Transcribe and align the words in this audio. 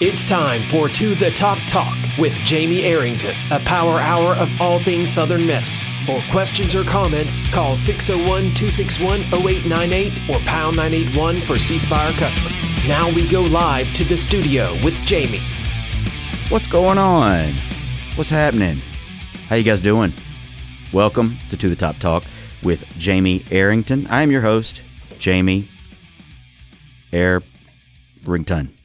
It's 0.00 0.26
time 0.26 0.64
for 0.70 0.88
To 0.88 1.14
the 1.14 1.30
Top 1.30 1.56
Talk 1.68 1.96
with 2.18 2.34
Jamie 2.38 2.82
Arrington, 2.82 3.32
a 3.52 3.60
power 3.60 4.00
hour 4.00 4.34
of 4.34 4.50
all 4.60 4.80
things 4.80 5.08
Southern 5.08 5.46
Miss. 5.46 5.84
For 6.04 6.20
questions 6.32 6.74
or 6.74 6.82
comments, 6.82 7.48
call 7.50 7.76
601 7.76 8.54
261 8.54 9.20
0898 9.32 10.30
or 10.30 10.40
pound 10.46 10.76
981 10.78 11.42
for 11.42 11.54
C 11.54 11.78
Spire 11.78 12.10
customer. 12.14 12.50
Now 12.88 13.08
we 13.14 13.30
go 13.30 13.42
live 13.42 13.86
to 13.94 14.02
the 14.02 14.16
studio 14.16 14.72
with 14.82 14.96
Jamie. 15.06 15.38
What's 16.48 16.66
going 16.66 16.98
on? 16.98 17.50
What's 18.16 18.30
happening? 18.30 18.78
How 19.46 19.54
you 19.54 19.62
guys 19.62 19.80
doing? 19.80 20.12
Welcome 20.92 21.36
to 21.50 21.56
To 21.56 21.68
the 21.68 21.76
Top 21.76 21.98
Talk 21.98 22.24
with 22.64 22.84
Jamie 22.98 23.44
Arrington. 23.52 24.08
I 24.08 24.22
am 24.22 24.32
your 24.32 24.40
host, 24.40 24.82
Jamie 25.20 25.68
Arrington 27.12 28.76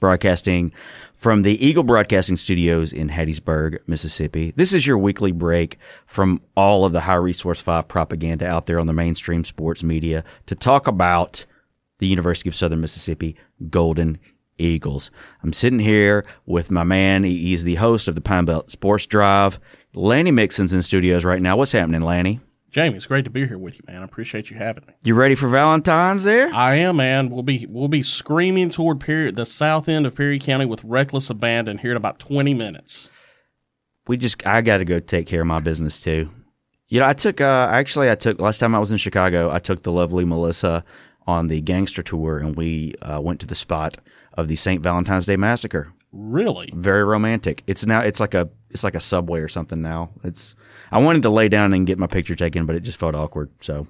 broadcasting 0.00 0.72
from 1.14 1.42
the 1.42 1.64
Eagle 1.64 1.84
Broadcasting 1.84 2.36
Studios 2.36 2.92
in 2.92 3.10
Hattiesburg, 3.10 3.78
Mississippi. 3.86 4.52
This 4.56 4.72
is 4.72 4.86
your 4.86 4.98
weekly 4.98 5.32
break 5.32 5.78
from 6.06 6.40
all 6.56 6.84
of 6.84 6.92
the 6.92 7.00
high 7.00 7.14
resource 7.14 7.60
five 7.60 7.86
propaganda 7.86 8.46
out 8.46 8.66
there 8.66 8.80
on 8.80 8.86
the 8.86 8.92
mainstream 8.92 9.44
sports 9.44 9.84
media 9.84 10.24
to 10.46 10.54
talk 10.54 10.86
about 10.86 11.44
the 11.98 12.06
University 12.06 12.48
of 12.48 12.54
Southern 12.54 12.80
Mississippi 12.80 13.36
Golden 13.68 14.18
Eagles. 14.58 15.10
I'm 15.42 15.52
sitting 15.52 15.78
here 15.78 16.24
with 16.46 16.70
my 16.70 16.84
man. 16.84 17.24
He's 17.24 17.64
the 17.64 17.76
host 17.76 18.08
of 18.08 18.14
the 18.14 18.20
Pine 18.20 18.46
Belt 18.46 18.70
Sports 18.70 19.06
Drive. 19.06 19.60
Lanny 19.94 20.30
Mixon's 20.30 20.72
in 20.72 20.82
studios 20.82 21.24
right 21.24 21.40
now. 21.40 21.56
What's 21.56 21.72
happening, 21.72 22.02
Lanny? 22.02 22.40
Jamie, 22.70 22.96
it's 22.96 23.06
great 23.06 23.24
to 23.24 23.30
be 23.30 23.46
here 23.46 23.58
with 23.58 23.78
you, 23.78 23.84
man. 23.88 24.02
I 24.02 24.04
appreciate 24.04 24.48
you 24.48 24.56
having 24.56 24.84
me. 24.86 24.94
You 25.02 25.14
ready 25.14 25.34
for 25.34 25.48
Valentine's 25.48 26.22
there? 26.22 26.54
I 26.54 26.76
am, 26.76 26.96
man. 26.96 27.28
We'll 27.28 27.42
be 27.42 27.66
we'll 27.68 27.88
be 27.88 28.04
screaming 28.04 28.70
toward 28.70 29.00
Perry, 29.00 29.32
the 29.32 29.44
south 29.44 29.88
end 29.88 30.06
of 30.06 30.14
Perry 30.14 30.38
County 30.38 30.66
with 30.66 30.84
reckless 30.84 31.30
abandon 31.30 31.78
here 31.78 31.90
in 31.90 31.96
about 31.96 32.20
twenty 32.20 32.54
minutes. 32.54 33.10
We 34.06 34.16
just 34.16 34.46
I 34.46 34.62
got 34.62 34.78
to 34.78 34.84
go 34.84 35.00
take 35.00 35.26
care 35.26 35.40
of 35.40 35.48
my 35.48 35.58
business 35.58 36.00
too. 36.00 36.30
You 36.86 37.00
know, 37.00 37.06
I 37.06 37.12
took 37.12 37.40
uh 37.40 37.68
actually 37.70 38.08
I 38.08 38.14
took 38.14 38.40
last 38.40 38.58
time 38.58 38.74
I 38.74 38.78
was 38.78 38.92
in 38.92 38.98
Chicago, 38.98 39.50
I 39.50 39.58
took 39.58 39.82
the 39.82 39.92
lovely 39.92 40.24
Melissa 40.24 40.84
on 41.26 41.48
the 41.48 41.60
gangster 41.60 42.02
tour 42.02 42.38
and 42.38 42.56
we 42.56 42.94
uh, 43.02 43.20
went 43.20 43.40
to 43.40 43.46
the 43.46 43.54
spot 43.54 43.98
of 44.34 44.48
the 44.48 44.56
St. 44.56 44.82
Valentine's 44.82 45.26
Day 45.26 45.36
massacre. 45.36 45.92
Really? 46.12 46.72
Very 46.74 47.04
romantic. 47.04 47.62
It's 47.66 47.86
now 47.86 48.00
it's 48.00 48.20
like 48.20 48.34
a 48.34 48.48
it's 48.70 48.84
like 48.84 48.94
a 48.94 49.00
subway 49.00 49.40
or 49.40 49.48
something 49.48 49.82
now. 49.82 50.10
It's 50.24 50.54
I 50.90 50.98
wanted 50.98 51.22
to 51.22 51.30
lay 51.30 51.48
down 51.48 51.72
and 51.72 51.86
get 51.86 51.98
my 51.98 52.06
picture 52.06 52.34
taken, 52.34 52.66
but 52.66 52.76
it 52.76 52.80
just 52.80 52.98
felt 52.98 53.14
awkward. 53.14 53.50
So 53.60 53.86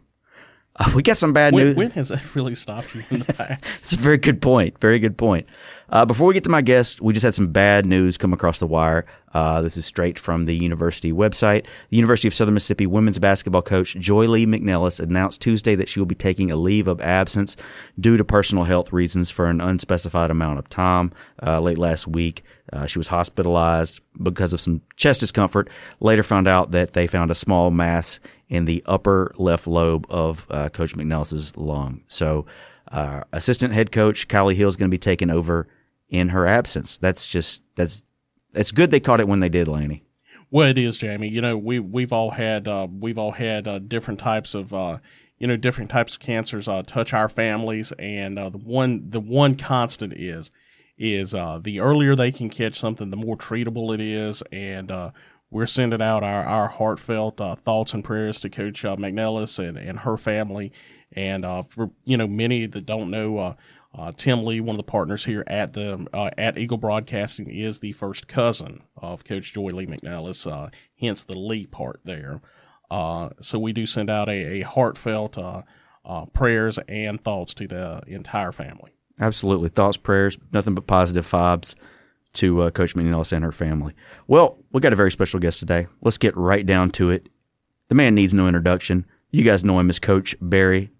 uh, 0.76 0.90
we 0.94 1.02
got 1.02 1.16
some 1.16 1.32
bad 1.32 1.52
when, 1.52 1.66
news. 1.66 1.76
When 1.76 1.90
has 1.90 2.08
that 2.10 2.34
really 2.34 2.54
stopped 2.54 2.94
you 2.94 3.02
in 3.10 3.20
the 3.20 3.32
past? 3.32 3.64
it's 3.64 3.92
a 3.92 3.98
very 3.98 4.18
good 4.18 4.40
point. 4.40 4.78
Very 4.78 4.98
good 4.98 5.16
point. 5.16 5.46
Uh, 5.90 6.06
before 6.06 6.28
we 6.28 6.34
get 6.34 6.44
to 6.44 6.50
my 6.50 6.62
guest, 6.62 7.00
we 7.00 7.12
just 7.12 7.24
had 7.24 7.34
some 7.34 7.48
bad 7.48 7.84
news 7.84 8.16
come 8.16 8.32
across 8.32 8.60
the 8.60 8.66
wire. 8.66 9.04
Uh, 9.34 9.60
this 9.60 9.76
is 9.76 9.84
straight 9.84 10.18
from 10.18 10.44
the 10.44 10.54
university 10.54 11.12
website. 11.12 11.64
The 11.90 11.96
University 11.96 12.28
of 12.28 12.34
Southern 12.34 12.54
Mississippi 12.54 12.86
women's 12.86 13.18
basketball 13.18 13.62
coach 13.62 13.94
Joye 13.94 14.26
Lee 14.26 14.46
McNelis 14.46 15.00
announced 15.00 15.40
Tuesday 15.40 15.74
that 15.74 15.88
she 15.88 15.98
will 15.98 16.06
be 16.06 16.14
taking 16.14 16.50
a 16.50 16.56
leave 16.56 16.86
of 16.86 17.00
absence 17.00 17.56
due 17.98 18.16
to 18.16 18.24
personal 18.24 18.64
health 18.64 18.92
reasons 18.92 19.30
for 19.30 19.46
an 19.46 19.60
unspecified 19.60 20.30
amount 20.30 20.58
of 20.58 20.68
time. 20.68 21.12
Uh, 21.44 21.60
late 21.60 21.78
last 21.78 22.06
week, 22.06 22.44
uh, 22.72 22.86
she 22.86 22.98
was 22.98 23.08
hospitalized 23.08 24.00
because 24.22 24.52
of 24.52 24.60
some 24.60 24.80
chest 24.96 25.20
discomfort. 25.20 25.68
Later 25.98 26.22
found 26.22 26.46
out 26.46 26.70
that 26.70 26.92
they 26.92 27.08
found 27.08 27.32
a 27.32 27.36
small 27.36 27.70
mass 27.70 28.20
in 28.48 28.64
the 28.64 28.82
upper 28.86 29.32
left 29.38 29.66
lobe 29.66 30.06
of 30.08 30.46
uh, 30.50 30.68
Coach 30.68 30.94
McNelis's 30.94 31.56
lung. 31.56 32.02
So, 32.06 32.46
uh, 32.90 33.22
assistant 33.32 33.72
head 33.72 33.92
coach 33.92 34.26
Kylie 34.26 34.56
Hill 34.56 34.66
is 34.66 34.74
going 34.74 34.88
to 34.88 34.94
be 34.94 34.98
taking 34.98 35.30
over 35.30 35.68
in 36.10 36.30
her 36.30 36.46
absence. 36.46 36.98
That's 36.98 37.28
just 37.28 37.62
that's 37.76 38.04
it's 38.52 38.72
good 38.72 38.90
they 38.90 39.00
caught 39.00 39.20
it 39.20 39.28
when 39.28 39.40
they 39.40 39.48
did, 39.48 39.68
Laney. 39.68 40.02
Well, 40.50 40.68
it 40.68 40.78
is, 40.78 40.98
Jamie. 40.98 41.28
You 41.28 41.40
know, 41.40 41.56
we 41.56 41.78
we've 41.78 42.12
all 42.12 42.32
had 42.32 42.68
uh, 42.68 42.88
we've 42.90 43.18
all 43.18 43.32
had 43.32 43.66
uh, 43.66 43.78
different 43.78 44.20
types 44.20 44.54
of 44.54 44.74
uh, 44.74 44.98
you 45.38 45.46
know 45.46 45.56
different 45.56 45.90
types 45.90 46.14
of 46.14 46.20
cancers 46.20 46.68
uh, 46.68 46.82
touch 46.82 47.14
our 47.14 47.28
families, 47.28 47.92
and 47.98 48.38
uh, 48.38 48.48
the 48.50 48.58
one 48.58 49.08
the 49.08 49.20
one 49.20 49.54
constant 49.54 50.12
is 50.14 50.50
is 50.98 51.34
uh, 51.34 51.58
the 51.62 51.80
earlier 51.80 52.14
they 52.14 52.30
can 52.30 52.50
catch 52.50 52.78
something, 52.78 53.10
the 53.10 53.16
more 53.16 53.36
treatable 53.36 53.94
it 53.94 54.00
is, 54.00 54.42
and 54.52 54.90
we're 55.50 55.66
sending 55.66 56.00
out 56.00 56.22
our, 56.22 56.44
our 56.44 56.68
heartfelt 56.68 57.40
uh, 57.40 57.56
thoughts 57.56 57.92
and 57.92 58.04
prayers 58.04 58.40
to 58.40 58.48
Coach 58.48 58.84
uh, 58.84 58.96
McNelis 58.96 59.58
and, 59.58 59.76
and 59.76 60.00
her 60.00 60.16
family. 60.16 60.72
And 61.12 61.44
uh, 61.44 61.64
for 61.64 61.90
you 62.04 62.16
know 62.16 62.28
many 62.28 62.66
that 62.66 62.86
don't 62.86 63.10
know, 63.10 63.56
uh, 63.94 64.12
Tim 64.12 64.44
Lee, 64.44 64.60
one 64.60 64.74
of 64.74 64.76
the 64.78 64.82
partners 64.82 65.24
here 65.24 65.44
at 65.46 65.72
the 65.72 66.06
uh, 66.12 66.30
at 66.38 66.58
Eagle 66.58 66.78
Broadcasting, 66.78 67.48
is 67.48 67.80
the 67.80 67.92
first 67.92 68.28
cousin 68.28 68.82
of 68.96 69.24
Coach 69.24 69.52
Joye 69.52 69.72
Lee 69.72 69.86
McNelis. 69.86 70.50
Uh, 70.50 70.70
hence 70.98 71.24
the 71.24 71.38
Lee 71.38 71.66
part 71.66 72.00
there. 72.04 72.40
so 72.90 73.58
we 73.58 73.72
do 73.72 73.86
send 73.86 74.10
out 74.10 74.28
a, 74.28 74.60
a 74.60 74.60
heartfelt 74.62 75.38
prayers 76.32 76.78
and 76.88 77.20
thoughts 77.22 77.54
to 77.54 77.66
the 77.66 78.02
entire 78.06 78.52
family. 78.52 78.92
Absolutely, 79.20 79.68
thoughts, 79.68 79.98
prayers, 79.98 80.38
nothing 80.52 80.74
but 80.74 80.86
positive 80.86 81.26
vibes 81.26 81.74
to 82.32 82.62
uh, 82.62 82.70
Coach 82.70 82.94
McNelis 82.94 83.32
and 83.32 83.44
her 83.44 83.52
family. 83.52 83.94
Well, 84.26 84.58
we 84.72 84.80
got 84.80 84.92
a 84.92 84.96
very 84.96 85.10
special 85.10 85.40
guest 85.40 85.58
today. 85.60 85.88
Let's 86.00 86.18
get 86.18 86.36
right 86.36 86.64
down 86.64 86.90
to 86.92 87.10
it. 87.10 87.28
The 87.88 87.94
man 87.94 88.14
needs 88.14 88.32
no 88.32 88.46
introduction. 88.46 89.04
You 89.30 89.44
guys 89.44 89.64
know 89.64 89.78
him 89.78 89.90
as 89.90 89.98
Coach 89.98 90.34
Berry. 90.40 90.90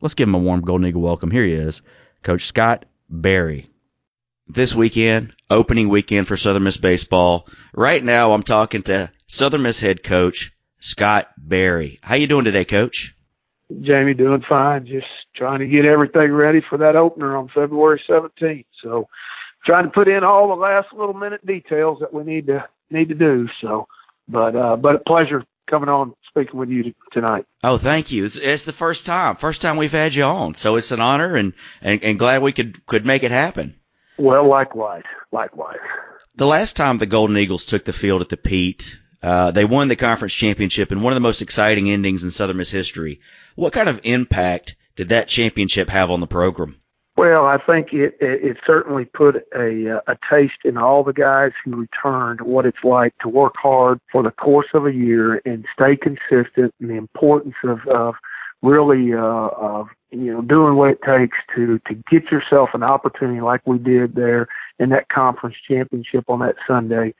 Let's 0.00 0.14
give 0.14 0.28
him 0.28 0.34
a 0.34 0.38
warm 0.38 0.62
Golden 0.62 0.86
Eagle 0.86 1.02
welcome. 1.02 1.30
Here 1.30 1.44
he 1.44 1.52
is, 1.52 1.82
Coach 2.24 2.46
Scott 2.46 2.86
Berry. 3.10 3.68
This 4.48 4.74
weekend, 4.74 5.34
opening 5.50 5.90
weekend 5.90 6.26
for 6.26 6.38
Southern 6.38 6.64
Miss 6.64 6.78
baseball. 6.78 7.46
Right 7.74 8.02
now, 8.02 8.32
I'm 8.32 8.42
talking 8.42 8.82
to 8.84 9.12
Southern 9.26 9.60
Miss 9.60 9.78
head 9.78 10.02
coach 10.02 10.52
Scott 10.80 11.28
Berry. 11.36 11.98
How 12.02 12.14
you 12.14 12.26
doing 12.26 12.46
today, 12.46 12.64
Coach? 12.64 13.14
Jamie, 13.82 14.14
doing 14.14 14.42
fine. 14.48 14.86
Just 14.86 15.06
trying 15.36 15.60
to 15.60 15.66
get 15.66 15.84
everything 15.84 16.32
ready 16.32 16.62
for 16.66 16.78
that 16.78 16.96
opener 16.96 17.36
on 17.36 17.50
February 17.54 18.00
17th. 18.08 18.66
So 18.82 19.08
trying 19.66 19.84
to 19.84 19.90
put 19.90 20.08
in 20.08 20.24
all 20.24 20.48
the 20.48 20.54
last 20.54 20.88
little 20.96 21.14
minute 21.14 21.44
details 21.46 21.98
that 22.00 22.14
we 22.14 22.24
need 22.24 22.46
to 22.46 22.64
need 22.90 23.10
to 23.10 23.14
do. 23.14 23.48
So, 23.60 23.86
but 24.28 24.56
uh, 24.56 24.76
but 24.76 24.96
a 24.96 25.00
pleasure 25.00 25.44
coming 25.68 25.88
on 25.88 26.14
speaking 26.28 26.58
with 26.58 26.68
you 26.68 26.94
tonight. 27.12 27.46
Oh, 27.62 27.78
thank 27.78 28.12
you. 28.12 28.24
It's, 28.24 28.36
it's, 28.36 28.64
the 28.64 28.72
first 28.72 29.06
time, 29.06 29.36
first 29.36 29.62
time 29.62 29.76
we've 29.76 29.92
had 29.92 30.14
you 30.14 30.24
on, 30.24 30.54
so 30.54 30.76
it's 30.76 30.92
an 30.92 31.00
honor 31.00 31.36
and, 31.36 31.52
and 31.80 32.02
and 32.02 32.18
glad 32.18 32.42
we 32.42 32.52
could 32.52 32.84
could 32.86 33.06
make 33.06 33.22
it 33.22 33.30
happen. 33.30 33.74
Well, 34.18 34.48
likewise, 34.48 35.04
likewise. 35.32 35.78
The 36.36 36.46
last 36.46 36.76
time 36.76 36.98
the 36.98 37.06
Golden 37.06 37.36
Eagles 37.36 37.64
took 37.64 37.84
the 37.84 37.92
field 37.92 38.20
at 38.20 38.28
the 38.28 38.36
Pete, 38.36 38.98
uh, 39.22 39.50
they 39.50 39.64
won 39.64 39.88
the 39.88 39.96
conference 39.96 40.34
championship 40.34 40.92
in 40.92 41.00
one 41.00 41.12
of 41.12 41.16
the 41.16 41.20
most 41.20 41.42
exciting 41.42 41.90
endings 41.90 42.24
in 42.24 42.30
Southern 42.30 42.58
Miss 42.58 42.70
history. 42.70 43.20
What 43.54 43.72
kind 43.72 43.88
of 43.88 44.00
impact 44.04 44.76
did 44.96 45.08
that 45.08 45.28
championship 45.28 45.88
have 45.90 46.10
on 46.10 46.20
the 46.20 46.26
program? 46.26 46.80
Well, 47.16 47.46
I 47.46 47.58
think 47.58 47.92
it, 47.92 48.16
it, 48.20 48.44
it 48.44 48.56
certainly 48.66 49.04
put 49.04 49.36
a, 49.54 50.00
a 50.08 50.18
taste 50.28 50.64
in 50.64 50.76
all 50.76 51.04
the 51.04 51.12
guys 51.12 51.52
who 51.64 51.76
returned 51.76 52.40
what 52.40 52.66
it's 52.66 52.82
like 52.82 53.16
to 53.18 53.28
work 53.28 53.54
hard 53.56 54.00
for 54.10 54.24
the 54.24 54.32
course 54.32 54.66
of 54.74 54.84
a 54.84 54.92
year 54.92 55.40
and 55.44 55.64
stay 55.72 55.96
consistent 55.96 56.74
and 56.80 56.90
the 56.90 56.94
importance 56.94 57.54
of, 57.62 57.86
of 57.86 58.14
really, 58.62 59.12
uh, 59.14 59.18
of, 59.20 59.86
you 60.10 60.32
know, 60.32 60.42
doing 60.42 60.74
what 60.74 60.90
it 60.90 61.02
takes 61.06 61.36
to, 61.54 61.78
to 61.86 61.94
get 62.10 62.32
yourself 62.32 62.70
an 62.74 62.82
opportunity 62.82 63.40
like 63.40 63.64
we 63.64 63.78
did 63.78 64.16
there 64.16 64.48
in 64.80 64.88
that 64.88 65.08
conference 65.08 65.56
championship 65.68 66.24
on 66.28 66.40
that 66.40 66.56
Sunday. 66.66 67.14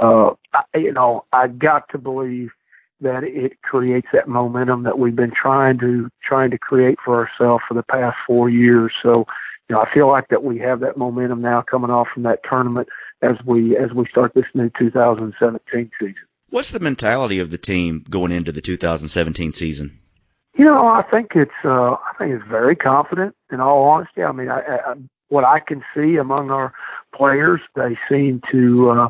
Uh, 0.00 0.30
I, 0.52 0.62
you 0.76 0.92
know, 0.92 1.24
I 1.32 1.48
got 1.48 1.88
to 1.90 1.98
believe 1.98 2.50
that 3.00 3.24
it 3.24 3.60
creates 3.62 4.08
that 4.12 4.28
momentum 4.28 4.82
that 4.84 4.98
we've 4.98 5.16
been 5.16 5.32
trying 5.32 5.78
to 5.78 6.08
trying 6.22 6.50
to 6.50 6.58
create 6.58 6.98
for 7.04 7.16
ourselves 7.16 7.64
for 7.66 7.74
the 7.74 7.82
past 7.82 8.16
four 8.26 8.48
years. 8.48 8.92
So, 9.02 9.24
you 9.68 9.76
know, 9.76 9.80
I 9.80 9.92
feel 9.92 10.08
like 10.08 10.28
that 10.28 10.44
we 10.44 10.58
have 10.58 10.80
that 10.80 10.96
momentum 10.96 11.40
now 11.40 11.62
coming 11.62 11.90
off 11.90 12.08
from 12.12 12.24
that 12.24 12.40
tournament 12.48 12.88
as 13.22 13.36
we 13.46 13.76
as 13.76 13.92
we 13.94 14.06
start 14.10 14.32
this 14.34 14.44
new 14.54 14.70
2017 14.78 15.90
season. 15.98 16.14
What's 16.50 16.72
the 16.72 16.80
mentality 16.80 17.38
of 17.38 17.50
the 17.50 17.58
team 17.58 18.04
going 18.08 18.32
into 18.32 18.50
the 18.52 18.60
2017 18.60 19.52
season? 19.52 19.98
You 20.56 20.64
know, 20.64 20.88
I 20.88 21.02
think 21.08 21.30
it's 21.36 21.50
uh, 21.64 21.92
I 21.92 22.12
think 22.18 22.32
it's 22.32 22.48
very 22.48 22.74
confident. 22.74 23.34
In 23.52 23.60
all 23.60 23.84
honesty, 23.84 24.22
I 24.22 24.32
mean, 24.32 24.48
I, 24.48 24.60
I, 24.60 24.94
what 25.30 25.44
I 25.44 25.60
can 25.60 25.82
see 25.94 26.16
among 26.16 26.50
our 26.50 26.72
players, 27.14 27.60
they 27.74 27.98
seem 28.08 28.42
to 28.52 28.90
uh, 28.90 29.08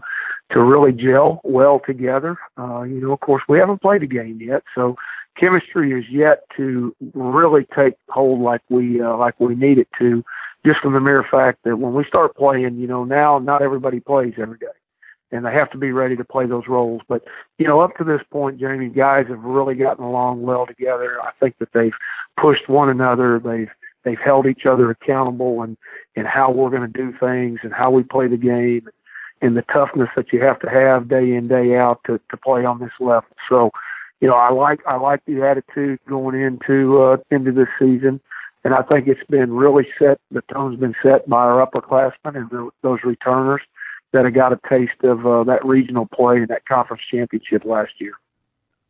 to 0.52 0.62
really 0.62 0.92
gel 0.92 1.40
well 1.44 1.80
together. 1.84 2.38
Uh, 2.56 2.82
you 2.82 3.00
know, 3.00 3.12
of 3.12 3.20
course, 3.20 3.42
we 3.48 3.58
haven't 3.58 3.82
played 3.82 4.02
a 4.02 4.06
game 4.06 4.40
yet, 4.40 4.62
so 4.74 4.96
chemistry 5.38 5.92
is 5.92 6.04
yet 6.10 6.44
to 6.56 6.94
really 7.14 7.66
take 7.76 7.94
hold 8.08 8.40
like 8.40 8.62
we 8.68 9.00
uh, 9.00 9.16
like 9.16 9.38
we 9.40 9.54
need 9.54 9.78
it 9.78 9.88
to. 9.98 10.24
Just 10.64 10.80
from 10.80 10.92
the 10.92 11.00
mere 11.00 11.24
fact 11.30 11.60
that 11.64 11.78
when 11.78 11.94
we 11.94 12.04
start 12.04 12.36
playing, 12.36 12.76
you 12.76 12.86
know, 12.86 13.02
now 13.04 13.38
not 13.38 13.62
everybody 13.62 13.98
plays 13.98 14.34
every 14.38 14.58
day, 14.58 14.66
and 15.32 15.46
they 15.46 15.52
have 15.52 15.70
to 15.70 15.78
be 15.78 15.90
ready 15.90 16.16
to 16.16 16.24
play 16.24 16.44
those 16.46 16.64
roles. 16.68 17.00
But 17.08 17.24
you 17.58 17.66
know, 17.66 17.80
up 17.80 17.96
to 17.96 18.04
this 18.04 18.20
point, 18.30 18.60
Jamie, 18.60 18.90
guys 18.90 19.26
have 19.28 19.42
really 19.42 19.74
gotten 19.74 20.04
along 20.04 20.42
well 20.42 20.66
together. 20.66 21.18
I 21.22 21.30
think 21.40 21.56
that 21.58 21.72
they've 21.72 21.94
pushed 22.38 22.68
one 22.68 22.90
another. 22.90 23.40
They've 23.42 23.70
they've 24.04 24.18
held 24.18 24.46
each 24.46 24.66
other 24.66 24.90
accountable 24.90 25.62
and 25.62 25.76
and 26.16 26.26
how 26.26 26.50
we're 26.50 26.70
going 26.70 26.90
to 26.90 26.98
do 26.98 27.12
things 27.18 27.60
and 27.62 27.72
how 27.72 27.90
we 27.90 28.02
play 28.02 28.26
the 28.26 28.36
game 28.36 28.88
and 29.42 29.56
the 29.56 29.62
toughness 29.62 30.08
that 30.16 30.32
you 30.32 30.40
have 30.42 30.60
to 30.60 30.68
have 30.68 31.08
day 31.08 31.32
in 31.32 31.48
day 31.48 31.76
out 31.76 32.00
to 32.06 32.20
to 32.30 32.36
play 32.36 32.64
on 32.64 32.78
this 32.78 32.92
level. 33.00 33.28
So, 33.48 33.70
you 34.20 34.28
know, 34.28 34.34
I 34.34 34.50
like 34.50 34.80
I 34.86 34.96
like 34.96 35.24
the 35.26 35.42
attitude 35.42 36.00
going 36.08 36.40
into 36.40 37.02
uh, 37.02 37.16
into 37.30 37.52
this 37.52 37.68
season, 37.78 38.20
and 38.64 38.74
I 38.74 38.82
think 38.82 39.08
it's 39.08 39.24
been 39.28 39.52
really 39.52 39.86
set. 39.98 40.20
The 40.30 40.42
tone's 40.52 40.78
been 40.78 40.94
set 41.02 41.28
by 41.28 41.38
our 41.38 41.66
upperclassmen 41.66 42.36
and 42.36 42.50
the, 42.50 42.70
those 42.82 43.00
returners 43.04 43.62
that 44.12 44.24
have 44.24 44.34
got 44.34 44.52
a 44.52 44.60
taste 44.68 45.02
of 45.04 45.26
uh, 45.26 45.44
that 45.44 45.64
regional 45.64 46.06
play 46.06 46.38
and 46.38 46.48
that 46.48 46.66
conference 46.66 47.02
championship 47.10 47.64
last 47.64 47.92
year. 47.98 48.14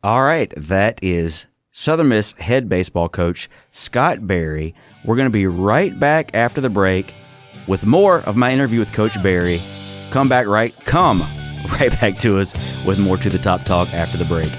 All 0.03 0.23
right, 0.23 0.51
that 0.57 0.99
is 1.03 1.45
Southern 1.73 2.09
Miss 2.09 2.33
head 2.33 2.67
baseball 2.67 3.07
coach 3.07 3.49
Scott 3.71 4.27
Berry. 4.27 4.75
We're 5.05 5.15
going 5.15 5.27
to 5.27 5.29
be 5.29 5.47
right 5.47 5.97
back 5.97 6.31
after 6.33 6.59
the 6.59 6.69
break 6.69 7.13
with 7.67 7.85
more 7.85 8.19
of 8.21 8.35
my 8.35 8.51
interview 8.51 8.79
with 8.79 8.91
Coach 8.91 9.21
Berry. 9.23 9.59
Come 10.11 10.27
back 10.27 10.47
right, 10.47 10.75
come 10.83 11.21
right 11.79 11.91
back 12.01 12.17
to 12.19 12.39
us 12.39 12.53
with 12.85 12.99
more 12.99 13.17
to 13.17 13.29
the 13.29 13.37
top 13.37 13.63
talk 13.63 13.93
after 13.93 14.17
the 14.17 14.25
break. 14.25 14.51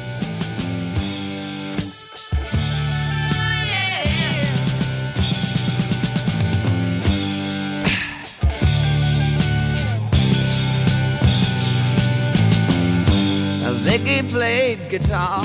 Ziggy 13.82 14.31
played 14.31 14.79
guitar, 14.88 15.43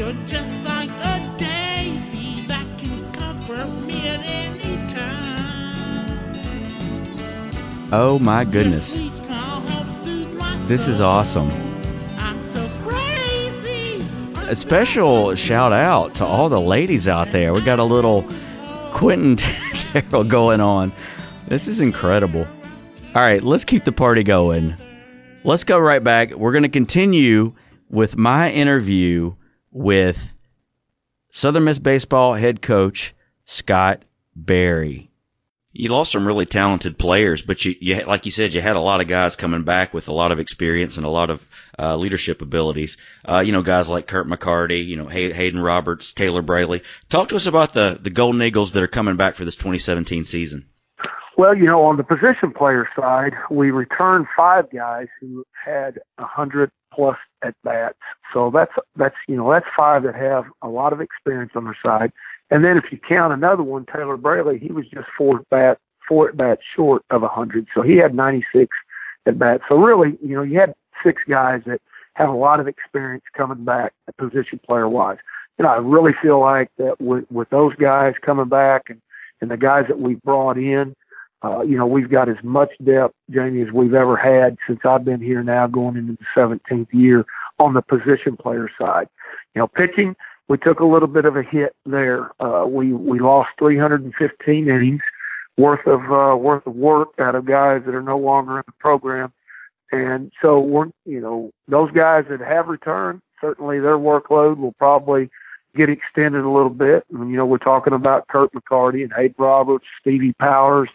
you're 0.00 0.12
just 0.24 0.54
like 0.64 0.88
a 0.88 1.34
daisy 1.36 2.40
that 2.46 2.64
can 2.78 3.12
comfort 3.12 3.68
me 3.84 4.08
at 4.08 4.20
any 4.24 4.88
time. 4.88 5.12
Oh 7.92 8.18
my 8.18 8.46
goodness. 8.46 8.94
sweet 8.94 9.12
smile 9.12 9.60
helps 9.60 10.02
soothe 10.02 10.32
my 10.38 10.56
This 10.68 10.88
is 10.88 11.02
awesome. 11.02 11.50
I'm 12.16 12.40
so 12.40 12.66
crazy. 12.78 14.02
A 14.48 14.56
special 14.56 15.34
shout 15.34 15.74
out 15.74 16.14
to 16.14 16.24
all 16.24 16.48
the 16.48 16.58
ladies 16.58 17.06
out 17.06 17.30
there. 17.30 17.52
We 17.52 17.60
got 17.60 17.78
a 17.78 17.84
little 17.84 18.24
Quentin 18.92 19.36
Terrell 19.74 20.24
going 20.24 20.62
on. 20.62 20.92
This 21.46 21.68
is 21.68 21.82
incredible. 21.82 22.46
All 23.14 23.20
right, 23.20 23.42
let's 23.42 23.66
keep 23.66 23.84
the 23.84 23.92
party 23.92 24.22
going. 24.22 24.76
Let's 25.44 25.64
go 25.64 25.78
right 25.78 26.02
back. 26.02 26.30
We're 26.30 26.52
going 26.52 26.62
to 26.62 26.70
continue 26.70 27.52
with 27.90 28.16
my 28.16 28.50
interview 28.50 29.34
with 29.70 30.32
Southern 31.30 31.64
Miss 31.64 31.78
baseball 31.78 32.34
head 32.34 32.60
coach 32.62 33.14
Scott 33.44 34.02
Berry. 34.34 35.10
You 35.72 35.90
lost 35.90 36.10
some 36.10 36.26
really 36.26 36.46
talented 36.46 36.98
players, 36.98 37.42
but 37.42 37.64
you, 37.64 37.76
you 37.80 38.04
like 38.04 38.26
you 38.26 38.32
said, 38.32 38.52
you 38.52 38.60
had 38.60 38.74
a 38.74 38.80
lot 38.80 39.00
of 39.00 39.06
guys 39.06 39.36
coming 39.36 39.62
back 39.62 39.94
with 39.94 40.08
a 40.08 40.12
lot 40.12 40.32
of 40.32 40.40
experience 40.40 40.96
and 40.96 41.06
a 41.06 41.10
lot 41.10 41.30
of 41.30 41.46
uh, 41.78 41.96
leadership 41.96 42.42
abilities. 42.42 42.96
Uh, 43.24 43.38
you 43.38 43.52
know, 43.52 43.62
guys 43.62 43.88
like 43.88 44.08
Kirk 44.08 44.26
McCarty, 44.26 44.84
you 44.84 44.96
know, 44.96 45.06
Hay- 45.06 45.32
Hayden 45.32 45.60
Roberts, 45.60 46.12
Taylor 46.12 46.42
Braley. 46.42 46.82
Talk 47.08 47.28
to 47.28 47.36
us 47.36 47.46
about 47.46 47.72
the 47.72 47.96
the 48.02 48.10
Golden 48.10 48.42
Eagles 48.42 48.72
that 48.72 48.82
are 48.82 48.88
coming 48.88 49.16
back 49.16 49.36
for 49.36 49.44
this 49.44 49.54
2017 49.54 50.24
season. 50.24 50.66
Well, 51.36 51.56
you 51.56 51.66
know, 51.66 51.84
on 51.84 51.96
the 51.96 52.02
position 52.02 52.52
player 52.52 52.88
side, 52.98 53.32
we 53.48 53.70
returned 53.70 54.26
five 54.36 54.70
guys 54.70 55.06
who 55.20 55.44
had 55.64 56.00
a 56.18 56.24
hundred 56.24 56.72
plus 56.92 57.16
at 57.44 57.54
bats. 57.62 57.96
So 58.32 58.50
that's 58.52 58.72
that's 58.96 59.14
you 59.28 59.36
know 59.36 59.50
that's 59.50 59.66
five 59.76 60.02
that 60.04 60.14
have 60.14 60.44
a 60.62 60.68
lot 60.68 60.92
of 60.92 61.00
experience 61.00 61.52
on 61.54 61.64
their 61.64 61.78
side. 61.84 62.12
And 62.50 62.64
then 62.64 62.76
if 62.76 62.84
you 62.90 62.98
count 62.98 63.32
another 63.32 63.62
one, 63.62 63.86
Taylor 63.86 64.16
Braley, 64.16 64.58
he 64.58 64.72
was 64.72 64.86
just 64.92 65.08
four 65.16 65.40
at 65.40 65.50
bat 65.50 65.78
four 66.08 66.28
at 66.28 66.36
bats 66.36 66.62
short 66.74 67.04
of 67.10 67.22
a 67.22 67.28
hundred. 67.28 67.66
So 67.74 67.82
he 67.82 67.96
had 67.96 68.14
ninety 68.14 68.44
six 68.52 68.76
at 69.26 69.38
bats. 69.38 69.62
So 69.68 69.76
really, 69.76 70.18
you 70.22 70.34
know, 70.34 70.42
you 70.42 70.58
had 70.58 70.74
six 71.04 71.22
guys 71.28 71.62
that 71.66 71.80
have 72.14 72.28
a 72.28 72.34
lot 72.36 72.60
of 72.60 72.68
experience 72.68 73.24
coming 73.36 73.64
back 73.64 73.92
position 74.18 74.60
player 74.66 74.88
wise. 74.88 75.18
And 75.58 75.66
I 75.66 75.76
really 75.76 76.12
feel 76.20 76.40
like 76.40 76.70
that 76.78 77.00
with 77.00 77.24
with 77.30 77.50
those 77.50 77.74
guys 77.76 78.14
coming 78.24 78.48
back 78.48 78.84
and 78.88 79.00
and 79.40 79.50
the 79.50 79.56
guys 79.56 79.84
that 79.88 80.00
we've 80.00 80.20
brought 80.22 80.58
in, 80.58 80.94
uh, 81.42 81.62
you 81.62 81.76
know, 81.76 81.86
we've 81.86 82.10
got 82.10 82.28
as 82.28 82.36
much 82.42 82.70
depth, 82.84 83.14
Jamie, 83.30 83.62
as 83.62 83.72
we've 83.72 83.94
ever 83.94 84.16
had 84.16 84.58
since 84.66 84.80
I've 84.84 85.04
been 85.04 85.20
here 85.20 85.42
now 85.42 85.66
going 85.66 85.96
into 85.96 86.12
the 86.12 86.26
17th 86.36 86.88
year 86.92 87.24
on 87.60 87.74
the 87.74 87.82
position 87.82 88.36
player 88.36 88.68
side. 88.80 89.08
You 89.54 89.60
know, 89.60 89.68
pitching, 89.68 90.16
we 90.48 90.58
took 90.58 90.80
a 90.80 90.84
little 90.84 91.08
bit 91.08 91.24
of 91.24 91.36
a 91.36 91.42
hit 91.42 91.76
there. 91.86 92.30
Uh, 92.42 92.66
we, 92.66 92.92
we 92.92 93.20
lost 93.20 93.50
315 93.58 94.68
innings 94.68 95.00
worth 95.56 95.86
of, 95.86 96.00
uh, 96.10 96.36
worth 96.36 96.66
of 96.66 96.74
work 96.74 97.10
out 97.18 97.34
of 97.34 97.46
guys 97.46 97.82
that 97.86 97.94
are 97.94 98.02
no 98.02 98.18
longer 98.18 98.58
in 98.58 98.64
the 98.66 98.72
program. 98.80 99.32
And 99.92 100.32
so 100.40 100.60
we're, 100.60 100.86
you 101.04 101.20
know, 101.20 101.50
those 101.68 101.90
guys 101.92 102.24
that 102.30 102.40
have 102.40 102.68
returned, 102.68 103.22
certainly 103.40 103.80
their 103.80 103.98
workload 103.98 104.58
will 104.58 104.72
probably 104.72 105.30
get 105.76 105.88
extended 105.88 106.44
a 106.44 106.50
little 106.50 106.70
bit. 106.70 107.04
And, 107.12 107.30
you 107.30 107.36
know, 107.36 107.46
we're 107.46 107.58
talking 107.58 107.92
about 107.92 108.28
Kirk 108.28 108.50
McCarty 108.52 109.02
and 109.02 109.12
Hayden 109.16 109.34
Roberts, 109.38 109.86
Stevie 110.00 110.34
Powers, 110.34 110.88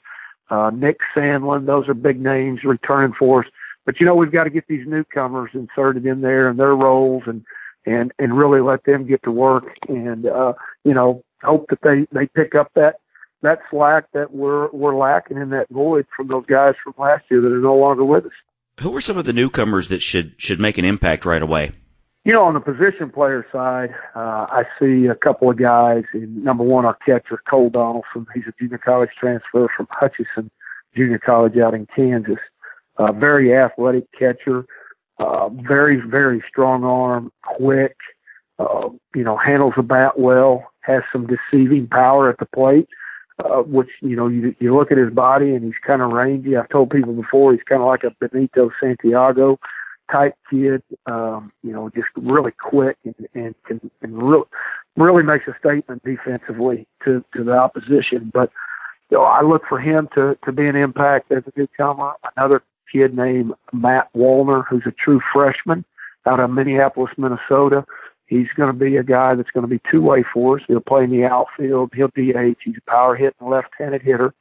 uh, 0.49 0.71
Nick 0.73 0.97
Sandlin. 1.15 1.65
Those 1.65 1.87
are 1.87 1.93
big 1.93 2.19
names 2.21 2.63
returning 2.63 3.13
for 3.17 3.43
us. 3.43 3.49
But 3.85 3.99
you 3.99 4.05
know, 4.05 4.15
we've 4.15 4.31
got 4.31 4.45
to 4.45 4.49
get 4.49 4.67
these 4.67 4.87
newcomers 4.87 5.51
inserted 5.53 6.05
in 6.05 6.21
there 6.21 6.49
and 6.49 6.59
their 6.59 6.75
roles 6.75 7.23
and 7.27 7.43
and 7.85 8.11
and 8.17 8.37
really 8.37 8.61
let 8.61 8.83
them 8.85 9.05
get 9.05 9.23
to 9.23 9.31
work 9.31 9.65
and 9.87 10.25
uh, 10.25 10.53
you 10.83 10.93
know 10.93 11.23
hope 11.43 11.67
that 11.69 11.79
they 11.83 12.07
they 12.17 12.27
pick 12.27 12.55
up 12.55 12.71
that 12.75 12.95
that 13.41 13.59
slack 13.69 14.05
that 14.13 14.33
we're 14.33 14.69
we're 14.71 14.95
lacking 14.95 15.37
in 15.37 15.51
that 15.51 15.69
void 15.69 16.05
from 16.15 16.27
those 16.27 16.45
guys 16.47 16.73
from 16.83 16.93
last 16.97 17.23
year 17.29 17.41
that 17.41 17.51
are 17.51 17.59
no 17.59 17.75
longer 17.75 18.03
with 18.03 18.25
us. 18.25 18.31
Who 18.81 18.95
are 18.95 19.01
some 19.01 19.17
of 19.17 19.25
the 19.25 19.33
newcomers 19.33 19.89
that 19.89 20.01
should 20.01 20.33
should 20.37 20.59
make 20.59 20.77
an 20.77 20.85
impact 20.85 21.25
right 21.25 21.41
away? 21.41 21.71
You 22.25 22.33
know, 22.33 22.43
on 22.43 22.55
the 22.55 22.59
position 22.59 23.11
player 23.11 23.45
side, 23.51 23.93
uh, 24.15 24.47
I 24.49 24.63
see 24.79 25.05
a 25.05 25.13
couple 25.13 25.51
of 25.51 25.59
guys. 25.59 26.05
And 26.11 26.43
number 26.43 26.63
one, 26.63 26.83
our 26.83 26.97
catcher 27.05 27.39
Cole 27.47 27.69
Donaldson. 27.69 28.25
He's 28.33 28.45
a 28.47 28.53
junior 28.59 28.79
college 28.79 29.11
transfer 29.19 29.67
from 29.77 29.87
Hutchinson 29.91 30.49
Junior 30.95 31.19
College 31.19 31.57
out 31.57 31.75
in 31.75 31.87
Kansas. 31.95 32.39
Uh, 32.97 33.11
very 33.11 33.55
athletic 33.55 34.05
catcher, 34.17 34.65
uh, 35.19 35.49
very 35.49 36.01
very 36.07 36.43
strong 36.47 36.83
arm, 36.83 37.31
quick. 37.43 37.95
Uh, 38.57 38.87
you 39.13 39.23
know, 39.23 39.35
handles 39.35 39.73
the 39.75 39.83
bat 39.83 40.17
well. 40.17 40.65
Has 40.81 41.03
some 41.11 41.27
deceiving 41.27 41.87
power 41.87 42.29
at 42.29 42.39
the 42.39 42.45
plate. 42.45 42.87
Uh, 43.43 43.61
which 43.63 43.89
you 43.99 44.15
know 44.15 44.29
you 44.29 44.55
you 44.59 44.73
look 44.73 44.93
at 44.93 44.97
his 44.97 45.13
body 45.13 45.53
and 45.53 45.65
he's 45.65 45.73
kind 45.85 46.01
of 46.01 46.11
rangy. 46.11 46.55
I've 46.55 46.69
told 46.69 46.89
people 46.89 47.11
before 47.11 47.51
he's 47.51 47.63
kind 47.67 47.81
of 47.81 47.87
like 47.87 48.05
a 48.05 48.11
Benito 48.11 48.71
Santiago 48.79 49.59
type 50.09 50.35
kid. 50.49 50.81
Um, 51.05 51.51
you 51.61 51.73
know, 51.73 51.89
just 51.93 52.07
really 52.15 52.51
quick 52.51 52.97
and 53.03 53.27
and 53.33 53.53
can 53.67 53.91
and 54.01 54.23
really 54.23 54.45
really 54.95 55.23
makes 55.23 55.49
a 55.49 55.55
statement 55.59 56.01
defensively 56.05 56.87
to 57.03 57.25
to 57.35 57.43
the 57.43 57.51
opposition. 57.51 58.31
But 58.33 58.51
know, 59.11 59.23
I 59.23 59.41
look 59.41 59.63
for 59.67 59.79
him 59.79 60.07
to 60.15 60.37
to 60.45 60.51
be 60.51 60.67
an 60.67 60.75
impact 60.75 61.31
as 61.31 61.43
a 61.45 61.59
newcomer. 61.59 62.13
Another 62.35 62.61
kid 62.95 63.15
named 63.15 63.51
Matt 63.73 64.09
Wallner, 64.15 64.63
who's 64.69 64.83
a 64.85 64.91
true 64.91 65.19
freshman 65.33 65.83
out 66.25 66.39
of 66.39 66.49
Minneapolis, 66.49 67.11
Minnesota. 67.17 67.85
He's 68.27 68.47
going 68.55 68.71
to 68.71 68.77
be 68.77 68.95
a 68.95 69.03
guy 69.03 69.35
that's 69.35 69.51
going 69.51 69.63
to 69.63 69.67
be 69.67 69.81
two 69.91 70.01
way 70.01 70.23
for 70.33 70.57
us. 70.57 70.63
He'll 70.67 70.79
play 70.79 71.03
in 71.03 71.11
the 71.11 71.25
outfield. 71.25 71.91
He'll 71.93 72.07
DH. 72.07 72.57
He's 72.63 72.77
a 72.77 72.89
power 72.89 73.15
hitting 73.15 73.49
left 73.49 73.69
handed 73.77 74.01
hitter. 74.01 74.33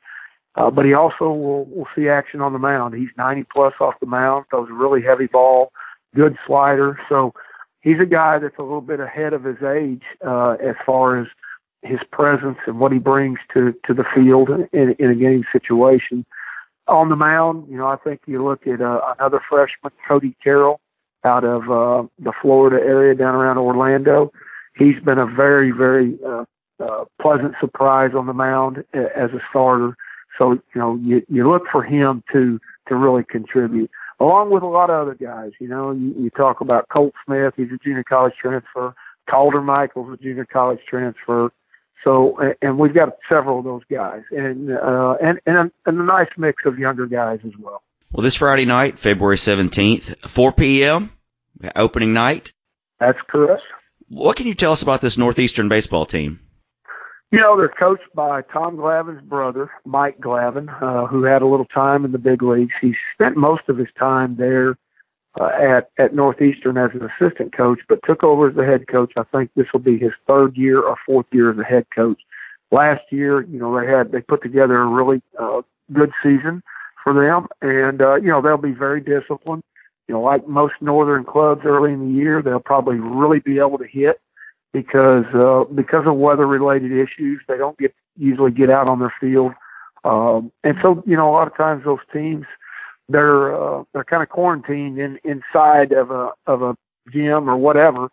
Uh, 0.57 0.71
but 0.71 0.85
he 0.85 0.95
also 0.95 1.25
will 1.25 1.65
will 1.65 1.89
see 1.97 2.09
action 2.09 2.41
on 2.41 2.53
the 2.53 2.59
mound. 2.61 2.95
He's 2.95 3.09
90 3.19 3.45
plus 3.53 3.75
off 3.81 3.95
the 4.01 4.07
mound, 4.07 4.47
throws 4.49 4.69
a 4.71 4.73
really 4.73 5.03
heavy 5.03 5.27
ball, 5.27 5.73
good 6.15 6.37
slider. 6.47 6.99
So 7.09 7.35
he's 7.81 8.01
a 8.01 8.07
guy 8.07 8.39
that's 8.39 8.59
a 8.59 8.63
little 8.63 8.81
bit 8.81 9.01
ahead 9.01 9.33
of 9.33 9.43
his 9.43 9.63
age 9.63 10.03
uh, 10.25 10.53
as 10.65 10.77
far 10.87 11.21
as 11.21 11.27
his 11.83 11.99
presence 12.13 12.59
and 12.67 12.79
what 12.79 12.93
he 12.93 12.99
brings 12.99 13.41
to 13.53 13.75
to 13.85 13.93
the 13.93 14.05
field 14.15 14.49
in, 14.73 14.95
in 14.99 15.11
a 15.11 15.15
game 15.15 15.45
situation. 15.53 16.25
On 16.87 17.09
the 17.09 17.17
mound, 17.17 17.67
you 17.71 17.79
know, 17.79 17.87
I 17.87 17.97
think 17.97 18.21
you 18.27 18.45
look 18.45 18.67
at 18.67 18.81
uh, 18.81 19.01
another 19.19 19.41
freshman, 19.49 19.93
Cody 20.07 20.37
Carroll, 20.43 20.81
out 21.25 21.45
of 21.45 21.63
uh, 21.71 22.07
the 22.19 22.33
Florida 22.43 22.77
area 22.77 23.15
down 23.15 23.35
around 23.35 23.59
Orlando. 23.59 24.31
He's 24.77 25.01
been 25.03 25.19
a 25.19 25.27
very, 25.27 25.71
very 25.71 26.19
uh, 26.27 26.45
uh, 26.81 27.05
pleasant 27.21 27.55
surprise 27.61 28.11
on 28.17 28.27
the 28.27 28.35
mound 28.35 28.85
as 28.93 29.31
a 29.31 29.41
starter. 29.49 29.97
So 30.39 30.53
you 30.53 30.61
know, 30.75 30.97
you 30.97 31.23
you 31.29 31.49
look 31.49 31.63
for 31.71 31.83
him 31.83 32.23
to 32.33 32.61
to 32.89 32.97
really 32.97 33.25
contribute, 33.25 33.91
along 34.21 34.51
with 34.51 34.63
a 34.63 34.67
lot 34.67 34.91
of 34.91 35.01
other 35.01 35.15
guys. 35.15 35.53
You 35.61 35.69
know, 35.69 35.93
you, 35.93 36.13
you 36.19 36.31
talk 36.31 36.61
about 36.61 36.89
Colt 36.89 37.15
Smith; 37.25 37.55
he's 37.57 37.71
a 37.73 37.79
junior 37.83 38.05
college 38.05 38.35
transfer. 38.41 38.95
Calder 39.31 39.63
Michaels, 39.63 40.13
a 40.13 40.23
junior 40.23 40.45
college 40.45 40.81
transfer. 40.89 41.51
So, 42.05 42.39
and- 42.61 42.79
we've 42.79 42.95
got 42.95 43.17
several 43.29 43.59
of 43.59 43.65
those 43.65 43.83
guys, 43.91 44.23
and 44.31 44.71
uh, 44.71 45.17
and 45.23 45.41
and 45.47 45.57
a, 45.57 45.71
and 45.87 46.01
a 46.01 46.05
nice 46.05 46.29
mix 46.37 46.63
of 46.67 46.79
younger 46.79 47.07
guys 47.07 47.41
as 47.45 47.53
well. 47.59 47.83
Well, 48.13 48.23
this 48.23 48.37
Friday 48.37 48.65
night, 48.65 48.99
February 48.99 49.37
17th, 49.37 50.29
4 50.29 50.53
p.m., 50.53 51.11
opening 51.75 52.13
night. 52.13 52.53
That's 53.01 53.19
correct. 53.29 53.63
What 54.09 54.37
can 54.37 54.47
you 54.47 54.55
tell 54.55 54.71
us 54.71 54.83
about 54.83 55.01
this 55.01 55.19
Northeastern 55.19 55.69
baseball 55.69 56.07
team? 56.07 56.39
You 57.33 57.41
know, 57.41 57.57
they're 57.57 57.69
coached 57.69 58.15
by 58.15 58.43
Tom 58.43 58.77
Glavine's 58.77 59.25
brother, 59.25 59.69
Mike 59.85 60.21
Glavine, 60.21 60.69
uh, 60.81 61.07
who 61.07 61.25
had 61.25 61.43
a 61.43 61.47
little 61.47 61.67
time 61.67 62.05
in 62.05 62.13
the 62.13 62.19
big 62.19 62.43
leagues. 62.43 62.73
He 62.81 62.95
spent 63.15 63.37
most 63.37 63.63
of 63.69 63.77
his 63.77 63.89
time 63.99 64.37
there 64.37 64.77
uh, 65.41 65.51
at 65.61 65.91
at 65.99 66.15
Northeastern 66.15 66.77
as 66.77 66.91
an 66.95 67.09
assistant 67.11 67.57
coach, 67.57 67.81
but 67.89 68.01
took 68.05 68.23
over 68.23 68.49
as 68.49 68.57
the 68.57 68.65
head 68.65 68.87
coach. 68.89 69.13
I 69.17 69.25
think 69.25 69.51
this 69.55 69.67
will 69.73 69.81
be 69.81 69.99
his 69.99 70.13
third 70.27 70.57
year 70.57 70.81
or 70.81 70.97
fourth 71.05 71.27
year 71.33 71.51
as 71.51 71.59
a 71.59 71.65
head 71.65 71.87
coach. 71.95 72.21
Last 72.71 73.03
year, 73.11 73.43
you 73.43 73.59
know, 73.59 73.79
they 73.79 73.87
had 73.87 74.13
they 74.13 74.21
put 74.21 74.43
together 74.43 74.81
a 74.81 74.87
really 74.87 75.23
uh, 75.39 75.63
good 75.93 76.13
season 76.23 76.63
for 77.03 77.13
them, 77.13 77.49
and 77.63 78.01
uh, 78.01 78.15
you 78.17 78.29
know 78.29 78.41
they'll 78.41 78.57
be 78.57 78.73
very 78.73 79.01
disciplined. 79.01 79.63
You 80.09 80.15
know, 80.15 80.23
like 80.23 80.47
most 80.47 80.75
northern 80.81 81.25
clubs 81.25 81.63
early 81.65 81.93
in 81.93 82.09
the 82.09 82.15
year, 82.15 82.43
they'll 82.43 82.61
probably 82.61 82.97
really 82.97 83.41
be 83.41 83.59
able 83.59 83.79
to 83.79 83.87
hit 83.87 84.21
because 84.73 85.25
uh, 85.35 85.65
because 85.73 86.07
of 86.07 86.17
weather 86.17 86.47
related 86.47 86.93
issues. 86.93 87.41
They 87.49 87.57
don't 87.57 87.79
get 87.79 87.95
usually 88.17 88.53
get 88.53 88.71
out 88.71 88.87
on 88.87 89.01
their 89.01 89.15
field, 89.21 89.53
um, 90.05 90.53
and 90.63 90.77
so 90.81 91.03
you 91.07 91.17
know 91.17 91.29
a 91.29 91.33
lot 91.33 91.49
of 91.49 91.57
times 91.57 91.85
those 91.85 91.99
teams 92.13 92.45
they're 93.09 93.55
uh, 93.55 93.85
they're 93.93 94.05
kind 94.05 94.23
of 94.23 94.29
quarantined 94.29 94.99
in 94.99 95.19
inside 95.25 95.93
of 95.93 96.11
a 96.11 96.31
of 96.47 96.63
a 96.63 96.77
gym 97.13 97.49
or 97.51 97.57
whatever, 97.57 98.09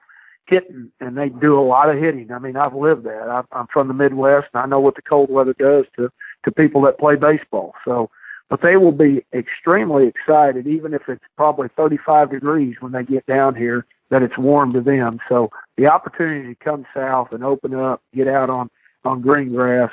hitting, 0.48 0.91
and 1.00 1.17
they 1.17 1.29
do 1.29 1.57
a 1.57 1.63
lot 1.63 1.89
of 1.89 1.98
hitting. 1.98 2.31
I 2.31 2.39
mean, 2.39 2.57
I've 2.57 2.75
lived 2.75 3.05
that. 3.05 3.29
I, 3.29 3.43
I'm 3.57 3.67
from 3.71 3.88
the 3.88 3.93
Midwest, 3.93 4.48
and 4.53 4.62
I 4.62 4.65
know 4.65 4.79
what 4.79 4.95
the 4.95 5.01
cold 5.01 5.29
weather 5.29 5.55
does 5.57 5.86
to 5.95 6.10
to 6.43 6.51
people 6.51 6.81
that 6.81 7.00
play 7.00 7.15
baseball. 7.15 7.74
So, 7.86 8.10
but 8.50 8.62
they 8.62 8.75
will 8.75 8.91
be 8.91 9.25
extremely 9.33 10.07
excited, 10.07 10.67
even 10.67 10.93
if 10.93 11.03
it's 11.07 11.24
probably 11.38 11.69
35 11.77 12.31
degrees 12.31 12.75
when 12.79 12.91
they 12.91 13.03
get 13.03 13.25
down 13.25 13.55
here, 13.55 13.86
that 14.10 14.24
it's 14.24 14.38
warm 14.38 14.74
to 14.74 14.81
them. 14.81 15.19
So, 15.29 15.50
the 15.77 15.88
opportunity 15.88 16.53
to 16.53 16.63
come 16.63 16.86
south 16.93 17.29
and 17.31 17.43
open 17.43 17.74
up, 17.74 18.01
get 18.13 18.27
out 18.27 18.50
on 18.50 18.69
on 19.03 19.21
green 19.21 19.53
grass, 19.53 19.89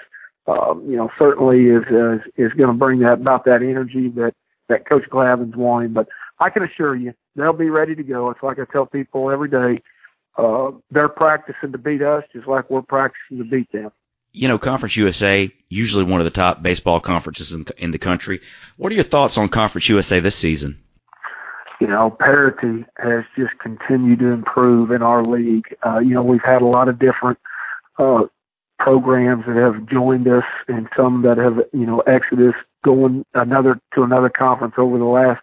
um, 0.47 0.85
you 0.87 0.97
know, 0.97 1.11
certainly 1.19 1.67
is 1.67 1.85
is, 1.85 2.21
is 2.37 2.52
going 2.55 2.69
to 2.69 2.75
bring 2.75 3.00
that 3.00 3.14
about 3.21 3.45
that 3.45 3.62
energy 3.62 4.09
that 4.17 4.35
that 4.69 4.89
Coach 4.89 5.05
Glavine's 5.11 5.57
wanting. 5.57 5.93
But 5.93 6.09
I 6.39 6.51
can 6.51 6.63
assure 6.63 6.95
you, 6.95 7.15
they'll 7.37 7.53
be 7.53 7.71
ready 7.71 7.95
to 7.95 8.03
go. 8.03 8.31
It's 8.31 8.43
like 8.43 8.59
I 8.59 8.65
tell 8.71 8.87
people 8.87 9.31
every 9.31 9.49
day. 9.49 9.83
Uh, 10.37 10.71
they're 10.91 11.09
practicing 11.09 11.73
to 11.73 11.79
beat 11.79 12.01
us 12.01 12.23
just 12.33 12.47
like 12.47 12.71
we're 12.71 12.83
practicing 12.83 13.39
to 13.39 13.45
beat 13.45 13.71
them. 13.73 13.91
You 14.31 14.47
know, 14.47 14.59
Conference 14.59 14.97
USA, 14.97 15.51
usually 15.69 16.05
one 16.05 16.21
of 16.21 16.25
the 16.25 16.31
top 16.31 16.63
baseball 16.63 17.01
conferences 17.01 17.53
in, 17.53 17.67
in 17.77 17.91
the 17.91 17.99
country. 17.99 18.41
What 18.77 18.93
are 18.93 18.95
your 18.95 19.05
thoughts 19.05 19.37
on 19.39 19.49
Conference 19.49 19.89
USA 19.89 20.21
this 20.21 20.37
season? 20.37 20.79
You 21.81 21.87
know, 21.87 22.11
parity 22.11 22.85
has 22.99 23.25
just 23.37 23.59
continued 23.61 24.19
to 24.21 24.27
improve 24.27 24.91
in 24.91 25.03
our 25.03 25.25
league. 25.25 25.65
Uh, 25.85 25.99
you 25.99 26.11
know, 26.11 26.23
we've 26.23 26.43
had 26.45 26.63
a 26.63 26.67
lot 26.67 26.89
of 26.89 26.99
different 26.99 27.39
uh, 27.99 28.23
programs 28.79 29.45
that 29.47 29.57
have 29.57 29.87
joined 29.87 30.29
us 30.29 30.45
and 30.69 30.89
some 30.97 31.23
that 31.23 31.37
have, 31.39 31.59
you 31.73 31.87
know, 31.87 32.01
exited 32.01 32.55
going 32.85 33.25
another 33.35 33.81
to 33.95 34.03
another 34.03 34.29
conference 34.29 34.75
over 34.79 34.99
the 34.99 35.05
last 35.05 35.43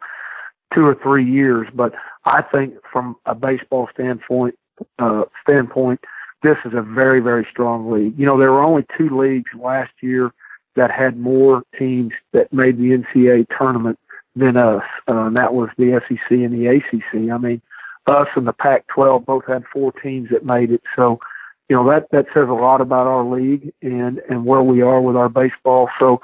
two 0.74 0.86
or 0.86 0.96
three 0.96 1.30
years. 1.30 1.68
But 1.74 1.94
I 2.26 2.42
think 2.42 2.76
from 2.92 3.16
a 3.26 3.36
baseball 3.36 3.90
standpoint, 3.94 4.56
uh, 5.00 5.24
standpoint, 5.42 6.02
this 6.44 6.58
is 6.66 6.74
a 6.74 6.82
very, 6.82 7.20
very 7.20 7.48
strong 7.50 7.92
league. 7.92 8.18
You 8.18 8.26
know, 8.26 8.38
there 8.38 8.52
were 8.52 8.64
only 8.64 8.86
two 8.98 9.10
leagues 9.10 9.50
last 9.60 9.92
year 10.02 10.32
that 10.76 10.92
had 10.92 11.18
more 11.18 11.64
teams 11.78 12.12
that 12.34 12.52
made 12.52 12.78
the 12.78 12.98
NCAA 12.98 13.48
tournament 13.58 13.98
than 14.36 14.58
us, 14.58 14.84
uh, 15.08 15.26
and 15.26 15.36
that 15.38 15.54
was 15.54 15.70
the 15.78 16.02
SEC 16.08 16.32
and 16.32 16.54
the 16.54 16.68
ACC. 16.68 17.32
I 17.32 17.38
mean, 17.38 17.62
us 18.08 18.28
and 18.36 18.46
the 18.46 18.54
Pac-12 18.54 19.26
both 19.26 19.46
had 19.48 19.64
four 19.72 19.92
teams 19.92 20.30
that 20.30 20.46
made 20.46 20.72
it. 20.72 20.82
So, 20.96 21.20
you 21.70 21.76
know, 21.76 21.90
that 21.90 22.08
that 22.12 22.26
says 22.34 22.48
a 22.48 22.54
lot 22.54 22.82
about 22.82 23.08
our 23.08 23.26
league 23.26 23.74
and 23.82 24.20
and 24.30 24.46
where 24.46 24.62
we 24.62 24.82
are 24.82 25.02
with 25.02 25.16
our 25.16 25.30
baseball. 25.30 25.90
So, 26.00 26.22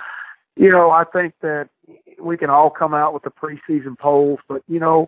you 0.56 0.72
know, 0.72 0.92
I 0.92 1.04
think 1.04 1.34
that 1.42 1.70
we 2.20 2.38
can 2.38 2.50
all 2.50 2.70
come 2.70 2.94
out 2.94 3.14
with 3.14 3.24
the 3.24 3.32
preseason 3.32 3.98
polls, 3.98 4.40
but 4.48 4.62
you 4.68 4.80
know, 4.80 5.08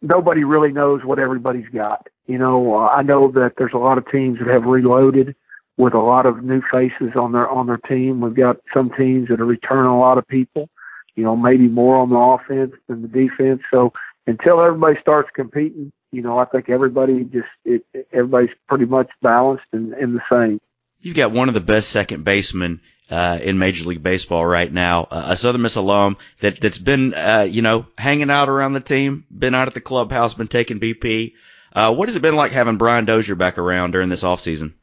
nobody 0.00 0.44
really 0.44 0.72
knows 0.72 1.04
what 1.04 1.18
everybody's 1.18 1.68
got. 1.68 2.08
You 2.26 2.38
know, 2.38 2.76
uh, 2.76 2.86
I 2.88 3.02
know 3.02 3.30
that 3.32 3.54
there's 3.58 3.72
a 3.74 3.78
lot 3.78 3.98
of 3.98 4.10
teams 4.10 4.38
that 4.38 4.48
have 4.48 4.64
reloaded 4.64 5.34
with 5.76 5.94
a 5.94 5.98
lot 5.98 6.26
of 6.26 6.42
new 6.42 6.62
faces 6.70 7.14
on 7.14 7.32
their 7.32 7.48
on 7.48 7.66
their 7.66 7.78
team. 7.78 8.20
We've 8.20 8.34
got 8.34 8.56
some 8.72 8.90
teams 8.96 9.28
that 9.28 9.40
are 9.40 9.46
returning 9.46 9.90
a 9.90 9.98
lot 9.98 10.18
of 10.18 10.26
people. 10.26 10.68
You 11.14 11.24
know, 11.24 11.36
maybe 11.36 11.68
more 11.68 11.96
on 11.96 12.10
the 12.10 12.16
offense 12.16 12.72
than 12.88 13.02
the 13.02 13.08
defense. 13.08 13.60
So 13.70 13.92
until 14.28 14.60
everybody 14.62 14.96
starts 15.00 15.30
competing, 15.34 15.90
you 16.12 16.20
know, 16.20 16.38
I 16.38 16.44
think 16.44 16.68
everybody 16.68 17.24
just 17.24 17.48
it, 17.64 17.84
everybody's 18.12 18.54
pretty 18.68 18.84
much 18.84 19.08
balanced 19.22 19.64
and, 19.72 19.94
and 19.94 20.14
the 20.14 20.20
same. 20.30 20.60
You've 21.00 21.16
got 21.16 21.32
one 21.32 21.48
of 21.48 21.54
the 21.54 21.60
best 21.60 21.88
second 21.88 22.24
basemen 22.24 22.80
uh, 23.10 23.38
in 23.40 23.58
Major 23.58 23.88
League 23.88 24.02
Baseball 24.02 24.44
right 24.44 24.70
now, 24.70 25.04
uh, 25.10 25.28
a 25.28 25.36
Southern 25.36 25.62
Miss 25.62 25.76
alum 25.76 26.18
that 26.40 26.60
that's 26.60 26.78
been 26.78 27.14
uh, 27.14 27.46
you 27.48 27.62
know 27.62 27.86
hanging 27.96 28.30
out 28.30 28.50
around 28.50 28.74
the 28.74 28.80
team, 28.80 29.24
been 29.36 29.54
out 29.54 29.68
at 29.68 29.74
the 29.74 29.80
clubhouse, 29.80 30.34
been 30.34 30.48
taking 30.48 30.78
BP. 30.78 31.32
Uh, 31.72 31.94
what 31.94 32.08
has 32.08 32.16
it 32.16 32.22
been 32.22 32.36
like 32.36 32.52
having 32.52 32.76
Brian 32.76 33.06
Dozier 33.06 33.34
back 33.34 33.56
around 33.56 33.92
during 33.92 34.08
this 34.10 34.24
off 34.24 34.40
season? 34.40 34.74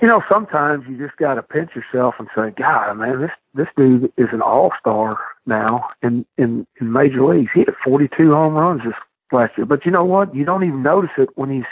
You 0.00 0.08
know, 0.08 0.22
sometimes 0.30 0.84
you 0.88 0.96
just 0.96 1.16
got 1.18 1.34
to 1.34 1.42
pinch 1.42 1.70
yourself 1.76 2.14
and 2.18 2.28
say, 2.34 2.54
"God, 2.56 2.94
man, 2.94 3.20
this 3.20 3.30
this 3.54 3.68
dude 3.76 4.12
is 4.16 4.28
an 4.32 4.42
all 4.42 4.70
star 4.78 5.18
now 5.46 5.88
in 6.02 6.24
in 6.38 6.66
in 6.80 6.92
major 6.92 7.24
leagues. 7.24 7.50
He 7.54 7.60
hit 7.60 7.74
42 7.84 8.32
home 8.32 8.54
runs 8.54 8.82
this 8.84 8.94
last 9.30 9.56
year, 9.56 9.66
but 9.66 9.84
you 9.84 9.90
know 9.90 10.04
what? 10.04 10.34
You 10.34 10.44
don't 10.44 10.64
even 10.64 10.82
notice 10.82 11.10
it 11.18 11.28
when 11.34 11.50
he's 11.50 11.64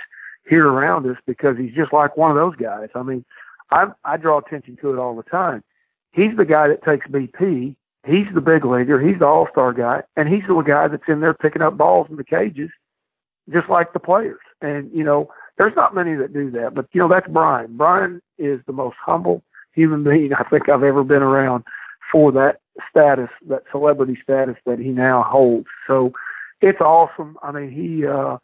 here 0.48 0.66
around 0.66 1.06
us 1.06 1.16
because 1.26 1.56
he's 1.56 1.74
just 1.74 1.92
like 1.92 2.16
one 2.16 2.30
of 2.30 2.36
those 2.36 2.56
guys. 2.56 2.88
I 2.94 3.02
mean, 3.02 3.24
I 3.70 3.86
I 4.04 4.16
draw 4.16 4.38
attention 4.38 4.76
to 4.82 4.92
it 4.92 4.98
all 4.98 5.16
the 5.16 5.22
time. 5.22 5.62
He's 6.12 6.36
the 6.36 6.44
guy 6.44 6.68
that 6.68 6.84
takes 6.84 7.06
BP. 7.06 7.76
He's 8.06 8.26
the 8.34 8.40
big 8.40 8.64
leaguer. 8.64 9.00
He's 9.00 9.18
the 9.18 9.26
all 9.26 9.48
star 9.50 9.72
guy, 9.72 10.02
and 10.16 10.28
he's 10.28 10.42
the 10.48 10.60
guy 10.62 10.88
that's 10.88 11.08
in 11.08 11.20
there 11.20 11.34
picking 11.34 11.62
up 11.62 11.76
balls 11.76 12.08
in 12.10 12.16
the 12.16 12.24
cages, 12.24 12.70
just 13.52 13.68
like 13.68 13.92
the 13.92 14.00
players. 14.00 14.40
And 14.60 14.90
you 14.92 15.04
know, 15.04 15.30
there's 15.58 15.76
not 15.76 15.94
many 15.94 16.14
that 16.16 16.32
do 16.32 16.50
that, 16.52 16.74
but 16.74 16.88
you 16.92 17.00
know 17.00 17.08
that's 17.08 17.28
Brian. 17.28 17.76
Brian 17.76 18.20
is 18.38 18.60
the 18.66 18.72
most 18.72 18.96
humble 19.04 19.42
human 19.72 20.04
being 20.04 20.32
I 20.32 20.44
think 20.44 20.68
I've 20.68 20.82
ever 20.82 21.04
been 21.04 21.22
around 21.22 21.64
for 22.12 22.32
that 22.32 22.60
status, 22.90 23.30
that 23.48 23.62
celebrity 23.70 24.18
status 24.22 24.56
that 24.66 24.78
he 24.78 24.88
now 24.88 25.22
holds. 25.22 25.68
So 25.86 26.12
it's 26.60 26.80
awesome. 26.80 27.36
I 27.42 27.52
mean, 27.52 27.70
he, 27.70 28.06
uh, 28.06 28.38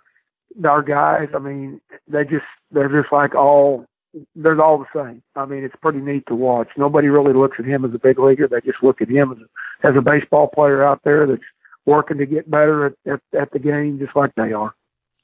our 0.67 0.83
guys, 0.83 1.29
I 1.35 1.39
mean, 1.39 1.81
they 2.09 2.25
just, 2.25 2.45
they're 2.71 3.03
just 3.03 3.13
like 3.13 3.35
all 3.35 3.87
they're 4.35 4.61
all 4.63 4.79
the 4.79 4.87
same. 4.95 5.23
I 5.35 5.45
mean, 5.45 5.65
it's 5.65 5.75
pretty 5.83 5.99
neat 5.99 6.25
to 6.29 6.35
watch. 6.35 6.69
Nobody 6.77 7.09
really 7.09 7.35
looks 7.35 7.57
at 7.59 7.67
him 7.67 7.85
as 7.85 7.93
a 7.95 7.99
big 7.99 8.19
leaguer. 8.19 8.49
They 8.49 8.61
just 8.61 8.83
look 8.83 9.03
at 9.03 9.11
him 9.11 9.33
as 9.33 9.39
a, 9.39 9.89
as 9.89 9.97
a 9.97 10.01
baseball 10.01 10.49
player 10.49 10.83
out 10.83 11.01
there 11.05 11.27
that's 11.27 11.43
working 11.85 12.19
to 12.19 12.27
get 12.27 12.51
better 12.51 12.87
at, 12.87 12.93
at, 13.07 13.21
at 13.39 13.51
the 13.53 13.59
game, 13.59 13.99
just 13.99 14.17
like 14.17 14.35
they 14.35 14.53
are. 14.53 14.75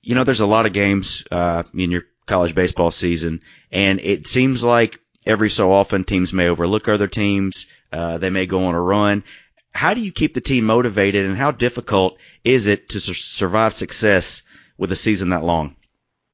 You 0.02 0.14
know, 0.14 0.25
there's 0.25 0.40
a 0.40 0.47
lot 0.47 0.66
of 0.66 0.73
games 0.73 1.25
uh, 1.30 1.62
in 1.75 1.90
your 1.90 2.02
college 2.26 2.54
baseball 2.54 2.90
season, 2.90 3.40
and 3.71 4.00
it 4.00 4.26
seems 4.26 4.62
like 4.62 5.00
every 5.26 5.50
so 5.50 5.73
often 5.73 6.05
teams 6.05 6.33
may 6.33 6.49
overlook 6.49 6.88
other 6.88 7.09
teams. 7.09 7.67
Uh, 7.93 8.19
they 8.19 8.31
may 8.31 8.47
go 8.47 8.64
on 8.64 8.75
a 8.75 8.81
run. 8.81 9.25
How 9.73 9.95
do 9.95 10.00
you 10.00 10.12
keep 10.12 10.35
the 10.35 10.41
team 10.41 10.64
motivated, 10.64 11.25
and 11.26 11.37
how 11.37 11.50
difficult 11.50 12.19
is 12.45 12.67
it 12.67 12.91
to 12.91 13.00
su- 13.00 13.14
survive 13.14 13.73
success 13.73 14.43
with 14.76 14.93
a 14.93 14.97
season 14.97 15.31
that 15.31 15.45
long? 15.45 15.76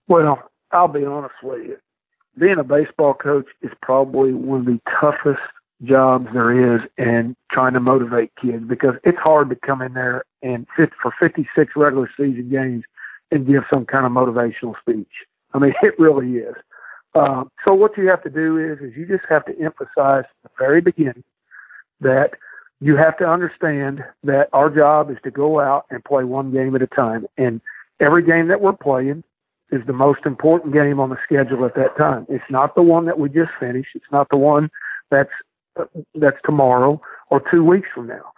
Well, 0.08 0.42
I'll 0.72 0.88
be 0.88 1.04
honest 1.04 1.34
with 1.42 1.64
you 1.64 1.76
being 2.38 2.58
a 2.58 2.64
baseball 2.64 3.14
coach 3.14 3.46
is 3.62 3.70
probably 3.82 4.32
one 4.32 4.60
of 4.60 4.66
the 4.66 4.80
toughest 5.00 5.40
jobs 5.82 6.26
there 6.32 6.76
is 6.76 6.80
and 6.96 7.36
trying 7.50 7.74
to 7.74 7.80
motivate 7.80 8.32
kids 8.40 8.64
because 8.68 8.94
it's 9.04 9.18
hard 9.18 9.50
to 9.50 9.56
come 9.56 9.82
in 9.82 9.94
there 9.94 10.24
and 10.42 10.66
fit 10.76 10.90
for 11.00 11.12
56 11.20 11.72
regular 11.76 12.10
season 12.16 12.48
games 12.50 12.84
and 13.30 13.46
give 13.46 13.62
some 13.72 13.84
kind 13.84 14.06
of 14.06 14.12
motivational 14.12 14.74
speech. 14.80 15.10
I 15.52 15.58
mean, 15.58 15.72
it 15.82 15.98
really 15.98 16.38
is. 16.38 16.54
Uh, 17.18 17.44
so 17.64 17.74
what 17.74 17.96
you 17.96 18.08
have 18.08 18.22
to 18.22 18.30
do 18.30 18.58
is, 18.58 18.78
is 18.78 18.96
you 18.96 19.06
just 19.06 19.24
have 19.28 19.44
to 19.46 19.52
emphasize 19.60 20.24
at 20.24 20.42
the 20.44 20.50
very 20.58 20.80
beginning 20.80 21.24
that 22.00 22.30
you 22.80 22.96
have 22.96 23.16
to 23.18 23.24
understand 23.24 24.04
that 24.22 24.48
our 24.52 24.70
job 24.70 25.10
is 25.10 25.16
to 25.24 25.30
go 25.30 25.58
out 25.58 25.84
and 25.90 26.04
play 26.04 26.22
one 26.22 26.52
game 26.52 26.76
at 26.76 26.82
a 26.82 26.86
time. 26.86 27.26
And 27.36 27.60
every 28.00 28.22
game 28.22 28.48
that 28.48 28.60
we're 28.60 28.72
playing 28.72 29.24
is 29.72 29.82
the 29.86 29.92
most 29.92 30.20
important 30.24 30.72
game 30.72 31.00
on 31.00 31.10
the 31.10 31.16
schedule 31.24 31.64
at 31.64 31.74
that 31.74 31.96
time. 31.96 32.24
It's 32.28 32.44
not 32.50 32.74
the 32.74 32.82
one 32.82 33.06
that 33.06 33.18
we 33.18 33.28
just 33.28 33.50
finished. 33.58 33.90
It's 33.94 34.12
not 34.12 34.28
the 34.30 34.36
one 34.36 34.70
that's 35.10 35.30
that's 36.14 36.36
tomorrow 36.44 37.00
or 37.30 37.42
two 37.50 37.64
weeks 37.64 37.88
from 37.94 38.06
now. 38.06 38.32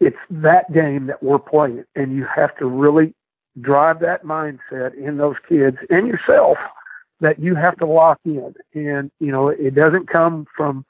It's 0.00 0.16
that 0.30 0.72
game 0.72 1.06
that 1.06 1.22
we're 1.22 1.38
playing, 1.38 1.84
and 1.94 2.16
you 2.16 2.26
have 2.34 2.56
to 2.58 2.66
really 2.66 3.14
drive 3.60 4.00
that 4.00 4.24
mindset 4.24 4.94
in 4.94 5.18
those 5.18 5.36
kids 5.48 5.76
and 5.90 6.08
yourself 6.08 6.58
that 7.24 7.38
you 7.38 7.54
have 7.54 7.76
to 7.78 7.86
lock 7.86 8.20
in. 8.24 8.54
And 8.74 9.10
you 9.18 9.32
know, 9.32 9.48
it 9.48 9.74
doesn't 9.74 10.08
come 10.08 10.46
from 10.54 10.84